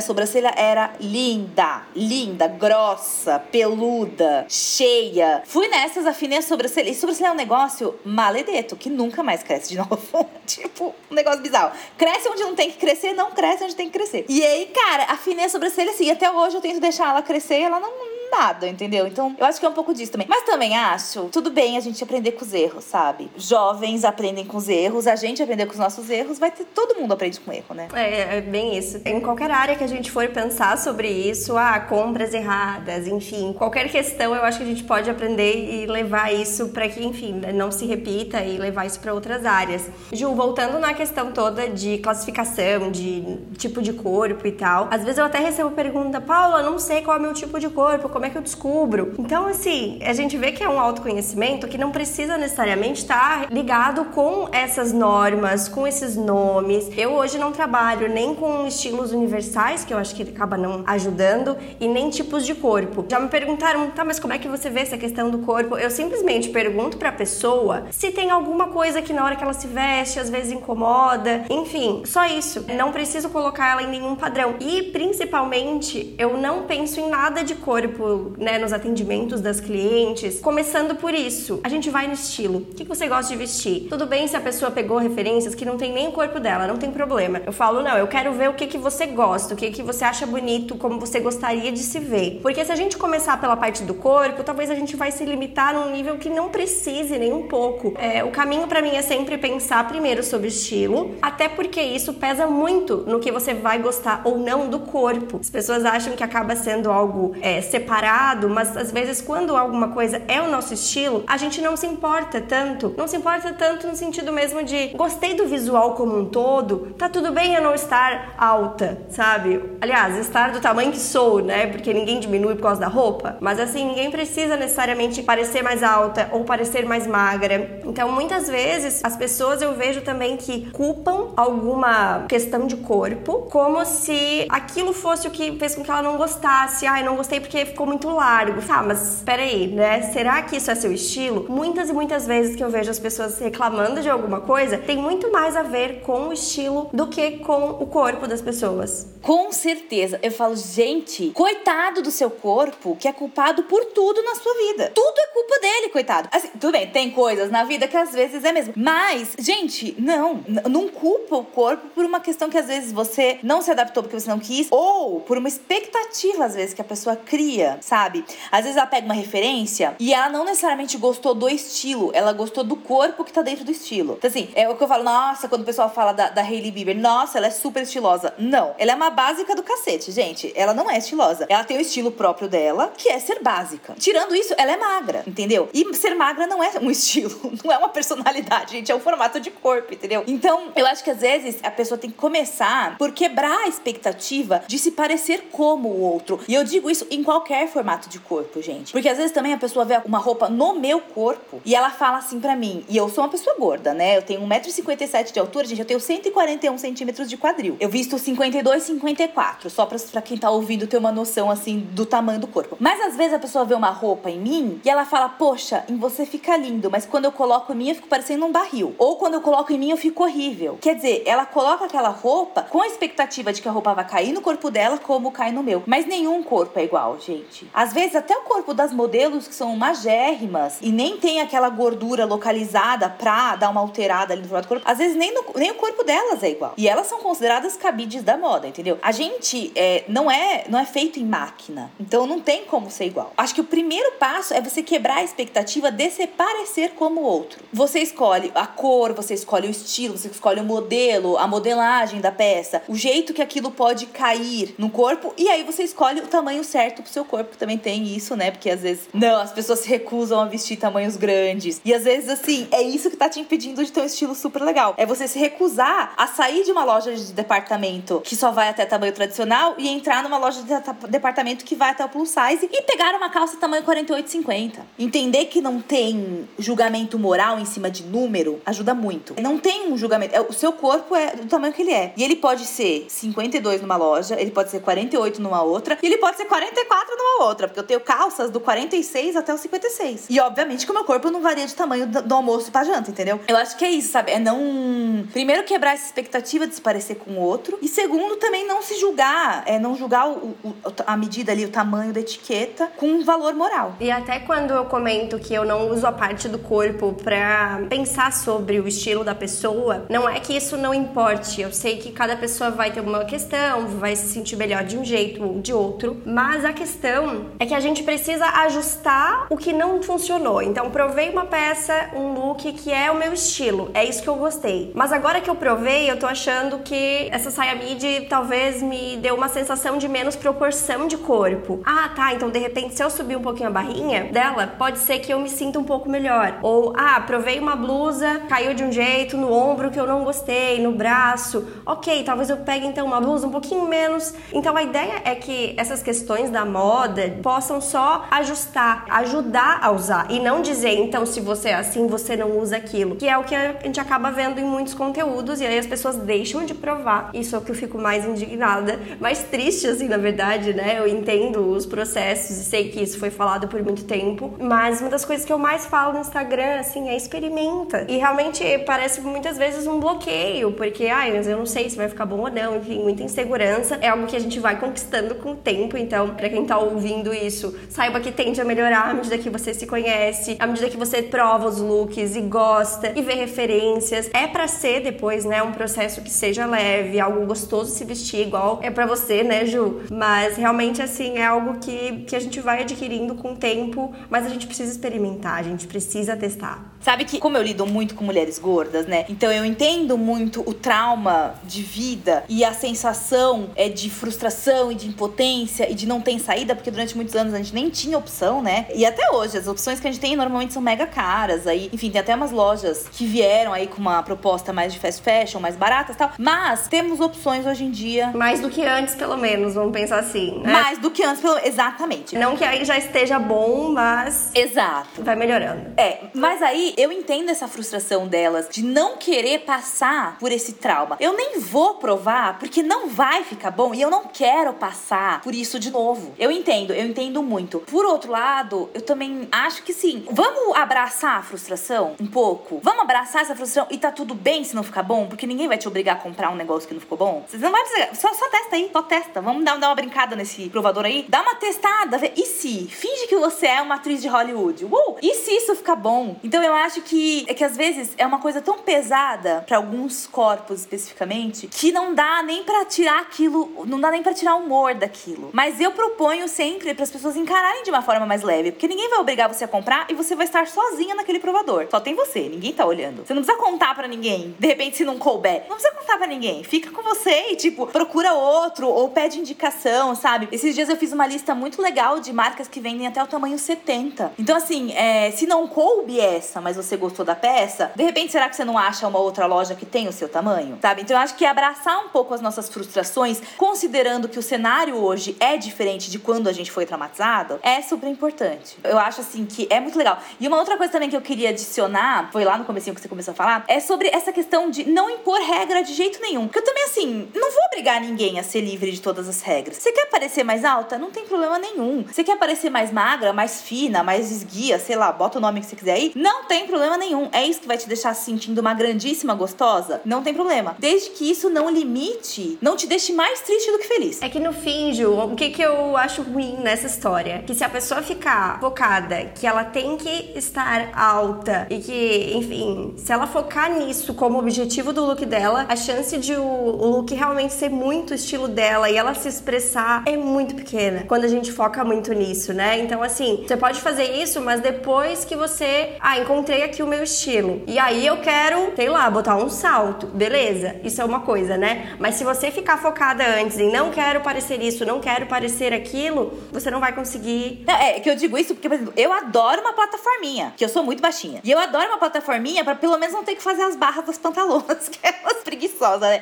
sobrancelha 0.00 0.54
era 0.56 0.94
linda, 0.98 1.82
linda, 1.94 2.48
grossa, 2.48 3.38
peluda, 3.38 4.46
cheia. 4.48 5.42
Fui 5.44 5.68
nessas, 5.68 6.06
afinei 6.06 6.38
a 6.38 6.42
sobrancelha. 6.42 6.88
E 6.88 6.94
sobrancelha 6.94 7.28
é 7.28 7.32
um 7.32 7.36
negócio 7.36 7.94
maledeto, 8.02 8.76
que 8.76 8.88
nunca 8.88 9.22
mais 9.22 9.42
cresce 9.42 9.68
de 9.68 9.76
novo. 9.78 10.26
tipo, 10.46 10.94
um 11.10 11.14
negócio 11.14 11.42
bizarro. 11.42 11.76
Cresce 11.98 12.30
onde 12.30 12.42
não 12.44 12.54
tem 12.54 12.70
que 12.70 12.78
crescer, 12.78 13.12
não 13.12 13.30
cresce 13.32 13.64
onde 13.64 13.76
tem 13.76 13.90
que 13.90 13.98
crescer. 13.98 14.24
E 14.26 14.42
aí, 14.42 14.66
cara, 14.66 15.04
afinei 15.12 15.44
a 15.44 15.48
sobrancelha 15.50 15.90
assim. 15.90 16.04
E 16.04 16.10
até 16.10 16.30
hoje 16.30 16.56
eu 16.56 16.62
tento 16.62 16.80
deixar 16.80 17.10
ela 17.10 17.20
crescer 17.20 17.60
e 17.60 17.64
ela 17.64 17.78
não 17.78 18.19
nada, 18.30 18.68
entendeu? 18.68 19.06
Então, 19.06 19.34
eu 19.38 19.46
acho 19.46 19.58
que 19.58 19.66
é 19.66 19.68
um 19.68 19.74
pouco 19.74 19.92
disso 19.92 20.12
também. 20.12 20.26
Mas 20.28 20.44
também 20.44 20.76
acho, 20.76 21.24
tudo 21.24 21.50
bem 21.50 21.76
a 21.76 21.80
gente 21.80 22.02
aprender 22.02 22.32
com 22.32 22.44
os 22.44 22.52
erros, 22.54 22.84
sabe? 22.84 23.30
Jovens 23.36 24.04
aprendem 24.04 24.44
com 24.44 24.56
os 24.56 24.68
erros, 24.68 25.06
a 25.06 25.16
gente 25.16 25.42
aprender 25.42 25.66
com 25.66 25.72
os 25.72 25.78
nossos 25.78 26.08
erros, 26.08 26.38
vai 26.38 26.50
ter 26.50 26.64
todo 26.64 26.98
mundo 26.98 27.12
aprende 27.12 27.40
com 27.40 27.52
erro, 27.52 27.74
né? 27.74 27.88
É, 27.92 28.38
é 28.38 28.40
bem 28.40 28.76
isso. 28.76 29.00
Em 29.04 29.20
qualquer 29.20 29.50
área 29.50 29.76
que 29.76 29.84
a 29.84 29.86
gente 29.86 30.10
for 30.10 30.28
pensar 30.28 30.78
sobre 30.78 31.08
isso, 31.08 31.56
ah, 31.56 31.80
compras 31.80 32.32
erradas, 32.32 33.06
enfim, 33.06 33.52
qualquer 33.52 33.90
questão, 33.90 34.34
eu 34.34 34.42
acho 34.44 34.58
que 34.58 34.64
a 34.64 34.66
gente 34.66 34.84
pode 34.84 35.10
aprender 35.10 35.82
e 35.82 35.86
levar 35.86 36.32
isso 36.32 36.68
para 36.68 36.88
que, 36.88 37.04
enfim, 37.04 37.40
não 37.54 37.70
se 37.70 37.86
repita 37.86 38.42
e 38.42 38.58
levar 38.58 38.86
isso 38.86 39.00
para 39.00 39.12
outras 39.12 39.44
áreas. 39.44 39.88
Ju, 40.12 40.34
voltando 40.34 40.78
na 40.78 40.94
questão 40.94 41.32
toda 41.32 41.68
de 41.68 41.98
classificação, 41.98 42.90
de 42.90 43.38
tipo 43.58 43.82
de 43.82 43.92
corpo 43.92 44.46
e 44.46 44.52
tal, 44.52 44.88
às 44.90 45.02
vezes 45.02 45.18
eu 45.18 45.24
até 45.24 45.38
recebo 45.38 45.70
pergunta, 45.70 46.20
Paula, 46.20 46.62
não 46.62 46.78
sei 46.78 47.02
qual 47.02 47.16
é 47.16 47.20
o 47.20 47.22
meu 47.22 47.34
tipo 47.34 47.58
de 47.58 47.68
corpo, 47.68 48.08
como 48.20 48.26
é 48.26 48.30
que 48.30 48.36
eu 48.36 48.42
descubro? 48.42 49.14
Então, 49.18 49.46
assim, 49.46 49.98
a 50.04 50.12
gente 50.12 50.36
vê 50.36 50.52
que 50.52 50.62
é 50.62 50.68
um 50.68 50.78
autoconhecimento 50.78 51.66
que 51.66 51.78
não 51.78 51.90
precisa 51.90 52.36
necessariamente 52.36 53.00
estar 53.00 53.50
ligado 53.50 54.04
com 54.06 54.46
essas 54.52 54.92
normas, 54.92 55.70
com 55.70 55.86
esses 55.86 56.16
nomes. 56.16 56.90
Eu 56.98 57.12
hoje 57.12 57.38
não 57.38 57.50
trabalho 57.50 58.10
nem 58.10 58.34
com 58.34 58.66
estilos 58.66 59.10
universais, 59.10 59.86
que 59.86 59.94
eu 59.94 59.96
acho 59.96 60.14
que 60.14 60.20
ele 60.20 60.32
acaba 60.32 60.58
não 60.58 60.84
ajudando, 60.86 61.56
e 61.80 61.88
nem 61.88 62.10
tipos 62.10 62.44
de 62.44 62.54
corpo. 62.54 63.06
Já 63.08 63.18
me 63.18 63.28
perguntaram, 63.28 63.90
tá, 63.90 64.04
mas 64.04 64.20
como 64.20 64.34
é 64.34 64.38
que 64.38 64.48
você 64.48 64.68
vê 64.68 64.80
essa 64.80 64.98
questão 64.98 65.30
do 65.30 65.38
corpo? 65.38 65.78
Eu 65.78 65.90
simplesmente 65.90 66.50
pergunto 66.50 66.98
pra 66.98 67.10
pessoa 67.10 67.86
se 67.90 68.10
tem 68.10 68.30
alguma 68.30 68.66
coisa 68.66 69.00
que 69.00 69.14
na 69.14 69.24
hora 69.24 69.34
que 69.34 69.42
ela 69.42 69.54
se 69.54 69.66
veste 69.66 70.20
às 70.20 70.28
vezes 70.28 70.52
incomoda. 70.52 71.46
Enfim, 71.48 72.02
só 72.04 72.26
isso. 72.26 72.66
Não 72.76 72.92
preciso 72.92 73.30
colocar 73.30 73.70
ela 73.70 73.82
em 73.82 73.88
nenhum 73.88 74.14
padrão. 74.14 74.56
E 74.60 74.82
principalmente, 74.82 76.14
eu 76.18 76.36
não 76.36 76.64
penso 76.64 77.00
em 77.00 77.08
nada 77.08 77.42
de 77.42 77.54
corpo 77.54 78.09
né, 78.36 78.58
nos 78.58 78.72
atendimentos 78.72 79.40
das 79.40 79.60
clientes. 79.60 80.40
Começando 80.40 80.94
por 80.94 81.14
isso, 81.14 81.60
a 81.62 81.68
gente 81.68 81.90
vai 81.90 82.06
no 82.06 82.14
estilo. 82.14 82.58
O 82.58 82.74
que 82.74 82.84
você 82.84 83.06
gosta 83.06 83.32
de 83.32 83.38
vestir? 83.38 83.86
Tudo 83.88 84.06
bem 84.06 84.26
se 84.26 84.36
a 84.36 84.40
pessoa 84.40 84.70
pegou 84.70 84.98
referências 84.98 85.54
que 85.54 85.64
não 85.64 85.76
tem 85.76 85.92
nem 85.92 86.08
o 86.08 86.12
corpo 86.12 86.40
dela, 86.40 86.66
não 86.66 86.76
tem 86.76 86.90
problema. 86.90 87.40
Eu 87.46 87.52
falo, 87.52 87.82
não, 87.82 87.96
eu 87.96 88.06
quero 88.06 88.32
ver 88.32 88.48
o 88.50 88.54
que, 88.54 88.66
que 88.66 88.78
você 88.78 89.06
gosta, 89.06 89.54
o 89.54 89.56
que, 89.56 89.70
que 89.70 89.82
você 89.82 90.04
acha 90.04 90.26
bonito, 90.26 90.76
como 90.76 90.98
você 90.98 91.20
gostaria 91.20 91.70
de 91.70 91.78
se 91.78 91.98
ver. 91.98 92.40
Porque 92.42 92.64
se 92.64 92.72
a 92.72 92.76
gente 92.76 92.96
começar 92.96 93.40
pela 93.40 93.56
parte 93.56 93.82
do 93.84 93.94
corpo, 93.94 94.42
talvez 94.42 94.70
a 94.70 94.74
gente 94.74 94.96
vai 94.96 95.10
se 95.10 95.24
limitar 95.24 95.72
num 95.74 95.90
nível 95.90 96.18
que 96.18 96.28
não 96.28 96.48
precise 96.48 97.18
nem 97.18 97.32
um 97.32 97.46
pouco. 97.46 97.94
É, 97.98 98.24
o 98.24 98.30
caminho 98.30 98.66
para 98.66 98.82
mim 98.82 98.96
é 98.96 99.02
sempre 99.02 99.38
pensar 99.38 99.86
primeiro 99.88 100.22
sobre 100.22 100.48
estilo, 100.48 101.14
até 101.22 101.48
porque 101.48 101.80
isso 101.80 102.14
pesa 102.14 102.46
muito 102.46 102.98
no 103.06 103.20
que 103.20 103.30
você 103.30 103.54
vai 103.54 103.78
gostar 103.78 104.22
ou 104.24 104.38
não 104.38 104.68
do 104.68 104.80
corpo. 104.80 105.38
As 105.40 105.50
pessoas 105.50 105.84
acham 105.84 106.14
que 106.14 106.24
acaba 106.24 106.56
sendo 106.56 106.90
algo 106.90 107.34
é, 107.40 107.60
separado 107.60 107.99
mas 108.48 108.76
às 108.76 108.90
vezes 108.90 109.20
quando 109.20 109.56
alguma 109.56 109.88
coisa 109.88 110.22
é 110.26 110.40
o 110.40 110.50
nosso 110.50 110.74
estilo, 110.74 111.24
a 111.26 111.36
gente 111.36 111.60
não 111.60 111.76
se 111.76 111.86
importa 111.86 112.40
tanto. 112.40 112.94
Não 112.96 113.06
se 113.06 113.16
importa 113.16 113.52
tanto 113.52 113.86
no 113.86 113.96
sentido 113.96 114.32
mesmo 114.32 114.62
de 114.62 114.88
gostei 114.88 115.34
do 115.34 115.46
visual 115.46 115.94
como 115.94 116.16
um 116.16 116.24
todo, 116.24 116.94
tá 116.98 117.08
tudo 117.08 117.32
bem 117.32 117.54
eu 117.54 117.62
não 117.62 117.74
estar 117.74 118.34
alta, 118.38 119.02
sabe? 119.08 119.62
Aliás, 119.80 120.16
estar 120.16 120.52
do 120.52 120.60
tamanho 120.60 120.92
que 120.92 120.98
sou, 120.98 121.42
né? 121.42 121.66
Porque 121.66 121.92
ninguém 121.92 122.20
diminui 122.20 122.54
por 122.54 122.62
causa 122.62 122.80
da 122.80 122.88
roupa, 122.88 123.36
mas 123.40 123.58
assim, 123.58 123.84
ninguém 123.86 124.10
precisa 124.10 124.56
necessariamente 124.56 125.22
parecer 125.22 125.62
mais 125.62 125.82
alta 125.82 126.28
ou 126.32 126.44
parecer 126.44 126.86
mais 126.86 127.06
magra. 127.06 127.80
Então, 127.84 128.10
muitas 128.10 128.48
vezes 128.48 129.00
as 129.04 129.16
pessoas 129.16 129.62
eu 129.62 129.74
vejo 129.74 130.00
também 130.02 130.36
que 130.36 130.70
culpam 130.70 131.32
alguma 131.36 132.24
questão 132.28 132.66
de 132.66 132.76
corpo 132.76 133.48
como 133.50 133.84
se 133.84 134.46
aquilo 134.48 134.92
fosse 134.92 135.26
o 135.26 135.30
que 135.30 135.58
fez 135.58 135.74
com 135.74 135.82
que 135.82 135.90
ela 135.90 136.02
não 136.02 136.16
gostasse. 136.16 136.86
Ai, 136.86 137.02
não 137.02 137.16
gostei 137.16 137.40
porque 137.40 137.64
ficou 137.66 137.86
muito 137.90 138.08
largo. 138.08 138.62
Tá, 138.62 138.82
mas 138.82 139.22
peraí, 139.24 139.66
né? 139.66 140.02
Será 140.12 140.40
que 140.42 140.56
isso 140.56 140.70
é 140.70 140.74
seu 140.76 140.92
estilo? 140.92 141.46
Muitas 141.48 141.90
e 141.90 141.92
muitas 141.92 142.24
vezes 142.24 142.54
que 142.54 142.62
eu 142.62 142.70
vejo 142.70 142.88
as 142.88 143.00
pessoas 143.00 143.38
reclamando 143.40 144.00
de 144.00 144.08
alguma 144.08 144.40
coisa, 144.40 144.78
tem 144.78 144.96
muito 144.96 145.32
mais 145.32 145.56
a 145.56 145.62
ver 145.62 146.02
com 146.02 146.28
o 146.28 146.32
estilo 146.32 146.88
do 146.92 147.08
que 147.08 147.38
com 147.38 147.70
o 147.70 147.86
corpo 147.86 148.28
das 148.28 148.40
pessoas. 148.40 149.08
Com 149.20 149.50
certeza. 149.52 150.20
Eu 150.22 150.30
falo, 150.30 150.56
gente, 150.56 151.30
coitado 151.30 152.00
do 152.00 152.10
seu 152.10 152.30
corpo 152.30 152.96
que 152.98 153.08
é 153.08 153.12
culpado 153.12 153.64
por 153.64 153.84
tudo 153.86 154.22
na 154.22 154.34
sua 154.36 154.54
vida. 154.54 154.92
Tudo 154.94 155.14
é 155.18 155.26
culpa 155.32 155.58
dele, 155.60 155.88
coitado. 155.88 156.28
Assim, 156.32 156.48
tudo 156.60 156.72
bem, 156.72 156.86
tem 156.86 157.10
coisas 157.10 157.50
na 157.50 157.64
vida 157.64 157.88
que 157.88 157.96
às 157.96 158.12
vezes 158.12 158.44
é 158.44 158.52
mesmo. 158.52 158.72
Mas, 158.76 159.34
gente, 159.38 159.96
não. 159.98 160.44
Não 160.70 160.88
culpa 160.88 161.36
o 161.36 161.44
corpo 161.44 161.88
por 161.88 162.04
uma 162.04 162.20
questão 162.20 162.48
que 162.48 162.56
às 162.56 162.66
vezes 162.66 162.92
você 162.92 163.38
não 163.42 163.60
se 163.60 163.70
adaptou 163.70 164.02
porque 164.02 164.18
você 164.18 164.30
não 164.30 164.38
quis, 164.38 164.68
ou 164.70 165.20
por 165.20 165.36
uma 165.36 165.48
expectativa, 165.48 166.44
às 166.44 166.54
vezes, 166.54 166.72
que 166.72 166.80
a 166.80 166.84
pessoa 166.84 167.16
cria, 167.16 167.79
sabe? 167.80 168.24
Às 168.50 168.62
vezes 168.62 168.76
ela 168.76 168.86
pega 168.86 169.04
uma 169.04 169.14
referência 169.14 169.94
e 169.98 170.12
ela 170.12 170.28
não 170.28 170.44
necessariamente 170.44 170.96
gostou 170.96 171.34
do 171.34 171.48
estilo, 171.48 172.10
ela 172.14 172.32
gostou 172.32 172.64
do 172.64 172.76
corpo 172.76 173.24
que 173.24 173.32
tá 173.32 173.42
dentro 173.42 173.64
do 173.64 173.70
estilo. 173.70 174.14
Então, 174.18 174.28
assim, 174.28 174.50
é 174.54 174.68
o 174.68 174.76
que 174.76 174.82
eu 174.82 174.88
falo, 174.88 175.04
nossa, 175.04 175.48
quando 175.48 175.62
o 175.62 175.64
pessoal 175.64 175.90
fala 175.90 176.12
da, 176.12 176.28
da 176.28 176.42
Hailey 176.42 176.70
Bieber, 176.70 176.96
nossa, 176.96 177.38
ela 177.38 177.46
é 177.46 177.50
super 177.50 177.82
estilosa. 177.82 178.34
Não, 178.38 178.74
ela 178.78 178.92
é 178.92 178.94
uma 178.94 179.10
básica 179.10 179.54
do 179.54 179.62
cacete, 179.62 180.10
gente. 180.12 180.52
Ela 180.54 180.74
não 180.74 180.90
é 180.90 180.98
estilosa. 180.98 181.46
Ela 181.48 181.64
tem 181.64 181.76
o 181.76 181.80
estilo 181.80 182.10
próprio 182.10 182.48
dela, 182.48 182.92
que 182.96 183.08
é 183.08 183.18
ser 183.18 183.40
básica. 183.42 183.94
Tirando 183.98 184.34
isso, 184.34 184.54
ela 184.56 184.72
é 184.72 184.76
magra, 184.76 185.22
entendeu? 185.26 185.68
E 185.72 185.94
ser 185.94 186.14
magra 186.14 186.46
não 186.46 186.62
é 186.62 186.70
um 186.80 186.90
estilo, 186.90 187.52
não 187.64 187.72
é 187.72 187.78
uma 187.78 187.88
personalidade, 187.88 188.72
gente, 188.72 188.90
é 188.90 188.94
um 188.94 189.00
formato 189.00 189.40
de 189.40 189.50
corpo, 189.50 189.92
entendeu? 189.92 190.24
Então, 190.26 190.72
eu 190.74 190.86
acho 190.86 191.04
que 191.04 191.10
às 191.10 191.20
vezes 191.20 191.58
a 191.62 191.70
pessoa 191.70 191.98
tem 191.98 192.10
que 192.10 192.16
começar 192.16 192.96
por 192.96 193.12
quebrar 193.12 193.64
a 193.64 193.68
expectativa 193.68 194.62
de 194.66 194.78
se 194.78 194.92
parecer 194.92 195.48
como 195.52 195.88
o 195.88 196.00
outro. 196.00 196.40
E 196.48 196.54
eu 196.54 196.64
digo 196.64 196.90
isso 196.90 197.06
em 197.10 197.22
qualquer 197.22 197.59
formato 197.66 197.90
formato 197.90 198.08
de 198.08 198.18
corpo, 198.18 198.62
gente. 198.62 198.92
Porque 198.92 199.08
às 199.08 199.16
vezes 199.16 199.32
também 199.32 199.52
a 199.52 199.58
pessoa 199.58 199.84
vê 199.84 200.00
uma 200.04 200.18
roupa 200.18 200.48
no 200.48 200.74
meu 200.74 201.00
corpo 201.00 201.60
e 201.64 201.74
ela 201.74 201.90
fala 201.90 202.18
assim 202.18 202.38
pra 202.38 202.54
mim, 202.54 202.84
e 202.88 202.96
eu 202.96 203.08
sou 203.08 203.24
uma 203.24 203.30
pessoa 203.30 203.56
gorda, 203.58 203.92
né? 203.92 204.16
Eu 204.16 204.22
tenho 204.22 204.40
1,57m 204.42 205.32
de 205.32 205.40
altura, 205.40 205.66
gente, 205.66 205.80
eu 205.80 205.84
tenho 205.84 206.00
141 206.00 206.78
centímetros 206.78 207.28
de 207.28 207.36
quadril. 207.36 207.76
Eu 207.80 207.88
visto 207.88 208.18
52, 208.18 208.82
54, 208.82 209.68
só 209.70 209.86
pra, 209.86 209.98
pra 209.98 210.22
quem 210.22 210.38
tá 210.38 210.50
ouvindo 210.50 210.86
ter 210.86 210.96
uma 210.96 211.10
noção, 211.10 211.50
assim, 211.50 211.80
do 211.92 212.06
tamanho 212.06 212.38
do 212.38 212.46
corpo. 212.46 212.76
Mas 212.78 213.00
às 213.00 213.16
vezes 213.16 213.34
a 213.34 213.38
pessoa 213.38 213.64
vê 213.64 213.74
uma 213.74 213.90
roupa 213.90 214.30
em 214.30 214.38
mim 214.38 214.80
e 214.84 214.88
ela 214.88 215.04
fala, 215.04 215.28
poxa, 215.28 215.84
em 215.88 215.96
você 215.96 216.24
fica 216.24 216.56
lindo, 216.56 216.90
mas 216.90 217.06
quando 217.06 217.24
eu 217.24 217.32
coloco 217.32 217.72
em 217.72 217.76
mim 217.76 217.88
eu 217.88 217.94
fico 217.94 218.08
parecendo 218.08 218.44
um 218.46 218.52
barril. 218.52 218.94
Ou 218.98 219.16
quando 219.16 219.34
eu 219.34 219.40
coloco 219.40 219.72
em 219.72 219.78
mim 219.78 219.90
eu 219.90 219.96
fico 219.96 220.22
horrível. 220.22 220.78
Quer 220.80 220.94
dizer, 220.94 221.22
ela 221.26 221.44
coloca 221.44 221.84
aquela 221.84 222.08
roupa 222.08 222.62
com 222.62 222.82
a 222.82 222.86
expectativa 222.86 223.52
de 223.52 223.60
que 223.60 223.68
a 223.68 223.72
roupa 223.72 223.94
vai 223.94 224.06
cair 224.06 224.32
no 224.32 224.40
corpo 224.40 224.70
dela 224.70 224.98
como 224.98 225.32
cai 225.32 225.50
no 225.50 225.62
meu. 225.62 225.82
Mas 225.86 226.06
nenhum 226.06 226.42
corpo 226.42 226.78
é 226.78 226.84
igual, 226.84 227.18
gente. 227.18 227.49
Às 227.72 227.92
vezes 227.92 228.16
até 228.16 228.36
o 228.36 228.42
corpo 228.42 228.72
das 228.74 228.92
modelos 228.92 229.46
que 229.48 229.54
são 229.54 229.76
magérrimas 229.76 230.78
e 230.80 230.90
nem 230.90 231.16
tem 231.16 231.40
aquela 231.40 231.68
gordura 231.68 232.24
localizada 232.24 233.08
pra 233.08 233.56
dar 233.56 233.70
uma 233.70 233.80
alterada 233.80 234.32
ali 234.32 234.42
no 234.42 234.48
formato 234.48 234.66
do 234.66 234.68
corpo, 234.68 234.90
às 234.90 234.98
vezes 234.98 235.16
nem, 235.16 235.32
no, 235.34 235.44
nem 235.56 235.70
o 235.70 235.74
corpo 235.74 236.04
delas 236.04 236.42
é 236.42 236.50
igual. 236.50 236.74
E 236.76 236.88
elas 236.88 237.06
são 237.06 237.18
consideradas 237.18 237.76
cabides 237.76 238.22
da 238.22 238.36
moda, 238.36 238.68
entendeu? 238.68 238.98
A 239.02 239.12
gente 239.12 239.72
é, 239.74 240.04
não, 240.08 240.30
é, 240.30 240.64
não 240.68 240.78
é 240.78 240.84
feito 240.84 241.18
em 241.18 241.24
máquina, 241.24 241.90
então 241.98 242.26
não 242.26 242.40
tem 242.40 242.64
como 242.64 242.90
ser 242.90 243.06
igual. 243.06 243.32
Acho 243.36 243.54
que 243.54 243.60
o 243.60 243.64
primeiro 243.64 244.12
passo 244.12 244.54
é 244.54 244.60
você 244.60 244.82
quebrar 244.82 245.18
a 245.18 245.24
expectativa 245.24 245.90
de 245.90 246.10
se 246.10 246.26
parecer 246.26 246.90
como 246.90 247.20
o 247.20 247.24
outro. 247.24 247.62
Você 247.72 248.00
escolhe 248.00 248.50
a 248.54 248.66
cor, 248.66 249.12
você 249.12 249.34
escolhe 249.34 249.66
o 249.66 249.70
estilo, 249.70 250.16
você 250.16 250.28
escolhe 250.28 250.60
o 250.60 250.64
modelo, 250.64 251.38
a 251.38 251.46
modelagem 251.46 252.20
da 252.20 252.30
peça, 252.30 252.82
o 252.88 252.94
jeito 252.94 253.32
que 253.32 253.42
aquilo 253.42 253.70
pode 253.70 254.06
cair 254.06 254.74
no 254.78 254.90
corpo 254.90 255.32
e 255.36 255.48
aí 255.48 255.62
você 255.62 255.82
escolhe 255.82 256.20
o 256.20 256.26
tamanho 256.26 256.62
certo 256.62 257.02
pro 257.02 257.10
seu 257.10 257.24
corpo, 257.24 257.39
que 257.44 257.56
também 257.56 257.78
tem 257.78 258.04
isso, 258.14 258.36
né? 258.36 258.50
Porque 258.50 258.70
às 258.70 258.80
vezes, 258.80 259.08
não, 259.12 259.40
as 259.40 259.52
pessoas 259.52 259.80
se 259.80 259.88
recusam 259.88 260.40
a 260.40 260.44
vestir 260.44 260.76
tamanhos 260.76 261.16
grandes. 261.16 261.80
E 261.84 261.94
às 261.94 262.04
vezes, 262.04 262.28
assim, 262.28 262.68
é 262.70 262.82
isso 262.82 263.10
que 263.10 263.16
tá 263.16 263.28
te 263.28 263.40
impedindo 263.40 263.84
de 263.84 263.92
ter 263.92 264.00
um 264.00 264.06
estilo 264.06 264.34
super 264.34 264.62
legal. 264.62 264.94
É 264.96 265.06
você 265.06 265.26
se 265.26 265.38
recusar 265.38 266.12
a 266.16 266.26
sair 266.26 266.64
de 266.64 266.72
uma 266.72 266.84
loja 266.84 267.14
de 267.14 267.32
departamento 267.32 268.20
que 268.24 268.36
só 268.36 268.50
vai 268.50 268.68
até 268.68 268.84
tamanho 268.84 269.12
tradicional 269.12 269.74
e 269.78 269.88
entrar 269.88 270.22
numa 270.22 270.38
loja 270.38 270.62
de 270.62 271.08
departamento 271.08 271.64
que 271.64 271.74
vai 271.74 271.90
até 271.90 272.04
o 272.04 272.08
plus 272.08 272.30
size 272.30 272.68
e 272.70 272.82
pegar 272.82 273.14
uma 273.14 273.30
calça 273.30 273.56
tamanho 273.56 273.82
48, 273.82 274.30
50. 274.30 274.86
Entender 274.98 275.46
que 275.46 275.60
não 275.60 275.80
tem 275.80 276.48
julgamento 276.58 277.18
moral 277.18 277.58
em 277.58 277.64
cima 277.64 277.90
de 277.90 278.02
número 278.02 278.60
ajuda 278.64 278.94
muito. 278.94 279.34
Não 279.40 279.58
tem 279.58 279.92
um 279.92 279.96
julgamento. 279.96 280.34
É, 280.34 280.40
o 280.40 280.52
seu 280.52 280.72
corpo 280.72 281.14
é 281.14 281.36
do 281.36 281.46
tamanho 281.46 281.72
que 281.72 281.82
ele 281.82 281.92
é. 281.92 282.12
E 282.16 282.22
ele 282.22 282.36
pode 282.36 282.64
ser 282.64 283.06
52 283.08 283.82
numa 283.82 283.96
loja, 283.96 284.40
ele 284.40 284.50
pode 284.50 284.70
ser 284.70 284.80
48 284.80 285.40
numa 285.40 285.62
outra, 285.62 285.98
e 286.02 286.06
ele 286.06 286.18
pode 286.18 286.36
ser 286.36 286.44
44 286.46 287.16
numa 287.16 287.29
outra, 287.40 287.68
porque 287.68 287.80
eu 287.80 287.84
tenho 287.84 288.00
calças 288.00 288.50
do 288.50 288.60
46 288.60 289.36
até 289.36 289.52
o 289.52 289.58
56. 289.58 290.26
E 290.28 290.40
obviamente 290.40 290.84
que 290.84 290.90
o 290.90 290.94
meu 290.94 291.04
corpo 291.04 291.30
não 291.30 291.40
varia 291.40 291.66
de 291.66 291.74
tamanho 291.74 292.06
do, 292.06 292.22
do 292.22 292.34
almoço 292.34 292.70
pra 292.70 292.84
janta, 292.84 293.10
entendeu? 293.10 293.40
Eu 293.46 293.56
acho 293.56 293.76
que 293.76 293.84
é 293.84 293.90
isso, 293.90 294.12
sabe? 294.12 294.32
É 294.32 294.38
não. 294.38 295.24
Primeiro, 295.32 295.64
quebrar 295.64 295.94
essa 295.94 296.06
expectativa 296.06 296.66
de 296.66 296.74
se 296.74 296.80
parecer 296.80 297.16
com 297.16 297.32
o 297.32 297.40
outro. 297.40 297.78
E 297.80 297.88
segundo, 297.88 298.36
também 298.36 298.66
não 298.66 298.82
se 298.82 298.98
julgar. 298.98 299.62
É 299.66 299.78
não 299.78 299.94
julgar 299.96 300.28
o, 300.28 300.56
o, 300.64 300.74
a 301.06 301.16
medida 301.16 301.52
ali, 301.52 301.64
o 301.64 301.70
tamanho 301.70 302.12
da 302.12 302.20
etiqueta 302.20 302.90
com 302.96 303.06
um 303.06 303.24
valor 303.24 303.54
moral. 303.54 303.94
E 304.00 304.10
até 304.10 304.40
quando 304.40 304.72
eu 304.72 304.84
comento 304.84 305.38
que 305.38 305.54
eu 305.54 305.64
não 305.64 305.90
uso 305.90 306.06
a 306.06 306.12
parte 306.12 306.48
do 306.48 306.58
corpo 306.58 307.12
pra 307.12 307.80
pensar 307.88 308.32
sobre 308.32 308.80
o 308.80 308.88
estilo 308.88 309.24
da 309.24 309.34
pessoa, 309.34 310.06
não 310.08 310.28
é 310.28 310.40
que 310.40 310.56
isso 310.56 310.76
não 310.76 310.94
importe. 310.94 311.60
Eu 311.60 311.72
sei 311.72 311.98
que 311.98 312.12
cada 312.12 312.36
pessoa 312.36 312.70
vai 312.70 312.90
ter 312.90 313.00
uma 313.00 313.24
questão, 313.24 313.86
vai 313.86 314.16
se 314.16 314.28
sentir 314.28 314.56
melhor 314.56 314.84
de 314.84 314.96
um 314.96 315.04
jeito 315.04 315.42
ou 315.42 315.60
de 315.60 315.72
outro, 315.72 316.20
mas 316.24 316.64
a 316.64 316.72
questão 316.72 317.19
é 317.58 317.66
que 317.66 317.74
a 317.74 317.80
gente 317.80 318.02
precisa 318.02 318.46
ajustar 318.64 319.46
o 319.50 319.56
que 319.56 319.72
não 319.72 320.02
funcionou. 320.02 320.62
Então, 320.62 320.90
provei 320.90 321.30
uma 321.30 321.44
peça, 321.44 322.10
um 322.14 322.32
look 322.32 322.72
que 322.72 322.92
é 322.92 323.10
o 323.10 323.16
meu 323.16 323.32
estilo, 323.32 323.90
é 323.94 324.04
isso 324.04 324.22
que 324.22 324.28
eu 324.28 324.36
gostei. 324.36 324.92
Mas 324.94 325.12
agora 325.12 325.40
que 325.40 325.50
eu 325.50 325.54
provei, 325.54 326.10
eu 326.10 326.18
tô 326.18 326.26
achando 326.26 326.78
que 326.78 327.28
essa 327.30 327.50
saia 327.50 327.74
midi 327.74 328.26
talvez 328.28 328.82
me 328.82 329.16
deu 329.16 329.34
uma 329.34 329.48
sensação 329.48 329.98
de 329.98 330.08
menos 330.08 330.36
proporção 330.36 331.06
de 331.06 331.16
corpo. 331.16 331.80
Ah, 331.84 332.10
tá, 332.14 332.32
então 332.32 332.50
de 332.50 332.58
repente 332.58 332.94
se 332.94 333.02
eu 333.02 333.10
subir 333.10 333.36
um 333.36 333.42
pouquinho 333.42 333.68
a 333.68 333.72
barrinha 333.72 334.24
dela, 334.24 334.66
pode 334.66 334.98
ser 334.98 335.18
que 335.18 335.32
eu 335.32 335.40
me 335.40 335.48
sinta 335.48 335.78
um 335.78 335.84
pouco 335.84 336.08
melhor. 336.08 336.58
Ou, 336.62 336.94
ah, 336.96 337.20
provei 337.20 337.58
uma 337.58 337.76
blusa, 337.76 338.42
caiu 338.48 338.74
de 338.74 338.84
um 338.84 338.92
jeito 338.92 339.36
no 339.36 339.52
ombro 339.52 339.90
que 339.90 339.98
eu 339.98 340.06
não 340.06 340.24
gostei, 340.24 340.80
no 340.80 340.92
braço. 340.92 341.66
Ok, 341.84 342.22
talvez 342.24 342.50
eu 342.50 342.58
pegue 342.58 342.86
então 342.86 343.06
uma 343.06 343.20
blusa 343.20 343.46
um 343.46 343.50
pouquinho 343.50 343.86
menos. 343.86 344.34
Então 344.52 344.76
a 344.76 344.82
ideia 344.82 345.22
é 345.24 345.34
que 345.34 345.74
essas 345.76 346.02
questões 346.02 346.50
da 346.50 346.64
moda 346.64 347.09
possam 347.42 347.80
só 347.80 348.26
ajustar, 348.30 349.04
ajudar 349.08 349.80
a 349.82 349.90
usar 349.90 350.26
e 350.30 350.38
não 350.38 350.62
dizer 350.62 350.94
então 350.94 351.24
se 351.26 351.40
você 351.40 351.70
é 351.70 351.74
assim, 351.74 352.06
você 352.06 352.36
não 352.36 352.58
usa 352.58 352.76
aquilo, 352.76 353.16
que 353.16 353.28
é 353.28 353.36
o 353.36 353.44
que 353.44 353.54
a 353.54 353.74
gente 353.82 354.00
acaba 354.00 354.30
vendo 354.30 354.58
em 354.58 354.64
muitos 354.64 354.94
conteúdos 354.94 355.60
e 355.60 355.66
aí 355.66 355.78
as 355.78 355.86
pessoas 355.86 356.16
deixam 356.16 356.64
de 356.64 356.74
provar. 356.74 357.30
Isso 357.34 357.54
é 357.54 357.58
o 357.58 357.62
que 357.62 357.70
eu 357.70 357.74
fico 357.74 357.98
mais 357.98 358.24
indignada, 358.24 358.98
mais 359.20 359.42
triste 359.42 359.86
assim, 359.86 360.08
na 360.08 360.16
verdade, 360.16 360.72
né? 360.72 360.98
Eu 360.98 361.06
entendo 361.06 361.70
os 361.70 361.86
processos 361.86 362.56
e 362.56 362.64
sei 362.64 362.88
que 362.88 363.02
isso 363.02 363.18
foi 363.18 363.30
falado 363.30 363.68
por 363.68 363.82
muito 363.82 364.04
tempo, 364.04 364.54
mas 364.60 365.00
uma 365.00 365.10
das 365.10 365.24
coisas 365.24 365.44
que 365.44 365.52
eu 365.52 365.58
mais 365.58 365.86
falo 365.86 366.14
no 366.14 366.20
Instagram 366.20 366.80
assim 366.80 367.08
é 367.08 367.16
experimenta. 367.16 368.04
E 368.08 368.16
realmente 368.16 368.64
parece 368.86 369.20
muitas 369.20 369.58
vezes 369.58 369.86
um 369.86 369.98
bloqueio, 370.00 370.72
porque 370.72 371.06
ai, 371.06 371.32
mas 371.32 371.46
eu 371.48 371.56
não 371.56 371.66
sei 371.66 371.88
se 371.90 371.96
vai 371.96 372.08
ficar 372.08 372.26
bom 372.26 372.40
ou 372.40 372.50
não, 372.50 372.76
enfim, 372.76 373.02
muita 373.02 373.22
insegurança. 373.22 373.98
É 374.00 374.08
algo 374.08 374.26
que 374.26 374.36
a 374.36 374.40
gente 374.40 374.58
vai 374.58 374.78
conquistando 374.78 375.34
com 375.36 375.52
o 375.52 375.56
tempo, 375.56 375.96
então, 375.96 376.30
para 376.30 376.48
quem 376.48 376.64
tá 376.64 376.78
ouvindo 376.78 376.99
isso, 377.06 377.74
saiba 377.88 378.20
que 378.20 378.32
tende 378.32 378.60
a 378.60 378.64
melhorar 378.64 379.10
à 379.10 379.14
medida 379.14 379.38
que 379.38 379.50
você 379.50 379.72
se 379.74 379.86
conhece, 379.86 380.56
à 380.58 380.66
medida 380.66 380.88
que 380.88 380.96
você 380.96 381.22
prova 381.22 381.68
os 381.68 381.78
looks 381.78 382.36
e 382.36 382.40
gosta 382.40 383.12
e 383.16 383.22
vê 383.22 383.34
referências. 383.34 384.30
É 384.32 384.46
para 384.46 384.66
ser 384.66 385.00
depois, 385.00 385.44
né, 385.44 385.62
um 385.62 385.72
processo 385.72 386.22
que 386.22 386.30
seja 386.30 386.66
leve, 386.66 387.20
algo 387.20 387.44
gostoso 387.46 387.92
se 387.92 388.04
vestir 388.04 388.46
igual 388.46 388.80
é 388.82 388.90
para 388.90 389.06
você, 389.06 389.42
né, 389.42 389.64
Ju? 389.64 390.02
Mas 390.10 390.56
realmente 390.56 391.02
assim 391.02 391.38
é 391.38 391.46
algo 391.46 391.78
que, 391.78 392.24
que 392.26 392.36
a 392.36 392.40
gente 392.40 392.60
vai 392.60 392.82
adquirindo 392.82 393.34
com 393.34 393.52
o 393.52 393.56
tempo, 393.56 394.14
mas 394.28 394.46
a 394.46 394.48
gente 394.48 394.66
precisa 394.66 394.90
experimentar, 394.90 395.58
a 395.58 395.62
gente 395.62 395.86
precisa 395.86 396.36
testar. 396.36 396.89
Sabe 397.00 397.24
que 397.24 397.38
como 397.38 397.56
eu 397.56 397.62
lido 397.62 397.86
muito 397.86 398.14
com 398.14 398.24
mulheres 398.24 398.58
gordas, 398.58 399.06
né? 399.06 399.24
Então 399.28 399.50
eu 399.50 399.64
entendo 399.64 400.18
muito 400.18 400.62
o 400.68 400.74
trauma 400.74 401.54
de 401.64 401.82
vida 401.82 402.44
e 402.48 402.64
a 402.64 402.72
sensação 402.72 403.70
é 403.74 403.88
de 403.88 404.10
frustração 404.10 404.92
e 404.92 404.94
de 404.94 405.08
impotência 405.08 405.90
e 405.90 405.94
de 405.94 406.06
não 406.06 406.20
ter 406.20 406.38
saída, 406.38 406.74
porque 406.74 406.90
durante 406.90 407.16
muitos 407.16 407.34
anos 407.34 407.54
a 407.54 407.58
gente 407.58 407.74
nem 407.74 407.88
tinha 407.88 408.18
opção, 408.18 408.62
né? 408.62 408.86
E 408.94 409.04
até 409.06 409.30
hoje 409.30 409.56
as 409.56 409.66
opções 409.66 409.98
que 409.98 410.06
a 410.06 410.10
gente 410.10 410.20
tem 410.20 410.36
normalmente 410.36 410.72
são 410.72 410.82
mega 410.82 411.06
caras. 411.06 411.66
Aí, 411.66 411.90
enfim, 411.92 412.10
tem 412.10 412.20
até 412.20 412.34
umas 412.34 412.52
lojas 412.52 413.08
que 413.10 413.24
vieram 413.24 413.72
aí 413.72 413.86
com 413.86 414.00
uma 414.00 414.22
proposta 414.22 414.72
mais 414.72 414.92
de 414.92 414.98
fast 414.98 415.22
fashion, 415.22 415.60
mais 415.60 415.76
baratas, 415.76 416.16
tal. 416.16 416.32
Mas 416.38 416.86
temos 416.88 417.20
opções 417.20 417.66
hoje 417.66 417.84
em 417.84 417.90
dia 417.90 418.30
mais 418.34 418.60
do 418.60 418.68
que 418.70 418.82
antes, 418.82 419.14
pelo 419.14 419.36
menos, 419.36 419.74
vamos 419.74 419.92
pensar 419.92 420.18
assim. 420.18 420.60
Né? 420.60 420.72
Mais 420.72 420.98
do 420.98 421.10
que 421.10 421.22
antes, 421.22 421.40
pelo 421.40 421.58
exatamente. 421.58 422.36
Não 422.36 422.56
que 422.56 422.64
aí 422.64 422.84
já 422.84 422.98
esteja 422.98 423.38
bom, 423.38 423.92
mas 423.92 424.50
exato. 424.54 425.22
Vai 425.22 425.36
melhorando. 425.36 425.92
É, 425.96 426.24
mas 426.34 426.62
aí 426.62 426.89
eu 426.96 427.12
entendo 427.12 427.50
essa 427.50 427.68
frustração 427.68 428.26
delas 428.26 428.68
de 428.70 428.82
não 428.82 429.16
querer 429.16 429.60
passar 429.60 430.38
por 430.38 430.52
esse 430.52 430.74
trauma. 430.74 431.16
Eu 431.20 431.32
nem 431.32 431.58
vou 431.58 431.94
provar 431.94 432.58
porque 432.58 432.82
não 432.82 433.08
vai 433.08 433.44
ficar 433.44 433.70
bom 433.70 433.94
e 433.94 434.00
eu 434.00 434.10
não 434.10 434.24
quero 434.24 434.72
passar 434.74 435.40
por 435.40 435.54
isso 435.54 435.78
de 435.78 435.90
novo. 435.90 436.34
Eu 436.38 436.50
entendo, 436.50 436.92
eu 436.92 437.04
entendo 437.04 437.42
muito. 437.42 437.80
Por 437.80 438.04
outro 438.04 438.32
lado, 438.32 438.90
eu 438.94 439.02
também 439.02 439.48
acho 439.50 439.82
que 439.82 439.92
sim. 439.92 440.24
Vamos 440.30 440.76
abraçar 440.76 441.38
a 441.38 441.42
frustração 441.42 442.14
um 442.20 442.26
pouco? 442.26 442.80
Vamos 442.82 443.02
abraçar 443.02 443.42
essa 443.42 443.54
frustração 443.54 443.86
e 443.90 443.98
tá 443.98 444.10
tudo 444.10 444.34
bem 444.34 444.64
se 444.64 444.74
não 444.74 444.82
ficar 444.82 445.02
bom? 445.02 445.26
Porque 445.26 445.46
ninguém 445.46 445.68
vai 445.68 445.78
te 445.78 445.88
obrigar 445.88 446.16
a 446.16 446.18
comprar 446.18 446.50
um 446.50 446.56
negócio 446.56 446.88
que 446.88 446.94
não 446.94 447.00
ficou 447.00 447.18
bom. 447.18 447.44
Você 447.48 447.58
não 447.58 447.70
vai 447.70 447.82
precisar. 447.82 448.14
Só, 448.14 448.32
só 448.34 448.48
testa 448.48 448.76
aí, 448.76 448.90
só 448.92 449.02
testa. 449.02 449.40
Vamos 449.40 449.64
dar, 449.64 449.76
dar 449.78 449.88
uma 449.88 449.94
brincada 449.94 450.36
nesse 450.36 450.68
provador 450.68 451.04
aí. 451.04 451.26
Dá 451.28 451.42
uma 451.42 451.54
testada. 451.54 452.20
E 452.36 452.46
se? 452.46 452.86
Finge 452.88 453.26
que 453.26 453.36
você 453.36 453.66
é 453.66 453.82
uma 453.82 453.96
atriz 453.96 454.20
de 454.22 454.28
Hollywood. 454.28 454.84
Uh! 454.84 455.16
E 455.22 455.34
se 455.34 455.50
isso 455.50 455.74
ficar 455.74 455.96
bom? 455.96 456.36
Então 456.42 456.62
eu 456.62 456.74
acho 456.80 457.02
que 457.02 457.44
é 457.48 457.54
que 457.54 457.64
às 457.64 457.76
vezes 457.76 458.12
é 458.16 458.26
uma 458.26 458.38
coisa 458.38 458.60
tão 458.60 458.78
pesada 458.78 459.64
para 459.66 459.76
alguns 459.76 460.26
corpos 460.26 460.80
especificamente 460.80 461.66
que 461.68 461.92
não 461.92 462.14
dá 462.14 462.42
nem 462.42 462.64
para 462.64 462.84
tirar 462.84 463.20
aquilo, 463.20 463.84
não 463.86 464.00
dá 464.00 464.10
nem 464.10 464.22
para 464.22 464.34
tirar 464.34 464.56
o 464.56 464.60
humor 464.60 464.94
daquilo. 464.94 465.50
Mas 465.52 465.80
eu 465.80 465.92
proponho 465.92 466.48
sempre 466.48 466.94
para 466.94 467.04
as 467.04 467.10
pessoas 467.10 467.36
encararem 467.36 467.82
de 467.82 467.90
uma 467.90 468.02
forma 468.02 468.26
mais 468.26 468.42
leve, 468.42 468.72
porque 468.72 468.88
ninguém 468.88 469.08
vai 469.08 469.18
obrigar 469.18 469.52
você 469.52 469.64
a 469.64 469.68
comprar 469.68 470.06
e 470.08 470.14
você 470.14 470.34
vai 470.34 470.46
estar 470.46 470.66
sozinha 470.66 471.14
naquele 471.14 471.38
provador. 471.38 471.86
Só 471.90 472.00
tem 472.00 472.14
você, 472.14 472.48
ninguém 472.48 472.72
tá 472.72 472.84
olhando. 472.84 473.26
Você 473.26 473.34
não 473.34 473.42
precisa 473.42 473.62
contar 473.62 473.94
para 473.94 474.08
ninguém. 474.08 474.54
De 474.58 474.66
repente 474.66 474.96
se 474.96 475.04
não 475.04 475.18
couber, 475.18 475.64
não 475.68 475.76
precisa 475.76 475.94
contar 475.94 476.18
para 476.18 476.26
ninguém. 476.26 476.62
Fica 476.64 476.90
com 476.90 477.02
você 477.02 477.52
e 477.52 477.56
tipo, 477.56 477.86
procura 477.86 478.32
outro 478.32 478.88
ou 478.88 479.08
pede 479.10 479.38
indicação, 479.38 480.14
sabe? 480.14 480.48
Esses 480.52 480.74
dias 480.74 480.88
eu 480.88 480.96
fiz 480.96 481.12
uma 481.12 481.26
lista 481.26 481.54
muito 481.54 481.80
legal 481.82 482.20
de 482.20 482.32
marcas 482.32 482.68
que 482.68 482.80
vendem 482.80 483.06
até 483.06 483.22
o 483.22 483.26
tamanho 483.26 483.58
70. 483.58 484.32
Então 484.38 484.56
assim, 484.56 484.92
é, 484.92 485.30
se 485.32 485.46
não 485.46 485.66
coube 485.66 486.20
essa, 486.20 486.60
mas 486.60 486.69
você 486.76 486.96
gostou 486.96 487.24
da 487.24 487.34
peça, 487.34 487.92
de 487.94 488.02
repente 488.02 488.32
será 488.32 488.48
que 488.48 488.56
você 488.56 488.64
não 488.64 488.78
acha 488.78 489.06
uma 489.06 489.18
outra 489.18 489.46
loja 489.46 489.74
que 489.74 489.86
tem 489.86 490.08
o 490.08 490.12
seu 490.12 490.28
tamanho? 490.28 490.78
Sabe? 490.80 491.02
Então 491.02 491.16
eu 491.16 491.22
acho 491.22 491.34
que 491.34 491.44
abraçar 491.44 491.98
um 492.04 492.08
pouco 492.08 492.34
as 492.34 492.40
nossas 492.40 492.68
frustrações, 492.68 493.40
considerando 493.56 494.28
que 494.28 494.38
o 494.38 494.42
cenário 494.42 494.96
hoje 494.96 495.36
é 495.40 495.56
diferente 495.56 496.10
de 496.10 496.18
quando 496.18 496.48
a 496.48 496.52
gente 496.52 496.70
foi 496.70 496.86
traumatizado, 496.86 497.58
é 497.62 497.80
super 497.82 498.08
importante. 498.08 498.78
Eu 498.84 498.98
acho 498.98 499.20
assim 499.20 499.44
que 499.44 499.66
é 499.70 499.80
muito 499.80 499.96
legal. 499.96 500.18
E 500.38 500.46
uma 500.46 500.58
outra 500.58 500.76
coisa 500.76 500.92
também 500.92 501.10
que 501.10 501.16
eu 501.16 501.20
queria 501.20 501.50
adicionar, 501.50 502.30
foi 502.32 502.44
lá 502.44 502.56
no 502.56 502.64
comecinho 502.64 502.94
que 502.94 503.00
você 503.00 503.08
começou 503.08 503.32
a 503.32 503.34
falar, 503.34 503.64
é 503.68 503.80
sobre 503.80 504.08
essa 504.08 504.32
questão 504.32 504.70
de 504.70 504.84
não 504.84 505.10
impor 505.10 505.40
regra 505.40 505.82
de 505.82 505.94
jeito 505.94 506.20
nenhum. 506.20 506.46
Porque 506.46 506.58
eu 506.58 506.64
também 506.64 506.84
assim, 506.84 507.28
não 507.34 507.50
vou 507.50 507.60
obrigar 507.66 508.00
ninguém 508.00 508.38
a 508.38 508.42
ser 508.42 508.60
livre 508.60 508.90
de 508.90 509.00
todas 509.00 509.28
as 509.28 509.40
regras. 509.42 509.76
Você 509.76 509.92
quer 509.92 510.06
parecer 510.06 510.44
mais 510.44 510.64
alta? 510.64 510.98
Não 510.98 511.10
tem 511.10 511.24
problema 511.24 511.58
nenhum. 511.58 512.04
Você 512.04 512.24
quer 512.24 512.36
parecer 512.36 512.70
mais 512.70 512.92
magra, 512.92 513.32
mais 513.32 513.62
fina, 513.62 514.02
mais 514.02 514.30
esguia, 514.30 514.78
sei 514.78 514.96
lá, 514.96 515.12
bota 515.12 515.38
o 515.38 515.40
nome 515.40 515.60
que 515.60 515.66
você 515.66 515.76
quiser 515.76 515.94
aí? 515.94 516.12
Não 516.14 516.44
tem 516.44 516.59
problema 516.66 516.96
nenhum. 516.96 517.28
É 517.32 517.44
isso 517.46 517.60
que 517.60 517.68
vai 517.68 517.78
te 517.78 517.88
deixar 517.88 518.14
se 518.14 518.24
sentindo 518.24 518.58
uma 518.60 518.74
grandíssima 518.74 519.34
gostosa? 519.34 520.00
Não 520.04 520.22
tem 520.22 520.34
problema. 520.34 520.76
Desde 520.78 521.10
que 521.10 521.30
isso 521.30 521.50
não 521.50 521.70
limite, 521.70 522.58
não 522.60 522.76
te 522.76 522.86
deixe 522.86 523.12
mais 523.12 523.40
triste 523.40 523.70
do 523.70 523.78
que 523.78 523.88
feliz. 523.88 524.22
É 524.22 524.28
que 524.28 524.40
no 524.40 524.52
fim, 524.52 524.92
Ju, 524.92 525.12
o 525.12 525.34
que, 525.34 525.50
que 525.50 525.62
eu 525.62 525.96
acho 525.96 526.22
ruim 526.22 526.56
nessa 526.62 526.86
história? 526.86 527.42
Que 527.46 527.54
se 527.54 527.64
a 527.64 527.68
pessoa 527.68 528.02
ficar 528.02 528.60
focada 528.60 529.26
que 529.34 529.46
ela 529.46 529.64
tem 529.64 529.96
que 529.96 530.32
estar 530.34 530.90
alta 530.94 531.66
e 531.70 531.78
que, 531.78 532.32
enfim, 532.34 532.94
se 532.96 533.12
ela 533.12 533.26
focar 533.26 533.72
nisso 533.72 534.14
como 534.14 534.38
objetivo 534.38 534.92
do 534.92 535.04
look 535.04 535.24
dela, 535.24 535.66
a 535.68 535.76
chance 535.76 536.16
de 536.18 536.34
o, 536.34 536.42
o 536.42 536.86
look 536.96 537.14
realmente 537.14 537.54
ser 537.54 537.70
muito 537.70 538.14
estilo 538.14 538.48
dela 538.48 538.90
e 538.90 538.96
ela 538.96 539.14
se 539.14 539.28
expressar 539.28 540.02
é 540.06 540.16
muito 540.16 540.54
pequena 540.54 541.04
quando 541.06 541.24
a 541.24 541.28
gente 541.28 541.52
foca 541.52 541.84
muito 541.84 542.12
nisso, 542.12 542.52
né? 542.52 542.78
Então, 542.80 543.02
assim, 543.02 543.44
você 543.46 543.56
pode 543.56 543.80
fazer 543.80 544.22
isso, 544.22 544.40
mas 544.40 544.60
depois 544.60 545.24
que 545.24 545.36
você, 545.36 545.96
ah, 546.00 546.18
encontrei 546.18 546.49
aqui 546.62 546.82
o 546.82 546.86
meu 546.86 547.02
estilo 547.02 547.62
e 547.66 547.78
aí 547.78 548.06
eu 548.06 548.18
quero, 548.18 548.72
sei 548.74 548.88
lá, 548.88 549.08
botar 549.10 549.36
um 549.36 549.48
salto, 549.48 550.06
beleza? 550.06 550.80
Isso 550.84 551.00
é 551.00 551.04
uma 551.04 551.20
coisa, 551.20 551.56
né? 551.56 551.96
Mas 551.98 552.16
se 552.16 552.24
você 552.24 552.50
ficar 552.50 552.78
focada 552.78 553.24
antes 553.24 553.58
em 553.58 553.70
não 553.70 553.90
quero 553.90 554.20
parecer 554.20 554.60
isso, 554.62 554.84
não 554.84 555.00
quero 555.00 555.26
parecer 555.26 555.72
aquilo, 555.72 556.38
você 556.50 556.70
não 556.70 556.80
vai 556.80 556.92
conseguir. 556.92 557.64
É, 557.66 558.00
que 558.00 558.10
eu 558.10 558.14
digo 558.14 558.36
isso 558.36 558.54
porque, 558.54 558.68
por 558.68 558.74
exemplo, 558.74 558.92
eu 558.96 559.12
adoro 559.12 559.60
uma 559.60 559.72
plataforminha, 559.72 560.52
que 560.56 560.64
eu 560.64 560.68
sou 560.68 560.82
muito 560.82 561.00
baixinha. 561.00 561.40
E 561.44 561.50
eu 561.50 561.58
adoro 561.58 561.88
uma 561.88 561.98
plataforminha 561.98 562.64
para 562.64 562.74
pelo 562.74 562.98
menos 562.98 563.14
não 563.14 563.24
ter 563.24 563.34
que 563.34 563.42
fazer 563.42 563.62
as 563.62 563.76
barras 563.76 564.04
das 564.04 564.18
pantalonas, 564.18 564.88
que 564.90 564.98
é 565.06 565.14
umas 565.22 565.42
preguiçosas, 565.42 566.00
né? 566.00 566.20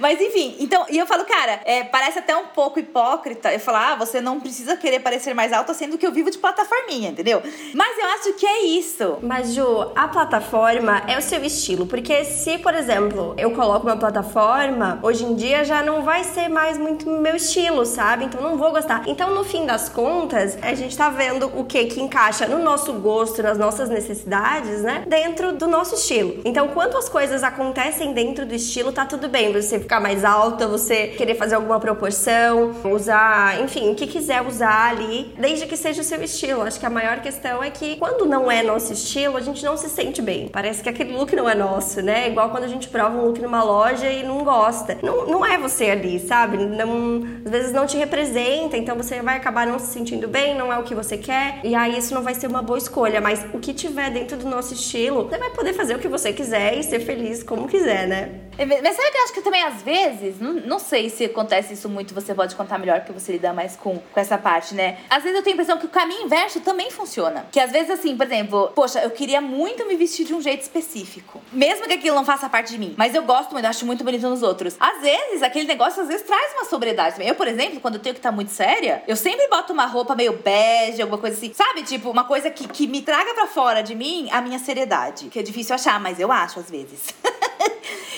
Mas 0.00 0.20
enfim, 0.20 0.56
então, 0.58 0.86
e 0.88 0.98
eu 0.98 1.06
falo, 1.06 1.24
cara, 1.24 1.60
é, 1.64 1.84
parece 1.84 2.18
até 2.18 2.36
um 2.36 2.46
pouco 2.46 2.78
hipócrita 2.78 3.52
eu 3.52 3.60
falar, 3.60 3.92
ah, 3.92 3.96
você 3.96 4.20
não 4.20 4.40
precisa 4.40 4.76
querer 4.76 5.00
parecer 5.00 5.34
mais 5.34 5.52
alta, 5.52 5.72
sendo 5.74 5.96
que 5.96 6.06
eu 6.06 6.12
vivo 6.12 6.30
de 6.30 6.38
plataforminha, 6.38 7.10
entendeu? 7.10 7.42
Mas 7.74 7.98
eu 7.98 8.06
acho 8.06 8.32
que 8.34 8.46
é 8.46 8.62
isso. 8.64 9.18
Mas, 9.22 9.54
Ju, 9.54 9.67
a 9.94 10.08
plataforma 10.08 11.02
é 11.06 11.18
o 11.18 11.22
seu 11.22 11.44
estilo, 11.44 11.86
porque 11.86 12.24
se, 12.24 12.58
por 12.58 12.74
exemplo, 12.74 13.34
eu 13.36 13.50
coloco 13.52 13.86
uma 13.86 13.96
plataforma, 13.96 14.98
hoje 15.02 15.24
em 15.24 15.34
dia 15.34 15.64
já 15.64 15.82
não 15.82 16.02
vai 16.02 16.24
ser 16.24 16.48
mais 16.48 16.78
muito 16.78 17.08
meu 17.10 17.36
estilo, 17.36 17.84
sabe? 17.84 18.24
Então 18.24 18.40
não 18.40 18.56
vou 18.56 18.70
gostar. 18.70 19.02
Então, 19.06 19.34
no 19.34 19.44
fim 19.44 19.66
das 19.66 19.88
contas, 19.88 20.58
a 20.62 20.74
gente 20.74 20.96
tá 20.96 21.10
vendo 21.10 21.50
o 21.54 21.64
que 21.64 21.84
que 21.86 22.00
encaixa 22.00 22.46
no 22.46 22.58
nosso 22.58 22.92
gosto, 22.94 23.42
nas 23.42 23.58
nossas 23.58 23.88
necessidades, 23.88 24.82
né? 24.82 25.04
Dentro 25.06 25.52
do 25.52 25.66
nosso 25.66 25.94
estilo. 25.94 26.40
Então, 26.44 26.68
quando 26.68 26.96
as 26.96 27.08
coisas 27.08 27.42
acontecem 27.42 28.12
dentro 28.12 28.46
do 28.46 28.54
estilo, 28.54 28.92
tá 28.92 29.04
tudo 29.04 29.28
bem. 29.28 29.52
Você 29.52 29.78
ficar 29.78 30.00
mais 30.00 30.24
alta, 30.24 30.66
você 30.66 31.08
querer 31.08 31.34
fazer 31.34 31.54
alguma 31.54 31.80
proporção, 31.80 32.72
usar, 32.84 33.60
enfim, 33.60 33.90
o 33.90 33.94
que 33.94 34.06
quiser 34.06 34.42
usar 34.42 34.90
ali, 34.90 35.32
desde 35.38 35.66
que 35.66 35.76
seja 35.76 36.00
o 36.00 36.04
seu 36.04 36.22
estilo. 36.22 36.62
Acho 36.62 36.78
que 36.78 36.86
a 36.86 36.90
maior 36.90 37.20
questão 37.20 37.62
é 37.62 37.70
que 37.70 37.96
quando 37.96 38.26
não 38.26 38.50
é 38.50 38.62
nosso 38.62 38.92
estilo, 38.92 39.40
gente 39.48 39.64
não 39.64 39.76
se 39.76 39.88
sente 39.88 40.22
bem. 40.22 40.48
Parece 40.48 40.82
que 40.82 40.88
aquele 40.88 41.12
look 41.12 41.34
não 41.34 41.48
é 41.48 41.54
nosso, 41.54 42.00
né? 42.02 42.28
Igual 42.28 42.50
quando 42.50 42.64
a 42.64 42.68
gente 42.68 42.88
prova 42.88 43.16
um 43.16 43.26
look 43.26 43.40
numa 43.40 43.62
loja 43.62 44.10
e 44.10 44.22
não 44.22 44.44
gosta. 44.44 44.98
Não, 45.02 45.26
não 45.26 45.44
é 45.44 45.58
você 45.58 45.90
ali, 45.90 46.18
sabe? 46.20 46.56
Não, 46.56 47.22
às 47.44 47.50
vezes 47.50 47.72
não 47.72 47.86
te 47.86 47.96
representa, 47.96 48.76
então 48.76 48.96
você 48.96 49.20
vai 49.22 49.36
acabar 49.36 49.66
não 49.66 49.78
se 49.78 49.92
sentindo 49.92 50.28
bem, 50.28 50.56
não 50.56 50.72
é 50.72 50.78
o 50.78 50.82
que 50.82 50.94
você 50.94 51.16
quer, 51.16 51.60
e 51.64 51.74
aí 51.74 51.98
isso 51.98 52.14
não 52.14 52.22
vai 52.22 52.34
ser 52.34 52.46
uma 52.46 52.62
boa 52.62 52.78
escolha. 52.78 53.20
Mas 53.20 53.44
o 53.52 53.58
que 53.58 53.72
tiver 53.72 54.10
dentro 54.10 54.36
do 54.36 54.48
nosso 54.48 54.74
estilo, 54.74 55.28
você 55.28 55.38
vai 55.38 55.50
poder 55.50 55.72
fazer 55.72 55.96
o 55.96 55.98
que 55.98 56.08
você 56.08 56.32
quiser 56.32 56.78
e 56.78 56.82
ser 56.82 57.00
feliz 57.00 57.42
como 57.42 57.68
quiser, 57.68 58.06
né? 58.06 58.47
É, 58.58 58.66
mas 58.66 58.96
sabe 58.96 59.10
que 59.12 59.18
eu 59.18 59.22
acho 59.22 59.32
que 59.32 59.40
também 59.40 59.62
às 59.62 59.82
vezes, 59.82 60.40
não, 60.40 60.52
não 60.52 60.78
sei 60.80 61.08
se 61.08 61.24
acontece 61.24 61.74
isso 61.74 61.88
muito, 61.88 62.12
você 62.12 62.34
pode 62.34 62.56
contar 62.56 62.76
melhor 62.76 63.00
porque 63.00 63.12
você 63.12 63.32
lida 63.32 63.52
mais 63.52 63.76
com, 63.76 63.98
com 63.98 64.20
essa 64.20 64.36
parte, 64.36 64.74
né? 64.74 64.98
Às 65.08 65.22
vezes 65.22 65.38
eu 65.38 65.44
tenho 65.44 65.54
a 65.54 65.56
impressão 65.56 65.78
que 65.78 65.86
o 65.86 65.88
caminho 65.88 66.22
inverso 66.22 66.60
também 66.60 66.90
funciona. 66.90 67.46
Que 67.52 67.60
às 67.60 67.70
vezes, 67.70 67.90
assim, 67.90 68.16
por 68.16 68.26
exemplo, 68.26 68.72
poxa, 68.74 69.00
eu 69.00 69.10
queria 69.10 69.40
muito 69.40 69.86
me 69.86 69.94
vestir 69.94 70.26
de 70.26 70.34
um 70.34 70.40
jeito 70.40 70.62
específico. 70.62 71.40
Mesmo 71.52 71.86
que 71.86 71.92
aquilo 71.92 72.16
não 72.16 72.24
faça 72.24 72.48
parte 72.48 72.72
de 72.72 72.78
mim. 72.78 72.94
Mas 72.96 73.14
eu 73.14 73.22
gosto 73.22 73.52
muito, 73.52 73.64
eu 73.64 73.70
acho 73.70 73.86
muito 73.86 74.02
bonito 74.02 74.28
nos 74.28 74.42
outros. 74.42 74.76
Às 74.80 75.00
vezes, 75.00 75.42
aquele 75.42 75.68
negócio 75.68 76.02
às 76.02 76.08
vezes 76.08 76.26
traz 76.26 76.52
uma 76.54 76.64
sobriedade. 76.64 77.16
Eu, 77.24 77.36
por 77.36 77.46
exemplo, 77.46 77.80
quando 77.80 77.94
eu 77.94 78.00
tenho 78.00 78.14
que 78.14 78.18
estar 78.18 78.30
tá 78.30 78.34
muito 78.34 78.50
séria, 78.50 79.02
eu 79.06 79.14
sempre 79.14 79.46
boto 79.48 79.72
uma 79.72 79.86
roupa 79.86 80.16
meio 80.16 80.32
bege, 80.32 81.00
alguma 81.00 81.18
coisa 81.18 81.36
assim. 81.36 81.52
Sabe? 81.54 81.82
Tipo, 81.82 82.10
uma 82.10 82.24
coisa 82.24 82.50
que, 82.50 82.66
que 82.66 82.86
me 82.88 83.02
traga 83.02 83.34
para 83.34 83.46
fora 83.46 83.82
de 83.82 83.94
mim 83.94 84.28
a 84.32 84.40
minha 84.40 84.58
seriedade. 84.58 85.28
Que 85.28 85.38
é 85.38 85.42
difícil 85.42 85.74
achar, 85.74 86.00
mas 86.00 86.18
eu 86.18 86.32
acho 86.32 86.58
às 86.58 86.68
vezes. 86.68 87.14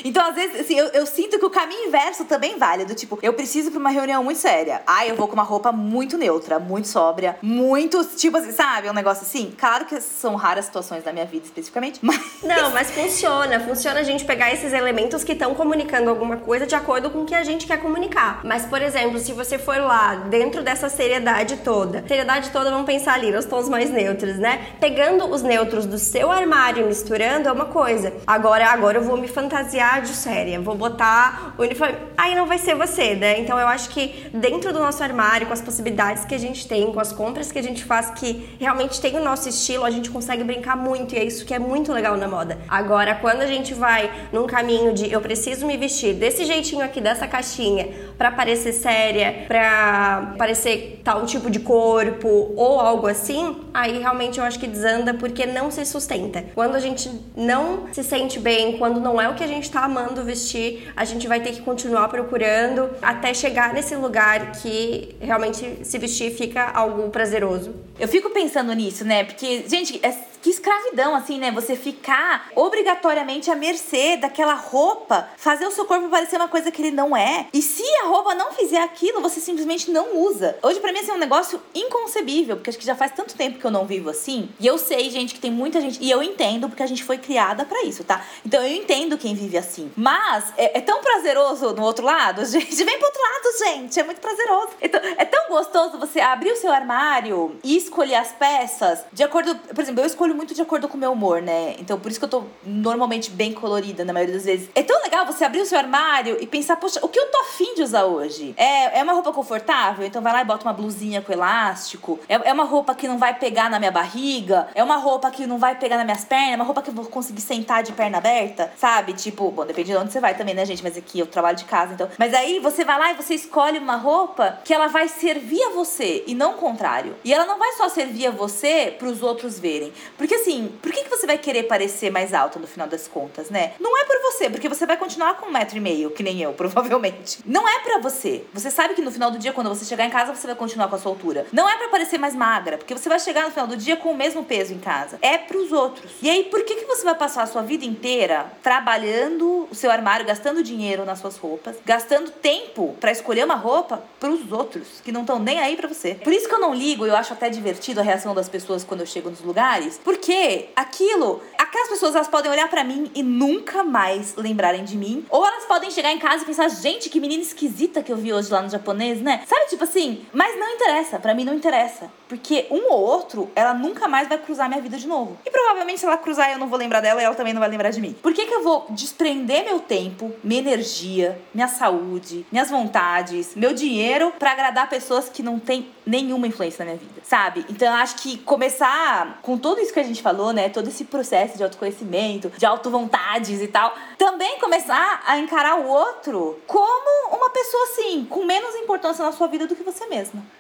Então, 0.04 0.26
às 0.26 0.34
vezes, 0.34 0.60
assim, 0.60 0.78
eu, 0.78 0.86
eu, 0.88 1.06
sinto 1.06 1.38
que 1.38 1.44
o 1.44 1.50
caminho 1.50 1.88
inverso 1.88 2.24
também 2.24 2.58
vale. 2.58 2.84
Do 2.84 2.94
tipo, 2.94 3.18
eu 3.22 3.32
preciso 3.32 3.70
pra 3.70 3.80
uma 3.80 3.90
reunião 3.90 4.22
muito 4.22 4.38
séria. 4.38 4.82
Ah, 4.86 5.06
eu 5.06 5.14
vou 5.14 5.28
com 5.28 5.34
uma 5.34 5.42
roupa 5.42 5.72
muito 5.72 6.16
neutra, 6.16 6.58
muito 6.58 6.88
sóbria, 6.88 7.36
muito, 7.42 8.04
tipo 8.16 8.36
assim, 8.36 8.52
sabe? 8.52 8.88
Um 8.88 8.92
negócio 8.92 9.22
assim. 9.22 9.52
Claro 9.58 9.84
que 9.84 10.00
são 10.00 10.34
raras 10.36 10.64
situações 10.66 11.04
da 11.04 11.12
minha 11.12 11.24
vida 11.24 11.44
especificamente, 11.44 12.00
mas. 12.04 12.20
Não, 12.42 12.70
mas 12.70 12.90
funciona. 12.90 13.60
Funciona 13.60 14.00
a 14.00 14.02
gente 14.02 14.24
pegar 14.24 14.52
esses 14.52 14.72
elementos 14.72 15.24
que 15.24 15.32
estão 15.32 15.54
comunicando 15.54 16.08
alguma 16.08 16.36
coisa 16.36 16.66
de 16.66 16.74
acordo 16.74 17.10
com 17.10 17.22
o 17.22 17.26
que 17.26 17.34
a 17.34 17.44
gente 17.44 17.66
quer 17.66 17.78
comunicar. 17.78 18.40
Mas, 18.44 18.66
por 18.66 18.80
exemplo, 18.82 19.18
se 19.18 19.32
você 19.32 19.58
for 19.58 19.76
lá 19.78 20.14
dentro 20.14 20.62
dessa 20.62 20.88
seriedade 20.88 21.58
toda, 21.58 22.04
seriedade 22.06 22.50
toda, 22.50 22.70
vamos 22.70 22.86
pensar 22.86 23.14
ali 23.14 23.30
nos 23.30 23.44
tons 23.44 23.68
mais 23.68 23.90
neutros, 23.90 24.38
né? 24.38 24.66
Pegando 24.80 25.26
os 25.26 25.42
neutros 25.42 25.86
do 25.86 25.98
seu 25.98 26.30
armário 26.30 26.84
e 26.84 26.86
misturando 26.86 27.48
é 27.48 27.52
uma 27.52 27.66
coisa. 27.66 28.12
Agora, 28.26 28.66
agora 28.70 28.98
eu 28.98 29.02
vou 29.02 29.16
me 29.16 29.28
fantasiar 29.28 29.89
de 29.98 30.14
séria, 30.14 30.60
vou 30.60 30.76
botar 30.76 31.54
o 31.58 31.62
uniforme. 31.62 31.96
Aí 32.16 32.34
não 32.34 32.46
vai 32.46 32.58
ser 32.58 32.74
você, 32.74 33.14
né? 33.14 33.40
Então 33.40 33.58
eu 33.58 33.66
acho 33.66 33.90
que 33.90 34.30
dentro 34.32 34.72
do 34.72 34.78
nosso 34.78 35.02
armário, 35.02 35.46
com 35.46 35.52
as 35.52 35.60
possibilidades 35.60 36.24
que 36.24 36.34
a 36.34 36.38
gente 36.38 36.68
tem, 36.68 36.92
com 36.92 37.00
as 37.00 37.12
compras 37.12 37.50
que 37.50 37.58
a 37.58 37.62
gente 37.62 37.84
faz, 37.84 38.10
que 38.10 38.56
realmente 38.60 39.00
tem 39.00 39.16
o 39.16 39.24
nosso 39.24 39.48
estilo, 39.48 39.84
a 39.84 39.90
gente 39.90 40.10
consegue 40.10 40.44
brincar 40.44 40.76
muito 40.76 41.14
e 41.14 41.18
é 41.18 41.24
isso 41.24 41.44
que 41.44 41.54
é 41.54 41.58
muito 41.58 41.92
legal 41.92 42.16
na 42.16 42.28
moda. 42.28 42.58
Agora, 42.68 43.14
quando 43.16 43.40
a 43.40 43.46
gente 43.46 43.74
vai 43.74 44.10
num 44.32 44.46
caminho 44.46 44.92
de 44.92 45.10
eu 45.10 45.20
preciso 45.20 45.66
me 45.66 45.76
vestir 45.76 46.14
desse 46.14 46.44
jeitinho 46.44 46.84
aqui, 46.84 47.00
dessa 47.00 47.26
caixinha, 47.26 47.88
para 48.16 48.30
parecer 48.30 48.72
séria, 48.72 49.44
para 49.48 50.34
parecer 50.36 51.00
tal 51.02 51.24
tipo 51.24 51.50
de 51.50 51.60
corpo 51.60 52.52
ou 52.56 52.78
algo 52.78 53.06
assim, 53.06 53.56
aí 53.72 53.98
realmente 53.98 54.38
eu 54.38 54.44
acho 54.44 54.58
que 54.58 54.66
desanda 54.66 55.14
porque 55.14 55.46
não 55.46 55.70
se 55.70 55.84
sustenta. 55.86 56.44
Quando 56.54 56.74
a 56.74 56.80
gente 56.80 57.10
não 57.36 57.84
se 57.92 58.04
sente 58.04 58.38
bem, 58.38 58.76
quando 58.78 59.00
não 59.00 59.20
é 59.20 59.28
o 59.28 59.34
que 59.34 59.44
a 59.44 59.46
gente 59.46 59.70
tá 59.70 59.79
amando 59.84 60.24
vestir, 60.24 60.92
a 60.96 61.04
gente 61.04 61.26
vai 61.26 61.40
ter 61.40 61.52
que 61.52 61.62
continuar 61.62 62.08
procurando 62.08 62.90
até 63.02 63.32
chegar 63.34 63.72
nesse 63.74 63.94
lugar 63.96 64.52
que 64.52 65.16
realmente 65.20 65.78
se 65.82 65.98
vestir 65.98 66.34
fica 66.34 66.70
algo 66.70 67.08
prazeroso. 67.10 67.74
Eu 67.98 68.08
fico 68.08 68.30
pensando 68.30 68.72
nisso, 68.72 69.04
né? 69.04 69.24
Porque, 69.24 69.64
gente, 69.68 70.00
é 70.02 70.29
que 70.40 70.50
escravidão, 70.50 71.14
assim, 71.14 71.38
né? 71.38 71.50
Você 71.52 71.76
ficar 71.76 72.50
obrigatoriamente 72.54 73.50
à 73.50 73.54
mercê 73.54 74.16
daquela 74.16 74.54
roupa, 74.54 75.28
fazer 75.36 75.66
o 75.66 75.70
seu 75.70 75.84
corpo 75.84 76.08
parecer 76.08 76.36
uma 76.36 76.48
coisa 76.48 76.70
que 76.70 76.82
ele 76.82 76.90
não 76.90 77.16
é. 77.16 77.46
E 77.52 77.62
se 77.62 77.84
a 78.02 78.06
roupa 78.06 78.34
não 78.34 78.52
fizer 78.52 78.82
aquilo, 78.82 79.20
você 79.20 79.40
simplesmente 79.40 79.90
não 79.90 80.16
usa. 80.18 80.56
Hoje, 80.62 80.80
para 80.80 80.92
mim, 80.92 81.00
assim, 81.00 81.10
é 81.10 81.14
um 81.14 81.18
negócio 81.18 81.60
inconcebível, 81.74 82.56
porque 82.56 82.70
acho 82.70 82.78
que 82.78 82.84
já 82.84 82.94
faz 82.94 83.12
tanto 83.12 83.34
tempo 83.34 83.58
que 83.58 83.64
eu 83.64 83.70
não 83.70 83.86
vivo 83.86 84.10
assim. 84.10 84.48
E 84.58 84.66
eu 84.66 84.78
sei, 84.78 85.10
gente, 85.10 85.34
que 85.34 85.40
tem 85.40 85.50
muita 85.50 85.80
gente. 85.80 86.02
E 86.02 86.10
eu 86.10 86.22
entendo, 86.22 86.68
porque 86.68 86.82
a 86.82 86.86
gente 86.86 87.04
foi 87.04 87.18
criada 87.18 87.64
para 87.64 87.84
isso, 87.84 88.04
tá? 88.04 88.24
Então 88.44 88.62
eu 88.62 88.74
entendo 88.74 89.18
quem 89.18 89.34
vive 89.34 89.56
assim. 89.56 89.90
Mas 89.96 90.52
é, 90.56 90.78
é, 90.78 90.80
tão 90.80 91.00
prazeroso 91.00 91.72
no 91.74 91.82
outro 91.82 92.04
lado, 92.04 92.44
gente. 92.46 92.84
Vem 92.84 92.98
pro 92.98 93.06
outro 93.06 93.22
lado, 93.22 93.58
gente. 93.58 94.00
É 94.00 94.02
muito 94.02 94.20
prazeroso. 94.20 94.70
Então, 94.80 95.00
é 95.16 95.24
tão 95.24 95.48
gostoso 95.48 95.98
você 95.98 96.20
abrir 96.20 96.52
o 96.52 96.56
seu 96.56 96.72
armário 96.72 97.58
e 97.62 97.76
escolher 97.76 98.16
as 98.16 98.32
peças 98.32 99.00
de 99.12 99.22
acordo. 99.22 99.54
Por 99.54 99.80
exemplo, 99.80 100.02
eu 100.02 100.06
escolho 100.06 100.29
escolho 100.30 100.36
muito 100.36 100.54
de 100.54 100.62
acordo 100.62 100.88
com 100.88 100.96
o 100.96 101.00
meu 101.00 101.12
humor, 101.12 101.42
né? 101.42 101.74
Então 101.78 101.98
por 101.98 102.10
isso 102.10 102.18
que 102.18 102.24
eu 102.24 102.28
tô 102.28 102.44
normalmente 102.64 103.30
bem 103.30 103.52
colorida 103.52 104.04
na 104.04 104.12
maioria 104.12 104.34
das 104.34 104.44
vezes. 104.44 104.68
É 104.74 104.82
tão 104.82 105.00
legal 105.02 105.26
você 105.26 105.44
abrir 105.44 105.60
o 105.60 105.66
seu 105.66 105.78
armário 105.78 106.36
e 106.40 106.46
pensar, 106.46 106.76
poxa, 106.76 107.00
o 107.02 107.08
que 107.08 107.18
eu 107.18 107.26
tô 107.26 107.38
afim 107.38 107.74
de 107.74 107.82
usar 107.82 108.04
hoje? 108.04 108.54
É, 108.56 108.98
é 108.98 109.02
uma 109.02 109.12
roupa 109.12 109.32
confortável? 109.32 110.06
Então 110.06 110.22
vai 110.22 110.32
lá 110.32 110.42
e 110.42 110.44
bota 110.44 110.64
uma 110.64 110.72
blusinha 110.72 111.20
com 111.20 111.32
elástico. 111.32 112.18
É, 112.28 112.34
é 112.50 112.52
uma 112.52 112.64
roupa 112.64 112.94
que 112.94 113.08
não 113.08 113.18
vai 113.18 113.34
pegar 113.34 113.68
na 113.68 113.78
minha 113.78 113.90
barriga. 113.90 114.68
É 114.74 114.82
uma 114.82 114.96
roupa 114.96 115.30
que 115.30 115.46
não 115.46 115.58
vai 115.58 115.74
pegar 115.74 115.96
nas 115.96 116.04
minhas 116.04 116.24
pernas. 116.24 116.52
É 116.52 116.56
uma 116.56 116.64
roupa 116.64 116.82
que 116.82 116.90
eu 116.90 116.94
vou 116.94 117.06
conseguir 117.06 117.40
sentar 117.40 117.82
de 117.82 117.92
perna 117.92 118.18
aberta, 118.18 118.72
sabe? 118.76 119.12
Tipo, 119.12 119.50
bom, 119.50 119.66
depende 119.66 119.90
de 119.90 119.96
onde 119.96 120.12
você 120.12 120.20
vai 120.20 120.36
também, 120.36 120.54
né, 120.54 120.64
gente? 120.64 120.82
Mas 120.82 120.96
aqui 120.96 121.18
eu 121.18 121.26
trabalho 121.26 121.56
de 121.56 121.64
casa, 121.64 121.94
então. 121.94 122.08
Mas 122.18 122.34
aí 122.34 122.60
você 122.60 122.84
vai 122.84 122.98
lá 122.98 123.12
e 123.12 123.14
você 123.14 123.34
escolhe 123.34 123.78
uma 123.78 123.96
roupa 123.96 124.58
que 124.64 124.72
ela 124.72 124.86
vai 124.86 125.08
servir 125.08 125.62
a 125.64 125.70
você 125.70 126.24
e 126.26 126.34
não 126.34 126.52
o 126.52 126.54
contrário. 126.54 127.16
E 127.24 127.32
ela 127.32 127.46
não 127.46 127.58
vai 127.58 127.72
só 127.72 127.88
servir 127.88 128.26
a 128.26 128.30
você 128.30 128.94
para 128.98 129.08
os 129.08 129.22
outros 129.22 129.58
verem. 129.58 129.92
Porque 130.20 130.34
assim, 130.34 130.70
por 130.82 130.92
que, 130.92 131.04
que 131.04 131.08
você 131.08 131.26
vai 131.26 131.38
querer 131.38 131.62
parecer 131.62 132.10
mais 132.10 132.34
alta 132.34 132.58
no 132.58 132.66
final 132.66 132.86
das 132.86 133.08
contas, 133.08 133.48
né? 133.48 133.72
Não 133.80 133.96
é 133.96 134.04
por 134.04 134.20
você, 134.20 134.50
porque 134.50 134.68
você 134.68 134.84
vai 134.84 134.98
continuar 134.98 135.38
com 135.38 135.46
um 135.46 135.50
metro 135.50 135.78
e 135.78 135.80
meio, 135.80 136.10
que 136.10 136.22
nem 136.22 136.42
eu, 136.42 136.52
provavelmente. 136.60 137.38
Não 137.46 137.66
é 137.66 137.78
para 137.78 138.00
você. 138.00 138.44
Você 138.52 138.70
sabe 138.70 138.92
que 138.92 139.00
no 139.00 139.10
final 139.10 139.30
do 139.30 139.38
dia, 139.38 139.50
quando 139.50 139.70
você 139.70 139.86
chegar 139.86 140.04
em 140.04 140.10
casa, 140.10 140.34
você 140.34 140.46
vai 140.46 140.54
continuar 140.54 140.88
com 140.88 140.96
a 140.96 140.98
sua 140.98 141.10
altura. 141.10 141.46
Não 141.50 141.66
é 141.66 141.74
para 141.78 141.88
parecer 141.88 142.18
mais 142.18 142.34
magra, 142.34 142.76
porque 142.76 142.94
você 142.94 143.08
vai 143.08 143.18
chegar 143.18 143.44
no 143.44 143.50
final 143.50 143.66
do 143.66 143.78
dia 143.78 143.96
com 143.96 144.12
o 144.12 144.14
mesmo 144.14 144.44
peso 144.44 144.74
em 144.74 144.78
casa. 144.78 145.18
É 145.22 145.38
pros 145.38 145.72
outros. 145.72 146.12
E 146.20 146.28
aí, 146.28 146.44
por 146.44 146.64
que, 146.64 146.74
que 146.74 146.84
você 146.84 147.02
vai 147.02 147.14
passar 147.14 147.44
a 147.44 147.46
sua 147.46 147.62
vida 147.62 147.86
inteira 147.86 148.52
trabalhando 148.62 149.68
o 149.70 149.74
seu 149.74 149.90
armário, 149.90 150.26
gastando 150.26 150.62
dinheiro 150.62 151.06
nas 151.06 151.18
suas 151.18 151.38
roupas, 151.38 151.76
gastando 151.86 152.30
tempo 152.30 152.94
para 153.00 153.10
escolher 153.10 153.46
uma 153.46 153.54
roupa 153.54 154.04
pros 154.18 154.52
outros, 154.52 155.00
que 155.02 155.10
não 155.10 155.22
estão 155.22 155.38
nem 155.38 155.60
aí 155.60 155.76
para 155.76 155.88
você? 155.88 156.14
Por 156.16 156.30
isso 156.30 156.46
que 156.46 156.54
eu 156.54 156.60
não 156.60 156.74
ligo, 156.74 157.06
eu 157.06 157.16
acho 157.16 157.32
até 157.32 157.48
divertido 157.48 158.00
a 158.00 158.02
reação 158.02 158.34
das 158.34 158.50
pessoas 158.50 158.84
quando 158.84 159.00
eu 159.00 159.06
chego 159.06 159.30
nos 159.30 159.40
lugares, 159.40 159.98
porque 160.10 160.70
aquilo, 160.74 161.40
aquelas 161.56 161.88
pessoas 161.88 162.16
elas 162.16 162.26
podem 162.26 162.50
olhar 162.50 162.68
para 162.68 162.82
mim 162.82 163.08
e 163.14 163.22
nunca 163.22 163.84
mais 163.84 164.34
lembrarem 164.34 164.82
de 164.82 164.96
mim, 164.96 165.24
ou 165.30 165.46
elas 165.46 165.66
podem 165.66 165.88
chegar 165.88 166.10
em 166.10 166.18
casa 166.18 166.42
e 166.42 166.46
pensar, 166.46 166.68
gente, 166.68 167.08
que 167.08 167.20
menina 167.20 167.40
esquisita 167.40 168.02
que 168.02 168.10
eu 168.10 168.16
vi 168.16 168.32
hoje 168.32 168.50
lá 168.50 168.60
no 168.60 168.68
japonês, 168.68 169.22
né? 169.22 169.44
Sabe, 169.46 169.66
tipo 169.68 169.84
assim, 169.84 170.26
mas 170.32 170.58
não 170.58 170.68
interessa, 170.68 171.20
para 171.20 171.32
mim 171.32 171.44
não 171.44 171.54
interessa, 171.54 172.10
porque 172.28 172.66
um 172.72 172.90
ou 172.90 173.00
outro, 173.00 173.48
ela 173.54 173.72
nunca 173.72 174.08
mais 174.08 174.28
vai 174.28 174.36
cruzar 174.38 174.68
minha 174.68 174.80
vida 174.80 174.98
de 174.98 175.06
novo. 175.06 175.38
E 175.46 175.50
provavelmente 175.50 176.00
se 176.00 176.06
ela 176.06 176.18
cruzar 176.18 176.50
eu 176.50 176.58
não 176.58 176.66
vou 176.66 176.76
lembrar 176.76 177.00
dela 177.00 177.22
e 177.22 177.24
ela 177.24 177.36
também 177.36 177.52
não 177.52 177.60
vai 177.60 177.68
lembrar 177.70 177.90
de 177.90 178.00
mim. 178.00 178.12
Por 178.20 178.34
que 178.34 178.46
que 178.46 178.54
eu 178.54 178.64
vou 178.64 178.86
desprender 178.90 179.64
meu 179.64 179.78
tempo, 179.78 180.34
minha 180.42 180.60
energia, 180.60 181.40
minha 181.54 181.68
saúde, 181.68 182.44
minhas 182.50 182.68
vontades, 182.68 183.54
meu 183.54 183.72
dinheiro 183.72 184.32
para 184.40 184.50
agradar 184.50 184.88
pessoas 184.88 185.28
que 185.28 185.40
não 185.40 185.60
têm 185.60 185.86
nenhuma 186.10 186.48
influência 186.48 186.84
na 186.84 186.90
minha 186.90 186.98
vida, 186.98 187.20
sabe? 187.22 187.64
Então 187.70 187.86
eu 187.86 187.94
acho 187.94 188.16
que 188.16 188.36
começar 188.38 189.38
com 189.42 189.56
tudo 189.56 189.80
isso 189.80 189.92
que 189.92 190.00
a 190.00 190.04
gente 190.04 190.20
falou, 190.20 190.52
né? 190.52 190.68
Todo 190.68 190.88
esse 190.88 191.04
processo 191.04 191.56
de 191.56 191.62
autoconhecimento, 191.62 192.50
de 192.50 192.66
autovontades 192.66 193.62
e 193.62 193.68
tal, 193.68 193.94
também 194.18 194.58
começar 194.58 195.22
a 195.24 195.38
encarar 195.38 195.76
o 195.76 195.86
outro 195.86 196.58
como 196.66 197.36
uma 197.36 197.48
pessoa 197.50 197.84
assim, 197.84 198.26
com 198.28 198.44
menos 198.44 198.74
importância 198.74 199.24
na 199.24 199.30
sua 199.30 199.46
vida 199.46 199.68
do 199.68 199.76
que 199.76 199.84
você 199.84 200.06
mesma. 200.06 200.59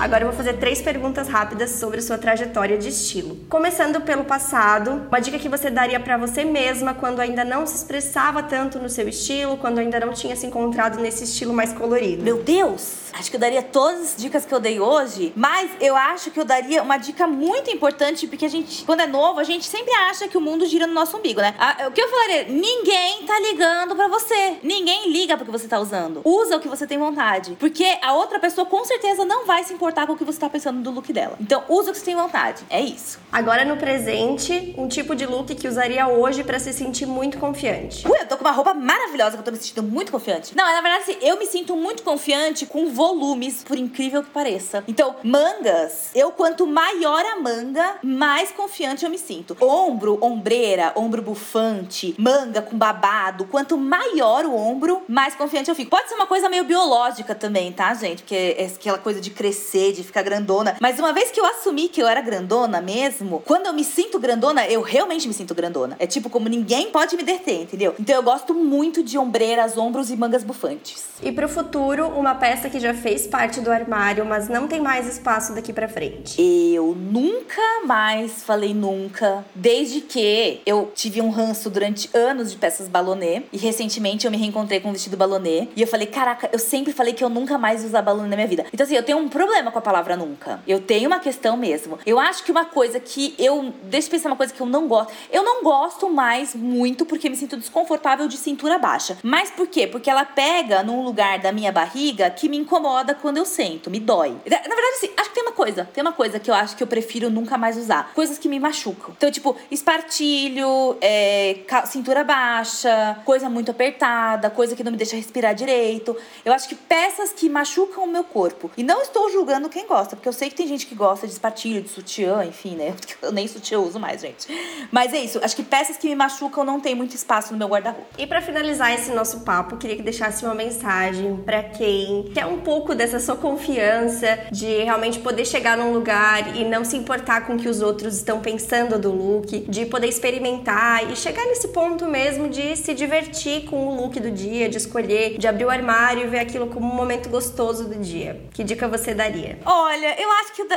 Agora 0.00 0.24
eu 0.24 0.28
vou 0.28 0.36
fazer 0.36 0.54
três 0.54 0.80
perguntas 0.80 1.28
rápidas 1.28 1.72
sobre 1.72 2.00
sua 2.00 2.16
trajetória 2.16 2.78
de 2.78 2.88
estilo. 2.88 3.36
Começando 3.50 4.00
pelo 4.00 4.24
passado, 4.24 4.92
uma 5.08 5.20
dica 5.20 5.38
que 5.38 5.46
você 5.46 5.68
daria 5.68 6.00
para 6.00 6.16
você 6.16 6.42
mesma 6.42 6.94
quando 6.94 7.20
ainda 7.20 7.44
não 7.44 7.66
se 7.66 7.76
expressava 7.76 8.42
tanto 8.42 8.78
no 8.78 8.88
seu 8.88 9.06
estilo, 9.06 9.58
quando 9.58 9.78
ainda 9.78 10.00
não 10.00 10.14
tinha 10.14 10.34
se 10.34 10.46
encontrado 10.46 10.98
nesse 10.98 11.24
estilo 11.24 11.52
mais 11.52 11.74
colorido. 11.74 12.22
Meu 12.22 12.42
Deus! 12.42 13.10
Acho 13.12 13.28
que 13.28 13.36
eu 13.36 13.40
daria 13.40 13.62
todas 13.62 14.14
as 14.14 14.16
dicas 14.16 14.46
que 14.46 14.54
eu 14.54 14.58
dei 14.58 14.80
hoje, 14.80 15.34
mas 15.36 15.70
eu 15.78 15.94
acho 15.94 16.30
que 16.30 16.40
eu 16.40 16.46
daria 16.46 16.82
uma 16.82 16.96
dica 16.96 17.26
muito 17.26 17.70
importante, 17.70 18.26
porque 18.26 18.46
a 18.46 18.48
gente, 18.48 18.84
quando 18.86 19.00
é 19.00 19.06
novo, 19.06 19.38
a 19.38 19.44
gente 19.44 19.66
sempre 19.66 19.92
acha 19.92 20.28
que 20.28 20.38
o 20.38 20.40
mundo 20.40 20.64
gira 20.64 20.86
no 20.86 20.94
nosso 20.94 21.18
umbigo, 21.18 21.42
né? 21.42 21.54
o 21.86 21.90
que 21.90 22.00
eu 22.00 22.08
falaria? 22.08 22.44
Ninguém 22.44 23.26
tá 23.26 23.38
ligando 23.38 23.94
para 23.94 24.08
você. 24.08 24.56
Ninguém 24.62 25.12
liga 25.12 25.36
pro 25.36 25.44
que 25.44 25.52
você 25.52 25.68
tá 25.68 25.78
usando. 25.78 26.22
Usa 26.24 26.56
o 26.56 26.60
que 26.60 26.68
você 26.68 26.86
tem 26.86 26.96
vontade. 26.96 27.54
Porque 27.60 27.98
a 28.00 28.14
outra 28.14 28.38
pessoa 28.38 28.64
com 28.64 28.82
certeza 28.86 29.26
não 29.26 29.44
vai 29.44 29.62
se 29.62 29.74
importar 29.74 29.89
com 29.92 30.12
o 30.12 30.16
que 30.16 30.24
você 30.24 30.38
tá 30.38 30.48
pensando 30.48 30.80
do 30.80 30.90
look 30.90 31.12
dela. 31.12 31.36
Então, 31.40 31.62
usa 31.68 31.90
o 31.90 31.92
que 31.92 31.98
você 31.98 32.04
tem 32.04 32.16
vontade. 32.16 32.64
É 32.70 32.80
isso. 32.80 33.18
Agora 33.30 33.64
no 33.64 33.76
presente, 33.76 34.74
um 34.76 34.88
tipo 34.88 35.14
de 35.14 35.26
look 35.26 35.54
que 35.54 35.68
usaria 35.68 36.08
hoje 36.08 36.42
para 36.42 36.58
se 36.58 36.72
sentir 36.72 37.06
muito 37.06 37.38
confiante. 37.38 38.06
Ui, 38.08 38.18
eu 38.18 38.26
tô 38.26 38.36
com 38.36 38.44
uma 38.44 38.52
roupa 38.52 38.74
maravilhosa 38.74 39.32
que 39.32 39.38
eu 39.38 39.44
tô 39.44 39.50
me 39.50 39.56
sentindo 39.56 39.82
muito 39.82 40.10
confiante. 40.10 40.56
Não, 40.56 40.64
na 40.64 40.80
verdade, 40.80 41.02
assim, 41.02 41.16
eu 41.20 41.38
me 41.38 41.46
sinto 41.46 41.76
muito 41.76 42.02
confiante 42.02 42.66
com 42.66 42.90
volumes, 42.90 43.62
por 43.62 43.78
incrível 43.78 44.22
que 44.22 44.30
pareça. 44.30 44.82
Então, 44.88 45.16
mangas, 45.22 46.10
eu 46.14 46.30
quanto 46.32 46.66
maior 46.66 47.24
a 47.24 47.36
manga, 47.40 47.96
mais 48.02 48.50
confiante 48.50 49.04
eu 49.04 49.10
me 49.10 49.18
sinto. 49.18 49.56
Ombro, 49.60 50.18
ombreira, 50.20 50.92
ombro 50.96 51.22
bufante, 51.22 52.14
manga 52.18 52.62
com 52.62 52.76
babado, 52.76 53.44
quanto 53.44 53.76
maior 53.76 54.44
o 54.44 54.54
ombro, 54.54 55.02
mais 55.08 55.34
confiante 55.34 55.68
eu 55.68 55.74
fico. 55.74 55.90
Pode 55.90 56.08
ser 56.08 56.14
uma 56.14 56.26
coisa 56.26 56.48
meio 56.48 56.64
biológica 56.64 57.34
também, 57.34 57.72
tá, 57.72 57.92
gente? 57.94 58.22
Porque 58.22 58.56
é 58.58 58.66
aquela 58.66 58.98
coisa 58.98 59.20
de 59.20 59.30
crescer, 59.30 59.79
de 59.92 60.04
ficar 60.04 60.22
grandona. 60.22 60.76
Mas 60.80 60.98
uma 60.98 61.12
vez 61.12 61.30
que 61.30 61.40
eu 61.40 61.46
assumi 61.46 61.88
que 61.88 62.00
eu 62.00 62.06
era 62.06 62.20
grandona 62.20 62.80
mesmo, 62.80 63.42
quando 63.44 63.66
eu 63.66 63.72
me 63.72 63.84
sinto 63.84 64.18
grandona, 64.18 64.66
eu 64.66 64.82
realmente 64.82 65.26
me 65.26 65.34
sinto 65.34 65.54
grandona. 65.54 65.96
É 65.98 66.06
tipo 66.06 66.28
como 66.28 66.48
ninguém 66.48 66.90
pode 66.90 67.16
me 67.16 67.22
deter, 67.22 67.62
entendeu? 67.62 67.94
Então 67.98 68.14
eu 68.14 68.22
gosto 68.22 68.54
muito 68.54 69.02
de 69.02 69.16
ombreiras, 69.18 69.76
ombros 69.76 70.10
e 70.10 70.16
mangas 70.16 70.44
bufantes. 70.44 71.04
E 71.22 71.32
pro 71.32 71.48
futuro, 71.48 72.08
uma 72.08 72.34
peça 72.34 72.70
que 72.70 72.80
já 72.80 72.94
fez 72.94 73.26
parte 73.26 73.60
do 73.60 73.70
armário, 73.70 74.24
mas 74.24 74.48
não 74.48 74.66
tem 74.66 74.80
mais 74.80 75.06
espaço 75.06 75.54
daqui 75.54 75.72
para 75.72 75.88
frente. 75.88 76.40
Eu 76.40 76.94
nunca 76.94 77.60
mais 77.84 78.42
falei 78.42 78.72
nunca, 78.72 79.44
desde 79.54 80.00
que 80.00 80.60
eu 80.64 80.90
tive 80.94 81.20
um 81.20 81.30
ranço 81.30 81.68
durante 81.70 82.08
anos 82.14 82.50
de 82.50 82.56
peças 82.56 82.88
balonê 82.88 83.42
e 83.52 83.58
recentemente 83.58 84.24
eu 84.24 84.30
me 84.30 84.36
reencontrei 84.36 84.80
com 84.80 84.88
um 84.88 84.92
vestido 84.92 85.16
balonê 85.16 85.68
e 85.76 85.82
eu 85.82 85.86
falei, 85.86 86.06
caraca, 86.06 86.48
eu 86.52 86.58
sempre 86.58 86.92
falei 86.92 87.12
que 87.12 87.22
eu 87.22 87.28
nunca 87.28 87.58
mais 87.58 87.82
ia 87.82 87.88
usar 87.88 88.02
balonê 88.02 88.28
na 88.28 88.36
minha 88.36 88.48
vida. 88.48 88.66
Então 88.72 88.84
assim, 88.84 88.94
eu 88.94 89.02
tenho 89.02 89.18
um 89.18 89.28
problema 89.28 89.69
com 89.70 89.78
a 89.78 89.82
palavra 89.82 90.16
nunca. 90.16 90.60
Eu 90.66 90.80
tenho 90.80 91.08
uma 91.08 91.18
questão 91.18 91.56
mesmo. 91.56 91.98
Eu 92.04 92.18
acho 92.18 92.44
que 92.44 92.50
uma 92.50 92.64
coisa 92.64 92.98
que 93.00 93.34
eu, 93.38 93.72
deixa 93.84 94.08
eu 94.08 94.12
pensar 94.12 94.28
uma 94.28 94.36
coisa 94.36 94.52
que 94.52 94.60
eu 94.60 94.66
não 94.66 94.86
gosto. 94.88 95.12
Eu 95.30 95.42
não 95.42 95.62
gosto 95.62 96.08
mais 96.10 96.54
muito 96.54 97.04
porque 97.06 97.28
me 97.28 97.36
sinto 97.36 97.56
desconfortável 97.56 98.28
de 98.28 98.36
cintura 98.36 98.78
baixa. 98.78 99.18
Mas 99.22 99.50
por 99.50 99.66
quê? 99.66 99.86
Porque 99.86 100.10
ela 100.10 100.24
pega 100.24 100.82
num 100.82 101.02
lugar 101.02 101.38
da 101.38 101.52
minha 101.52 101.72
barriga 101.72 102.30
que 102.30 102.48
me 102.48 102.56
incomoda 102.56 103.14
quando 103.14 103.36
eu 103.36 103.44
sento, 103.44 103.90
me 103.90 104.00
dói. 104.00 104.30
Na 104.30 104.58
verdade, 104.58 104.94
assim, 104.96 105.10
acho 105.16 105.28
que 105.30 105.34
tem 105.34 105.42
uma 105.42 105.52
coisa, 105.52 105.88
tem 105.92 106.02
uma 106.02 106.12
coisa 106.12 106.38
que 106.38 106.50
eu 106.50 106.54
acho 106.54 106.76
que 106.76 106.82
eu 106.82 106.86
prefiro 106.86 107.30
nunca 107.30 107.56
mais 107.56 107.76
usar. 107.76 108.12
Coisas 108.14 108.38
que 108.38 108.48
me 108.48 108.58
machucam. 108.58 109.14
Então, 109.16 109.30
tipo, 109.30 109.56
espartilho, 109.70 110.96
é, 111.00 111.58
cintura 111.86 112.24
baixa, 112.24 113.18
coisa 113.24 113.48
muito 113.48 113.70
apertada, 113.70 114.50
coisa 114.50 114.74
que 114.74 114.84
não 114.84 114.92
me 114.92 114.98
deixa 114.98 115.16
respirar 115.16 115.54
direito. 115.54 116.16
Eu 116.44 116.52
acho 116.52 116.68
que 116.68 116.74
peças 116.74 117.32
que 117.32 117.48
machucam 117.48 118.04
o 118.04 118.06
meu 118.06 118.24
corpo. 118.24 118.70
E 118.76 118.82
não 118.82 119.02
estou 119.02 119.30
julgando 119.30 119.59
quem 119.68 119.86
gosta, 119.86 120.16
porque 120.16 120.28
eu 120.28 120.32
sei 120.32 120.48
que 120.48 120.54
tem 120.54 120.66
gente 120.66 120.86
que 120.86 120.94
gosta 120.94 121.26
de 121.26 121.32
espartilho, 121.32 121.82
de 121.82 121.88
sutiã, 121.88 122.44
enfim, 122.44 122.76
né? 122.76 122.94
Eu 123.20 123.32
nem 123.32 123.46
sutiã 123.46 123.78
uso 123.78 124.00
mais, 124.00 124.22
gente. 124.22 124.48
Mas 124.90 125.12
é 125.12 125.18
isso, 125.18 125.38
acho 125.42 125.54
que 125.54 125.62
peças 125.62 125.96
que 125.96 126.08
me 126.08 126.14
machucam 126.14 126.64
não 126.64 126.80
tem 126.80 126.94
muito 126.94 127.14
espaço 127.14 127.52
no 127.52 127.58
meu 127.58 127.68
guarda-roupa. 127.68 128.08
E 128.18 128.26
para 128.26 128.40
finalizar 128.40 128.92
esse 128.92 129.10
nosso 129.12 129.40
papo, 129.40 129.76
queria 129.76 129.96
que 129.96 130.02
deixasse 130.02 130.44
uma 130.44 130.54
mensagem 130.54 131.36
para 131.44 131.62
quem 131.62 132.30
quer 132.34 132.46
um 132.46 132.60
pouco 132.60 132.94
dessa 132.94 133.20
sua 133.20 133.36
confiança 133.36 134.46
de 134.50 134.82
realmente 134.84 135.18
poder 135.18 135.44
chegar 135.44 135.76
num 135.76 135.92
lugar 135.92 136.56
e 136.56 136.64
não 136.64 136.84
se 136.84 136.96
importar 136.96 137.46
com 137.46 137.54
o 137.54 137.58
que 137.58 137.68
os 137.68 137.80
outros 137.80 138.16
estão 138.16 138.40
pensando 138.40 138.98
do 138.98 139.12
look, 139.12 139.66
de 139.68 139.86
poder 139.86 140.08
experimentar 140.08 141.10
e 141.10 141.16
chegar 141.16 141.44
nesse 141.46 141.68
ponto 141.68 142.06
mesmo 142.06 142.48
de 142.48 142.76
se 142.76 142.94
divertir 142.94 143.64
com 143.64 143.86
o 143.86 144.00
look 144.00 144.18
do 144.18 144.30
dia, 144.30 144.68
de 144.68 144.76
escolher, 144.76 145.38
de 145.38 145.46
abrir 145.46 145.64
o 145.64 145.70
armário 145.70 146.24
e 146.24 146.26
ver 146.28 146.38
aquilo 146.38 146.68
como 146.68 146.86
um 146.86 146.94
momento 146.94 147.28
gostoso 147.28 147.88
do 147.88 147.96
dia. 147.96 148.40
Que 148.52 148.64
dica 148.64 148.88
você 148.88 149.14
daria? 149.14 149.49
Olha, 149.64 150.20
eu 150.20 150.30
acho 150.32 150.52
que 150.52 150.62
eu 150.62 150.68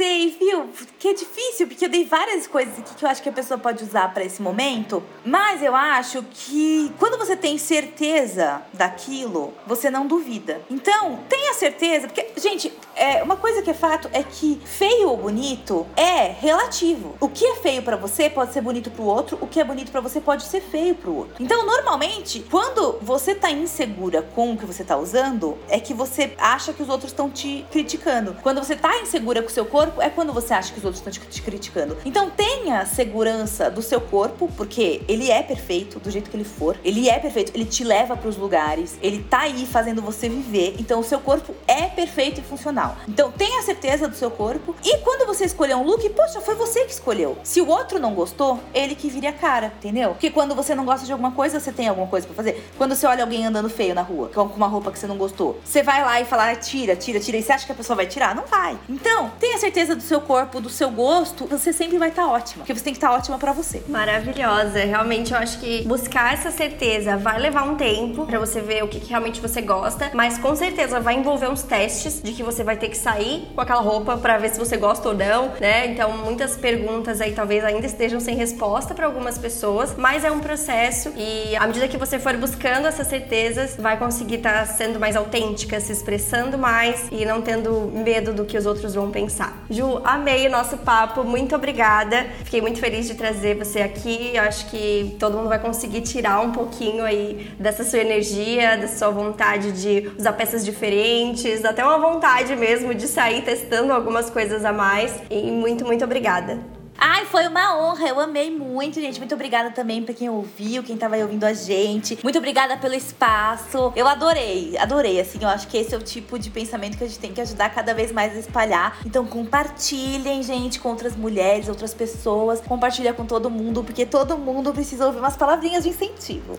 sei, 0.00 0.34
viu? 0.40 0.70
Que 0.98 1.08
é 1.08 1.12
difícil, 1.12 1.66
porque 1.66 1.84
eu 1.84 1.88
dei 1.90 2.06
várias 2.06 2.46
coisas 2.46 2.78
aqui 2.78 2.94
que 2.94 3.04
eu 3.04 3.08
acho 3.08 3.22
que 3.22 3.28
a 3.28 3.32
pessoa 3.32 3.58
pode 3.58 3.84
usar 3.84 4.12
para 4.14 4.24
esse 4.24 4.40
momento. 4.40 5.02
Mas 5.22 5.62
eu 5.62 5.76
acho 5.76 6.24
que 6.30 6.90
quando 6.98 7.18
você 7.18 7.36
tem 7.36 7.58
certeza 7.58 8.62
daquilo, 8.72 9.52
você 9.66 9.90
não 9.90 10.06
duvida. 10.06 10.62
Então, 10.70 11.20
tenha 11.28 11.52
certeza, 11.52 12.06
porque, 12.06 12.28
gente, 12.40 12.72
é, 13.00 13.22
uma 13.22 13.36
coisa 13.36 13.62
que 13.62 13.70
é 13.70 13.74
fato 13.74 14.10
é 14.12 14.22
que 14.22 14.60
feio 14.62 15.08
ou 15.08 15.16
bonito 15.16 15.86
é 15.96 16.26
relativo. 16.26 17.16
O 17.18 17.30
que 17.30 17.46
é 17.46 17.56
feio 17.56 17.82
para 17.82 17.96
você 17.96 18.28
pode 18.28 18.52
ser 18.52 18.60
bonito 18.60 18.90
pro 18.90 19.04
outro, 19.04 19.38
o 19.40 19.46
que 19.46 19.58
é 19.58 19.64
bonito 19.64 19.90
para 19.90 20.02
você 20.02 20.20
pode 20.20 20.42
ser 20.42 20.60
feio 20.60 20.94
pro 20.94 21.16
outro. 21.16 21.34
Então, 21.40 21.64
normalmente, 21.64 22.44
quando 22.50 22.98
você 23.00 23.34
tá 23.34 23.50
insegura 23.50 24.20
com 24.20 24.52
o 24.52 24.56
que 24.56 24.66
você 24.66 24.84
tá 24.84 24.98
usando, 24.98 25.56
é 25.70 25.80
que 25.80 25.94
você 25.94 26.34
acha 26.36 26.74
que 26.74 26.82
os 26.82 26.90
outros 26.90 27.10
estão 27.10 27.30
te 27.30 27.64
criticando. 27.70 28.36
Quando 28.42 28.62
você 28.62 28.76
tá 28.76 28.98
insegura 28.98 29.40
com 29.40 29.48
o 29.48 29.52
seu 29.52 29.64
corpo, 29.64 30.02
é 30.02 30.10
quando 30.10 30.34
você 30.34 30.52
acha 30.52 30.70
que 30.70 30.78
os 30.78 30.84
outros 30.84 31.00
estão 31.00 31.10
te 31.10 31.40
criticando. 31.40 31.96
Então 32.04 32.28
tenha 32.28 32.84
segurança 32.84 33.70
do 33.70 33.80
seu 33.80 34.00
corpo, 34.02 34.46
porque 34.58 35.00
ele 35.08 35.30
é 35.30 35.42
perfeito 35.42 35.98
do 35.98 36.10
jeito 36.10 36.28
que 36.28 36.36
ele 36.36 36.44
for. 36.44 36.76
Ele 36.84 37.08
é 37.08 37.18
perfeito, 37.18 37.52
ele 37.54 37.64
te 37.64 37.82
leva 37.82 38.14
para 38.14 38.28
os 38.28 38.36
lugares, 38.36 38.98
ele 39.02 39.22
tá 39.22 39.40
aí 39.40 39.64
fazendo 39.64 40.02
você 40.02 40.28
viver. 40.28 40.76
Então 40.78 41.00
o 41.00 41.04
seu 41.04 41.18
corpo 41.18 41.54
é 41.66 41.86
perfeito 41.86 42.40
e 42.40 42.44
funcional. 42.44 42.89
Então 43.08 43.30
tenha 43.30 43.62
certeza 43.62 44.08
do 44.08 44.14
seu 44.14 44.30
corpo. 44.30 44.74
E 44.84 44.98
quando 44.98 45.26
você 45.26 45.44
escolher 45.44 45.74
um 45.76 45.84
look, 45.84 46.08
poxa, 46.10 46.40
foi 46.40 46.54
você 46.54 46.84
que 46.84 46.92
escolheu. 46.92 47.38
Se 47.42 47.60
o 47.60 47.68
outro 47.68 47.98
não 47.98 48.14
gostou, 48.14 48.60
ele 48.74 48.94
que 48.94 49.08
vire 49.08 49.26
a 49.26 49.32
cara, 49.32 49.72
entendeu? 49.78 50.10
Porque 50.10 50.30
quando 50.30 50.54
você 50.54 50.74
não 50.74 50.84
gosta 50.84 51.06
de 51.06 51.12
alguma 51.12 51.32
coisa, 51.32 51.60
você 51.60 51.72
tem 51.72 51.88
alguma 51.88 52.06
coisa 52.06 52.26
para 52.26 52.36
fazer. 52.36 52.70
Quando 52.76 52.94
você 52.94 53.06
olha 53.06 53.22
alguém 53.22 53.46
andando 53.46 53.68
feio 53.68 53.94
na 53.94 54.02
rua, 54.02 54.28
com 54.28 54.42
uma 54.42 54.66
roupa 54.66 54.90
que 54.90 54.98
você 54.98 55.06
não 55.06 55.16
gostou, 55.16 55.58
você 55.64 55.82
vai 55.82 56.02
lá 56.02 56.20
e 56.20 56.24
fala, 56.24 56.50
ah, 56.50 56.56
tira, 56.56 56.96
tira, 56.96 57.20
tira. 57.20 57.36
E 57.36 57.42
você 57.42 57.52
acha 57.52 57.66
que 57.66 57.72
a 57.72 57.74
pessoa 57.74 57.96
vai 57.96 58.06
tirar? 58.06 58.34
Não 58.34 58.44
vai. 58.46 58.78
Então, 58.88 59.30
tenha 59.38 59.58
certeza 59.58 59.94
do 59.94 60.02
seu 60.02 60.20
corpo, 60.20 60.60
do 60.60 60.70
seu 60.70 60.90
gosto, 60.90 61.46
você 61.46 61.72
sempre 61.72 61.98
vai 61.98 62.08
estar 62.08 62.22
tá 62.22 62.28
ótima. 62.28 62.58
Porque 62.58 62.74
você 62.74 62.84
tem 62.84 62.92
que 62.92 62.98
estar 62.98 63.08
tá 63.08 63.14
ótima 63.14 63.38
para 63.38 63.52
você. 63.52 63.82
Maravilhosa. 63.88 64.80
Realmente 64.80 65.32
eu 65.32 65.38
acho 65.38 65.58
que 65.58 65.82
buscar 65.86 66.34
essa 66.34 66.50
certeza 66.50 67.16
vai 67.16 67.38
levar 67.38 67.62
um 67.62 67.74
tempo 67.74 68.26
para 68.26 68.38
você 68.38 68.60
ver 68.60 68.84
o 68.84 68.88
que, 68.88 69.00
que, 69.00 69.10
realmente 69.10 69.40
você 69.40 69.60
gosta, 69.60 70.10
mas 70.14 70.38
com 70.38 70.54
certeza 70.54 71.00
vai 71.00 71.14
envolver 71.14 71.48
uns 71.48 71.62
testes 71.62 72.20
de 72.22 72.32
que 72.32 72.42
você 72.42 72.62
vai 72.62 72.69
ter 72.76 72.88
que 72.88 72.96
sair 72.96 73.48
com 73.54 73.60
aquela 73.60 73.80
roupa 73.80 74.16
para 74.16 74.38
ver 74.38 74.50
se 74.50 74.58
você 74.58 74.76
gosta 74.76 75.08
ou 75.08 75.14
não, 75.14 75.52
né? 75.60 75.86
Então 75.86 76.16
muitas 76.18 76.56
perguntas 76.56 77.20
aí 77.20 77.32
talvez 77.32 77.64
ainda 77.64 77.86
estejam 77.86 78.20
sem 78.20 78.36
resposta 78.36 78.94
para 78.94 79.06
algumas 79.06 79.38
pessoas, 79.38 79.94
mas 79.96 80.24
é 80.24 80.30
um 80.30 80.40
processo 80.40 81.12
e 81.16 81.56
à 81.56 81.66
medida 81.66 81.88
que 81.88 81.96
você 81.96 82.18
for 82.18 82.36
buscando 82.36 82.86
essas 82.86 83.06
certezas, 83.06 83.76
vai 83.76 83.96
conseguir 83.98 84.36
estar 84.36 84.60
tá 84.60 84.66
sendo 84.66 84.98
mais 84.98 85.16
autêntica, 85.16 85.80
se 85.80 85.92
expressando 85.92 86.56
mais 86.56 87.08
e 87.10 87.24
não 87.24 87.40
tendo 87.40 87.90
medo 87.92 88.32
do 88.32 88.44
que 88.44 88.56
os 88.56 88.66
outros 88.66 88.94
vão 88.94 89.10
pensar. 89.10 89.64
Ju, 89.68 90.00
amei 90.04 90.46
o 90.46 90.50
nosso 90.50 90.78
papo, 90.78 91.24
muito 91.24 91.54
obrigada. 91.54 92.26
Fiquei 92.44 92.60
muito 92.60 92.78
feliz 92.78 93.06
de 93.06 93.14
trazer 93.14 93.56
você 93.56 93.80
aqui. 93.80 94.36
Acho 94.38 94.70
que 94.70 95.16
todo 95.18 95.36
mundo 95.36 95.48
vai 95.48 95.58
conseguir 95.58 96.00
tirar 96.02 96.40
um 96.40 96.52
pouquinho 96.52 97.04
aí 97.04 97.50
dessa 97.58 97.84
sua 97.84 97.98
energia, 98.00 98.76
da 98.76 98.88
sua 98.88 99.10
vontade 99.10 99.72
de 99.72 100.10
usar 100.18 100.32
peças 100.32 100.64
diferentes, 100.64 101.64
até 101.64 101.84
uma 101.84 101.98
vontade 101.98 102.54
mesmo 102.60 102.94
de 102.94 103.08
sair 103.08 103.42
testando 103.42 103.92
algumas 103.92 104.30
coisas 104.30 104.64
a 104.64 104.72
mais. 104.72 105.12
E 105.30 105.50
muito, 105.50 105.84
muito 105.84 106.04
obrigada. 106.04 106.60
Ai, 107.02 107.24
foi 107.24 107.48
uma 107.48 107.78
honra. 107.80 108.08
Eu 108.08 108.20
amei 108.20 108.50
muito, 108.50 109.00
gente. 109.00 109.18
Muito 109.18 109.34
obrigada 109.34 109.70
também 109.70 110.02
pra 110.02 110.12
quem 110.12 110.28
ouviu, 110.28 110.82
quem 110.82 110.98
tava 110.98 111.14
aí 111.14 111.22
ouvindo 111.22 111.44
a 111.44 111.54
gente. 111.54 112.18
Muito 112.22 112.36
obrigada 112.36 112.76
pelo 112.76 112.94
espaço. 112.94 113.90
Eu 113.96 114.06
adorei, 114.06 114.76
adorei. 114.76 115.18
Assim, 115.18 115.38
eu 115.40 115.48
acho 115.48 115.66
que 115.66 115.78
esse 115.78 115.94
é 115.94 115.98
o 115.98 116.02
tipo 116.02 116.38
de 116.38 116.50
pensamento 116.50 116.98
que 116.98 117.04
a 117.04 117.06
gente 117.06 117.18
tem 117.18 117.32
que 117.32 117.40
ajudar 117.40 117.70
cada 117.70 117.94
vez 117.94 118.12
mais 118.12 118.36
a 118.36 118.38
espalhar. 118.38 118.98
Então, 119.06 119.24
compartilhem, 119.24 120.42
gente, 120.42 120.78
com 120.78 120.90
outras 120.90 121.16
mulheres, 121.16 121.70
outras 121.70 121.94
pessoas. 121.94 122.60
Compartilha 122.60 123.14
com 123.14 123.24
todo 123.24 123.48
mundo, 123.48 123.82
porque 123.82 124.04
todo 124.04 124.36
mundo 124.36 124.70
precisa 124.70 125.06
ouvir 125.06 125.20
umas 125.20 125.38
palavrinhas 125.38 125.84
de 125.84 125.88
incentivo. 125.88 126.58